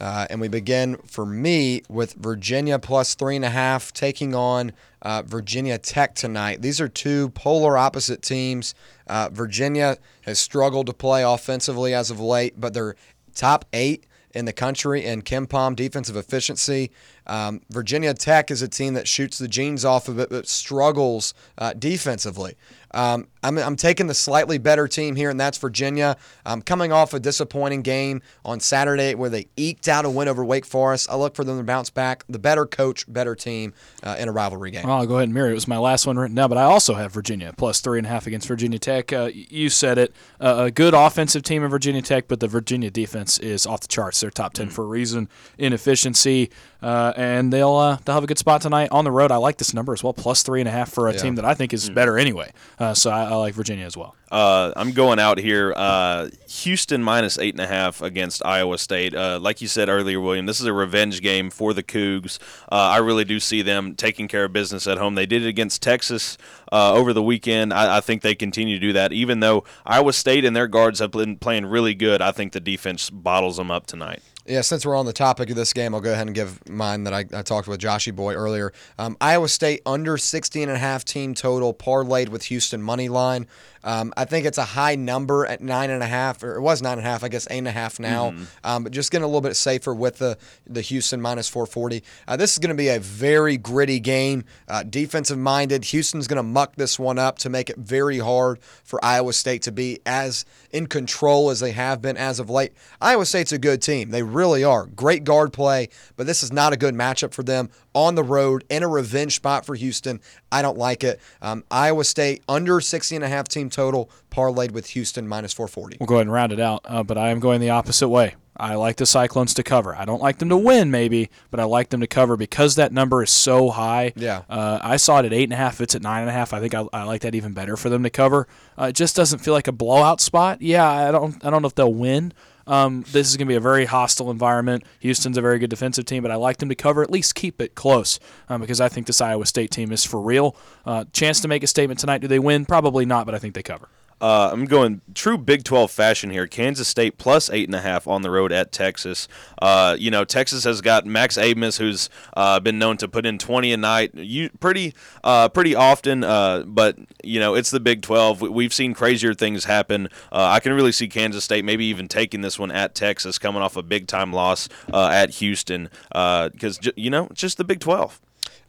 Uh, 0.00 0.26
and 0.30 0.40
we 0.40 0.48
begin 0.48 0.96
for 1.04 1.26
me 1.26 1.82
with 1.90 2.14
Virginia 2.14 2.78
plus 2.78 3.14
three 3.14 3.36
and 3.36 3.44
a 3.44 3.50
half 3.50 3.92
taking 3.92 4.34
on 4.34 4.72
uh, 5.02 5.22
Virginia 5.26 5.76
Tech 5.76 6.14
tonight. 6.14 6.62
These 6.62 6.80
are 6.80 6.88
two 6.88 7.28
polar 7.30 7.76
opposite 7.76 8.22
teams. 8.22 8.74
Uh, 9.06 9.28
Virginia 9.30 9.98
has 10.22 10.38
struggled 10.38 10.86
to 10.86 10.94
play 10.94 11.22
offensively 11.22 11.92
as 11.92 12.10
of 12.10 12.18
late, 12.18 12.58
but 12.58 12.72
they're 12.72 12.96
top 13.34 13.66
eight 13.74 14.06
in 14.36 14.44
the 14.44 14.52
country 14.52 15.04
in 15.04 15.22
KenPom 15.22 15.74
defensive 15.74 16.16
efficiency. 16.16 16.90
Um, 17.26 17.62
Virginia 17.70 18.14
Tech 18.14 18.50
is 18.50 18.62
a 18.62 18.68
team 18.68 18.94
that 18.94 19.08
shoots 19.08 19.38
the 19.38 19.48
jeans 19.48 19.84
off 19.84 20.08
of 20.08 20.18
it, 20.18 20.28
but 20.30 20.46
struggles 20.46 21.34
uh, 21.58 21.72
defensively. 21.72 22.54
Um, 22.92 23.28
I'm, 23.42 23.58
I'm 23.58 23.76
taking 23.76 24.06
the 24.06 24.14
slightly 24.14 24.58
better 24.58 24.88
team 24.88 25.16
here, 25.16 25.30
and 25.30 25.38
that's 25.38 25.58
Virginia. 25.58 26.16
Um, 26.44 26.62
coming 26.62 26.92
off 26.92 27.14
a 27.14 27.20
disappointing 27.20 27.82
game 27.82 28.22
on 28.44 28.60
Saturday 28.60 29.14
where 29.14 29.30
they 29.30 29.46
eked 29.56 29.88
out 29.88 30.04
a 30.04 30.10
win 30.10 30.28
over 30.28 30.44
Wake 30.44 30.64
Forest. 30.64 31.08
I 31.10 31.16
look 31.16 31.34
for 31.34 31.44
them 31.44 31.58
to 31.58 31.64
bounce 31.64 31.90
back. 31.90 32.24
The 32.28 32.38
better 32.38 32.66
coach, 32.66 33.04
better 33.06 33.34
team 33.34 33.74
uh, 34.02 34.16
in 34.18 34.28
a 34.28 34.32
rivalry 34.32 34.70
game. 34.70 34.86
Well, 34.86 34.96
I'll 34.96 35.06
go 35.06 35.16
ahead 35.16 35.24
and 35.28 35.34
mirror. 35.34 35.50
It 35.50 35.54
was 35.54 35.68
my 35.68 35.78
last 35.78 36.06
one 36.06 36.16
written 36.16 36.34
down, 36.34 36.48
but 36.48 36.58
I 36.58 36.64
also 36.64 36.94
have 36.94 37.12
Virginia 37.12 37.52
plus 37.56 37.80
three 37.80 37.98
and 37.98 38.06
a 38.06 38.10
half 38.10 38.26
against 38.26 38.48
Virginia 38.48 38.78
Tech. 38.78 39.12
Uh, 39.12 39.30
you 39.32 39.68
said 39.68 39.98
it. 39.98 40.14
Uh, 40.40 40.64
a 40.66 40.70
good 40.70 40.94
offensive 40.94 41.42
team 41.42 41.62
in 41.62 41.70
Virginia 41.70 42.02
Tech, 42.02 42.28
but 42.28 42.40
the 42.40 42.48
Virginia 42.48 42.90
defense 42.90 43.38
is 43.38 43.66
off 43.66 43.80
the 43.80 43.88
charts. 43.88 44.20
They're 44.20 44.30
top 44.30 44.54
ten 44.54 44.70
for 44.70 44.82
a 44.82 44.88
reason 44.88 45.28
in 45.58 45.72
efficiency, 45.72 46.50
uh, 46.82 47.12
and 47.16 47.52
they'll 47.52 47.74
uh, 47.74 47.98
they'll 48.04 48.14
have 48.14 48.24
a 48.24 48.26
good 48.26 48.38
spot 48.38 48.60
tonight 48.62 48.88
on 48.92 49.04
the 49.04 49.10
road. 49.10 49.30
I 49.30 49.36
like 49.36 49.56
this 49.58 49.72
number 49.74 49.92
as 49.92 50.02
well, 50.04 50.12
plus 50.12 50.42
three 50.42 50.60
and 50.60 50.68
a 50.68 50.72
half 50.72 50.90
for 50.92 51.08
a 51.08 51.12
Yeah. 51.12 51.18
team 51.18 51.34
that 51.36 51.44
I 51.44 51.54
think 51.54 51.72
is 51.72 51.88
better 51.90 52.18
anyway. 52.18 52.52
Uh, 52.78 52.94
so 52.94 53.10
I, 53.10 53.24
I 53.24 53.34
like 53.34 53.54
Virginia 53.54 53.84
as 53.86 53.96
well. 53.96 54.14
Uh, 54.30 54.72
I'm 54.76 54.90
going 54.90 55.20
out 55.20 55.38
here. 55.38 55.72
Uh, 55.76 56.28
Houston 56.48 57.00
minus 57.02 57.38
eight 57.38 57.54
and 57.54 57.60
a 57.60 57.66
half 57.68 58.02
against 58.02 58.44
Iowa 58.44 58.76
State. 58.76 59.14
Uh, 59.14 59.38
like 59.40 59.60
you 59.60 59.68
said 59.68 59.88
earlier, 59.88 60.20
William, 60.20 60.46
this 60.46 60.58
is 60.60 60.66
a 60.66 60.72
revenge 60.72 61.22
game 61.22 61.48
for 61.48 61.72
the 61.72 61.82
Cougs. 61.84 62.38
Uh, 62.70 62.74
I 62.74 62.96
really 62.98 63.24
do 63.24 63.38
see 63.38 63.62
them 63.62 63.94
taking 63.94 64.26
care 64.26 64.44
of 64.44 64.52
business 64.52 64.88
at 64.88 64.98
home. 64.98 65.14
They 65.14 65.26
did 65.26 65.44
it 65.44 65.48
against 65.48 65.80
Texas 65.80 66.36
uh, 66.72 66.92
over 66.92 67.12
the 67.12 67.22
weekend. 67.22 67.72
I, 67.72 67.98
I 67.98 68.00
think 68.00 68.22
they 68.22 68.34
continue 68.34 68.80
to 68.80 68.86
do 68.86 68.92
that. 68.94 69.12
Even 69.12 69.38
though 69.40 69.62
Iowa 69.86 70.12
State 70.12 70.44
and 70.44 70.56
their 70.56 70.66
guards 70.66 70.98
have 70.98 71.12
been 71.12 71.36
playing 71.36 71.66
really 71.66 71.94
good, 71.94 72.20
I 72.20 72.32
think 72.32 72.52
the 72.52 72.60
defense 72.60 73.08
bottles 73.10 73.58
them 73.58 73.70
up 73.70 73.86
tonight. 73.86 74.22
Yeah, 74.48 74.60
since 74.60 74.86
we're 74.86 74.96
on 74.96 75.06
the 75.06 75.12
topic 75.12 75.50
of 75.50 75.56
this 75.56 75.72
game, 75.72 75.92
I'll 75.92 76.00
go 76.00 76.12
ahead 76.12 76.26
and 76.28 76.34
give 76.34 76.68
mine 76.68 77.02
that 77.04 77.12
I, 77.12 77.24
I 77.36 77.42
talked 77.42 77.66
with 77.66 77.80
Joshy 77.80 78.14
Boy 78.14 78.34
earlier. 78.34 78.72
Um, 78.96 79.16
Iowa 79.20 79.48
State 79.48 79.82
under 79.84 80.16
16 80.16 80.62
and 80.62 80.70
a 80.70 80.78
half 80.78 81.04
team 81.04 81.34
total, 81.34 81.74
parlayed 81.74 82.28
with 82.28 82.44
Houston 82.44 82.80
money 82.80 83.08
line. 83.08 83.48
Um, 83.86 84.12
I 84.16 84.24
think 84.26 84.44
it's 84.44 84.58
a 84.58 84.64
high 84.64 84.96
number 84.96 85.46
at 85.46 85.62
nine 85.62 85.90
and 85.90 86.02
a 86.02 86.06
half, 86.06 86.42
or 86.42 86.56
it 86.56 86.60
was 86.60 86.82
nine 86.82 86.98
and 86.98 87.06
a 87.06 87.10
half, 87.10 87.22
I 87.24 87.28
guess 87.28 87.46
eight 87.50 87.58
and 87.58 87.68
a 87.68 87.72
half 87.72 87.98
now. 88.00 88.32
Mhm. 88.32 88.46
Um, 88.64 88.82
but 88.82 88.92
just 88.92 89.10
getting 89.10 89.22
a 89.22 89.28
little 89.28 89.40
bit 89.40 89.54
safer 89.56 89.94
with 89.94 90.18
the 90.18 90.36
the 90.66 90.80
Houston 90.82 91.20
minus 91.22 91.48
440. 91.48 92.02
Uh, 92.26 92.36
this 92.36 92.52
is 92.52 92.58
going 92.58 92.70
to 92.70 92.74
be 92.74 92.88
a 92.88 92.98
very 92.98 93.56
gritty 93.56 94.00
game, 94.00 94.44
uh, 94.68 94.82
defensive 94.82 95.38
minded. 95.38 95.84
Houston's 95.86 96.26
going 96.26 96.36
to 96.36 96.42
muck 96.42 96.74
this 96.76 96.98
one 96.98 97.18
up 97.18 97.38
to 97.38 97.48
make 97.48 97.70
it 97.70 97.76
very 97.78 98.18
hard 98.18 98.58
for 98.84 99.02
Iowa 99.04 99.32
State 99.32 99.62
to 99.62 99.72
be 99.72 100.00
as 100.04 100.44
in 100.72 100.88
control 100.88 101.50
as 101.50 101.60
they 101.60 101.70
have 101.72 102.02
been 102.02 102.16
as 102.16 102.40
of 102.40 102.50
late. 102.50 102.72
Iowa 103.00 103.24
State's 103.24 103.52
a 103.52 103.58
good 103.58 103.80
team. 103.80 104.10
They 104.10 104.24
really 104.24 104.64
are. 104.64 104.86
Great 104.86 105.22
guard 105.22 105.52
play, 105.52 105.88
but 106.16 106.26
this 106.26 106.42
is 106.42 106.52
not 106.52 106.72
a 106.72 106.76
good 106.76 106.94
matchup 106.94 107.32
for 107.32 107.44
them 107.44 107.70
on 107.94 108.16
the 108.16 108.24
road 108.24 108.64
in 108.68 108.82
a 108.82 108.88
revenge 108.88 109.36
spot 109.36 109.64
for 109.64 109.74
Houston. 109.76 110.20
I 110.50 110.60
don't 110.62 110.76
like 110.76 111.04
it. 111.04 111.20
Um, 111.40 111.64
Iowa 111.70 112.04
State 112.04 112.42
under 112.48 112.80
60 112.80 113.14
and 113.14 113.24
a 113.24 113.28
half 113.28 113.46
team 113.48 113.70
total, 113.76 114.10
parlayed 114.30 114.72
with 114.72 114.88
Houston 114.88 115.28
minus 115.28 115.52
440. 115.52 115.98
We'll 116.00 116.06
go 116.06 116.14
ahead 116.14 116.26
and 116.26 116.32
round 116.32 116.52
it 116.52 116.60
out, 116.60 116.80
uh, 116.86 117.02
but 117.02 117.18
I 117.18 117.28
am 117.28 117.40
going 117.40 117.60
the 117.60 117.70
opposite 117.70 118.08
way. 118.08 118.34
I 118.56 118.74
like 118.74 118.96
the 118.96 119.04
Cyclones 119.04 119.52
to 119.54 119.62
cover. 119.62 119.94
I 119.94 120.06
don't 120.06 120.22
like 120.22 120.38
them 120.38 120.48
to 120.48 120.56
win, 120.56 120.90
maybe, 120.90 121.28
but 121.50 121.60
I 121.60 121.64
like 121.64 121.90
them 121.90 122.00
to 122.00 122.06
cover 122.06 122.38
because 122.38 122.76
that 122.76 122.90
number 122.90 123.22
is 123.22 123.30
so 123.30 123.68
high. 123.68 124.14
Yeah. 124.16 124.42
Uh, 124.48 124.78
I 124.82 124.96
saw 124.96 125.18
it 125.18 125.26
at 125.26 125.34
eight 125.34 125.44
and 125.44 125.52
a 125.52 125.56
half. 125.56 125.80
It's 125.82 125.94
at 125.94 126.02
nine 126.02 126.22
and 126.22 126.30
a 126.30 126.32
half. 126.32 126.54
I 126.54 126.60
think 126.60 126.74
I, 126.74 126.86
I 126.90 127.02
like 127.02 127.20
that 127.20 127.34
even 127.34 127.52
better 127.52 127.76
for 127.76 127.90
them 127.90 128.02
to 128.02 128.08
cover. 128.10 128.48
Uh, 128.78 128.84
it 128.84 128.94
just 128.94 129.14
doesn't 129.14 129.40
feel 129.40 129.52
like 129.52 129.68
a 129.68 129.72
blowout 129.72 130.22
spot. 130.22 130.62
Yeah, 130.62 130.88
I 130.88 131.10
don't. 131.12 131.44
I 131.44 131.50
don't 131.50 131.60
know 131.60 131.68
if 131.68 131.74
they'll 131.74 131.92
win. 131.92 132.32
Um, 132.66 133.04
this 133.12 133.28
is 133.28 133.36
going 133.36 133.46
to 133.46 133.52
be 133.52 133.56
a 133.56 133.60
very 133.60 133.84
hostile 133.84 134.30
environment. 134.30 134.84
Houston's 135.00 135.38
a 135.38 135.42
very 135.42 135.58
good 135.58 135.70
defensive 135.70 136.04
team, 136.04 136.22
but 136.22 136.30
I 136.30 136.36
like 136.36 136.58
them 136.58 136.68
to 136.68 136.74
cover, 136.74 137.02
at 137.02 137.10
least 137.10 137.34
keep 137.34 137.60
it 137.60 137.74
close, 137.74 138.18
um, 138.48 138.60
because 138.60 138.80
I 138.80 138.88
think 138.88 139.06
this 139.06 139.20
Iowa 139.20 139.46
State 139.46 139.70
team 139.70 139.92
is 139.92 140.04
for 140.04 140.20
real. 140.20 140.56
Uh, 140.84 141.04
chance 141.12 141.40
to 141.40 141.48
make 141.48 141.62
a 141.62 141.66
statement 141.66 142.00
tonight. 142.00 142.20
Do 142.20 142.28
they 142.28 142.38
win? 142.38 142.66
Probably 142.66 143.06
not, 143.06 143.26
but 143.26 143.34
I 143.34 143.38
think 143.38 143.54
they 143.54 143.62
cover. 143.62 143.88
Uh, 144.18 144.48
I'm 144.50 144.64
going 144.64 145.02
true 145.14 145.36
Big 145.36 145.62
12 145.62 145.90
fashion 145.90 146.30
here. 146.30 146.46
Kansas 146.46 146.88
State 146.88 147.18
plus 147.18 147.50
eight 147.50 147.68
and 147.68 147.74
a 147.74 147.80
half 147.82 148.06
on 148.08 148.22
the 148.22 148.30
road 148.30 148.50
at 148.50 148.72
Texas. 148.72 149.28
Uh, 149.60 149.94
you 149.98 150.10
know, 150.10 150.24
Texas 150.24 150.64
has 150.64 150.80
got 150.80 151.04
Max 151.04 151.36
Abmas, 151.36 151.78
who's 151.78 152.08
uh, 152.34 152.58
been 152.60 152.78
known 152.78 152.96
to 152.96 153.08
put 153.08 153.26
in 153.26 153.36
20 153.36 153.72
a 153.72 153.76
night, 153.76 154.14
you, 154.14 154.48
pretty, 154.58 154.94
uh, 155.22 155.48
pretty 155.50 155.74
often. 155.74 156.24
Uh, 156.24 156.62
but 156.66 156.96
you 157.22 157.38
know, 157.38 157.54
it's 157.54 157.70
the 157.70 157.80
Big 157.80 158.00
12. 158.02 158.40
We- 158.40 158.48
We've 158.48 158.72
seen 158.74 158.94
crazier 158.94 159.34
things 159.34 159.64
happen. 159.64 160.08
Uh, 160.32 160.46
I 160.46 160.60
can 160.60 160.72
really 160.72 160.92
see 160.92 161.08
Kansas 161.08 161.44
State 161.44 161.64
maybe 161.64 161.84
even 161.84 162.08
taking 162.08 162.40
this 162.40 162.58
one 162.58 162.70
at 162.70 162.94
Texas, 162.94 163.38
coming 163.38 163.60
off 163.60 163.76
a 163.76 163.82
big 163.82 164.06
time 164.06 164.32
loss 164.32 164.68
at 164.92 165.30
Houston, 165.36 165.90
because 166.08 166.78
you 166.96 167.10
know, 167.10 167.28
just 167.34 167.58
the 167.58 167.64
Big 167.64 167.80
12. 167.80 168.20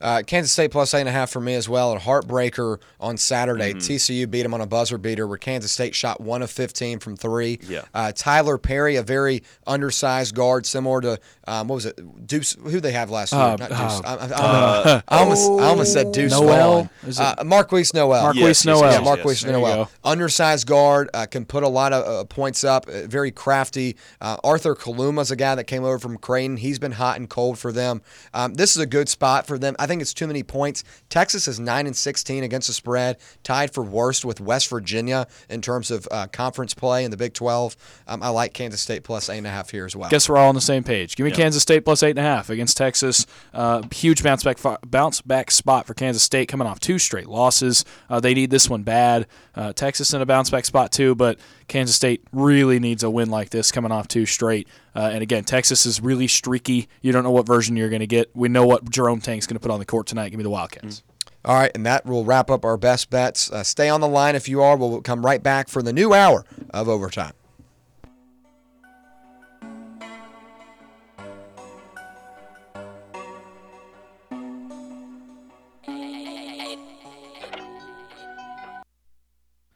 Uh, 0.01 0.21
Kansas 0.25 0.51
State 0.51 0.71
plus 0.71 0.93
eight 0.93 1.01
and 1.01 1.09
a 1.09 1.11
half 1.11 1.29
for 1.31 1.39
me 1.41 1.55
as 1.55 1.67
well. 1.67 1.93
A 1.93 1.99
heartbreaker 1.99 2.79
on 2.99 3.17
Saturday. 3.17 3.73
Mhm. 3.73 3.85
TCU 3.85 4.27
beat 4.27 4.43
them 4.43 4.53
on 4.53 4.61
a 4.61 4.65
buzzer 4.67 4.97
beater 4.97 5.27
where 5.27 5.37
Kansas 5.37 5.71
State 5.71 5.95
shot 5.95 6.21
one 6.21 6.41
of 6.41 6.51
15 6.51 6.99
from 6.99 7.15
three. 7.15 7.59
Yeah. 7.67 7.81
Uh, 7.93 8.11
Tylor 8.15 8.57
Perry, 8.57 8.95
a 8.95 9.03
very 9.03 9.43
undersized 9.65 10.35
guard, 10.35 10.65
similar 10.65 11.01
to, 11.01 11.19
um, 11.47 11.67
what 11.67 11.75
was 11.75 11.85
it? 11.85 12.27
Deuce, 12.27 12.55
who 12.63 12.79
they 12.79 12.91
have 12.91 13.09
last 13.09 13.33
year? 13.33 13.41
Uh, 13.41 13.55
Not 13.57 13.69
Deuce. 13.69 13.79
uh, 13.79 14.01
I, 14.05 14.13
I- 14.13 14.15
I 14.17 14.91
uh, 14.91 15.01
I 15.07 15.19
almost, 15.19 15.49
I 15.49 15.63
almost 15.65 15.93
said 15.93 16.11
Deuce 16.11 16.31
Nowell? 16.31 16.47
Vaughn. 16.83 16.89
Is 17.07 17.19
it- 17.19 17.23
Uh, 17.23 17.35
Markquis 17.43 17.93
Nowell. 17.93 18.23
Markquis 18.23 18.35
Yes, 18.35 18.47
yes, 18.47 18.65
Nowell. 18.65 18.91
Yeah, 18.91 18.99
Markquis 19.01 19.43
yes. 19.43 19.45
Nowell. 19.45 19.89
Undersized 20.03 20.67
guard, 20.67 21.09
uh, 21.13 21.25
can 21.25 21.45
put 21.45 21.63
a 21.63 21.67
lot 21.67 21.93
of 21.93 22.05
uh, 22.07 22.23
points 22.25 22.63
up, 22.63 22.87
uh, 22.87 23.07
very 23.07 23.31
crafty. 23.31 23.95
Uh, 24.21 24.37
Arthur 24.43 24.75
Kaluma's 24.75 25.31
a 25.31 25.35
guy 25.35 25.55
that 25.55 25.65
came 25.65 25.83
over 25.83 25.99
from 25.99 26.17
Creighton. 26.17 26.57
He's 26.57 26.79
been 26.79 26.93
hot 26.93 27.17
and 27.17 27.29
cold 27.29 27.57
for 27.57 27.71
them. 27.71 28.01
Um, 28.33 28.53
this 28.55 28.75
is 28.75 28.81
a 28.81 28.85
good 28.85 29.09
spot 29.09 29.47
for 29.47 29.57
them. 29.57 29.75
I 29.79 29.86
think 29.87 30.01
it's 30.01 30.13
too 30.13 30.27
many 30.27 30.43
points. 30.43 30.83
Texas 31.09 31.47
is 31.47 31.59
9 31.59 31.87
and 31.87 31.95
16 31.95 32.43
against 32.43 32.67
the 32.67 32.73
spread, 32.73 33.17
tied 33.43 33.73
for 33.73 33.83
worst 33.83 34.23
with 34.25 34.39
West 34.39 34.69
Virginia 34.69 35.27
in 35.49 35.61
terms 35.61 35.89
of 35.89 36.07
uh, 36.11 36.27
conference 36.27 36.73
play 36.73 37.03
in 37.03 37.11
the 37.11 37.17
Big 37.17 37.33
12. 37.33 37.75
Um, 38.07 38.21
I 38.21 38.29
like 38.29 38.53
Kansas 38.53 38.81
State 38.81 39.03
plus 39.03 39.29
8.5 39.29 39.71
here 39.71 39.85
as 39.85 39.95
well. 39.95 40.09
Guess 40.09 40.29
we're 40.29 40.37
all 40.37 40.49
on 40.49 40.55
the 40.55 40.61
same 40.61 40.83
page. 40.83 41.15
Give 41.15 41.23
me 41.23 41.31
Yep. 41.31 41.37
Kansas 41.37 41.61
State 41.63 41.85
plus 41.85 42.03
eight 42.03 42.11
and 42.11 42.19
a 42.19 42.23
half 42.23 42.49
against 42.49 42.77
Texas. 42.77 43.25
Uh, 43.53 43.81
huge 43.93 44.21
bounce 44.23 44.43
back 44.43 44.57
fi- 44.57 44.77
bounce 44.85 45.21
back 45.21 45.49
spot 45.51 45.85
for 45.87 45.93
Kansas 45.93 46.23
State 46.23 46.47
coming 46.47 46.67
off 46.67 46.79
two 46.79 46.99
straight 46.99 47.27
losses. 47.27 47.85
Uh, 48.09 48.19
they 48.19 48.33
need 48.33 48.49
this 48.49 48.69
one 48.69 48.83
bad. 48.83 49.27
Uh, 49.55 49.73
Texas 49.73 50.13
in 50.13 50.21
a 50.21 50.25
bounce 50.25 50.49
back 50.49 50.65
spot 50.65 50.91
too, 50.91 51.15
but 51.15 51.39
Kansas 51.67 51.95
State 51.95 52.23
really 52.31 52.79
needs 52.79 53.03
a 53.03 53.09
win 53.09 53.29
like 53.29 53.49
this 53.49 53.71
coming 53.71 53.91
off 53.91 54.07
two 54.07 54.25
straight. 54.25 54.67
Uh, 54.95 55.09
and 55.11 55.21
again, 55.21 55.43
Texas 55.43 55.85
is 55.85 56.01
really 56.01 56.27
streaky. 56.27 56.87
You 57.01 57.11
don't 57.11 57.23
know 57.23 57.31
what 57.31 57.45
version 57.45 57.75
you're 57.75 57.89
going 57.89 57.99
to 57.99 58.07
get. 58.07 58.29
We 58.33 58.49
know 58.49 58.65
what 58.65 58.89
Jerome 58.89 59.21
Tang's 59.21 59.47
going 59.47 59.55
to 59.55 59.59
put 59.59 59.71
on 59.71 59.79
the 59.79 59.85
court 59.85 60.07
tonight. 60.07 60.29
Give 60.29 60.37
me 60.37 60.43
the 60.43 60.49
Wildcats. 60.49 61.03
All 61.45 61.55
right, 61.55 61.71
and 61.75 61.85
that 61.85 62.05
will 62.05 62.25
wrap 62.25 62.49
up 62.49 62.65
our 62.65 62.77
best 62.77 63.09
bets. 63.09 63.51
Uh, 63.51 63.63
stay 63.63 63.89
on 63.89 64.01
the 64.01 64.07
line 64.07 64.35
if 64.35 64.49
you 64.49 64.61
are. 64.61 64.75
We'll 64.75 65.01
come 65.01 65.25
right 65.25 65.41
back 65.41 65.69
for 65.69 65.81
the 65.81 65.93
new 65.93 66.13
hour 66.13 66.45
of 66.71 66.89
overtime. 66.89 67.33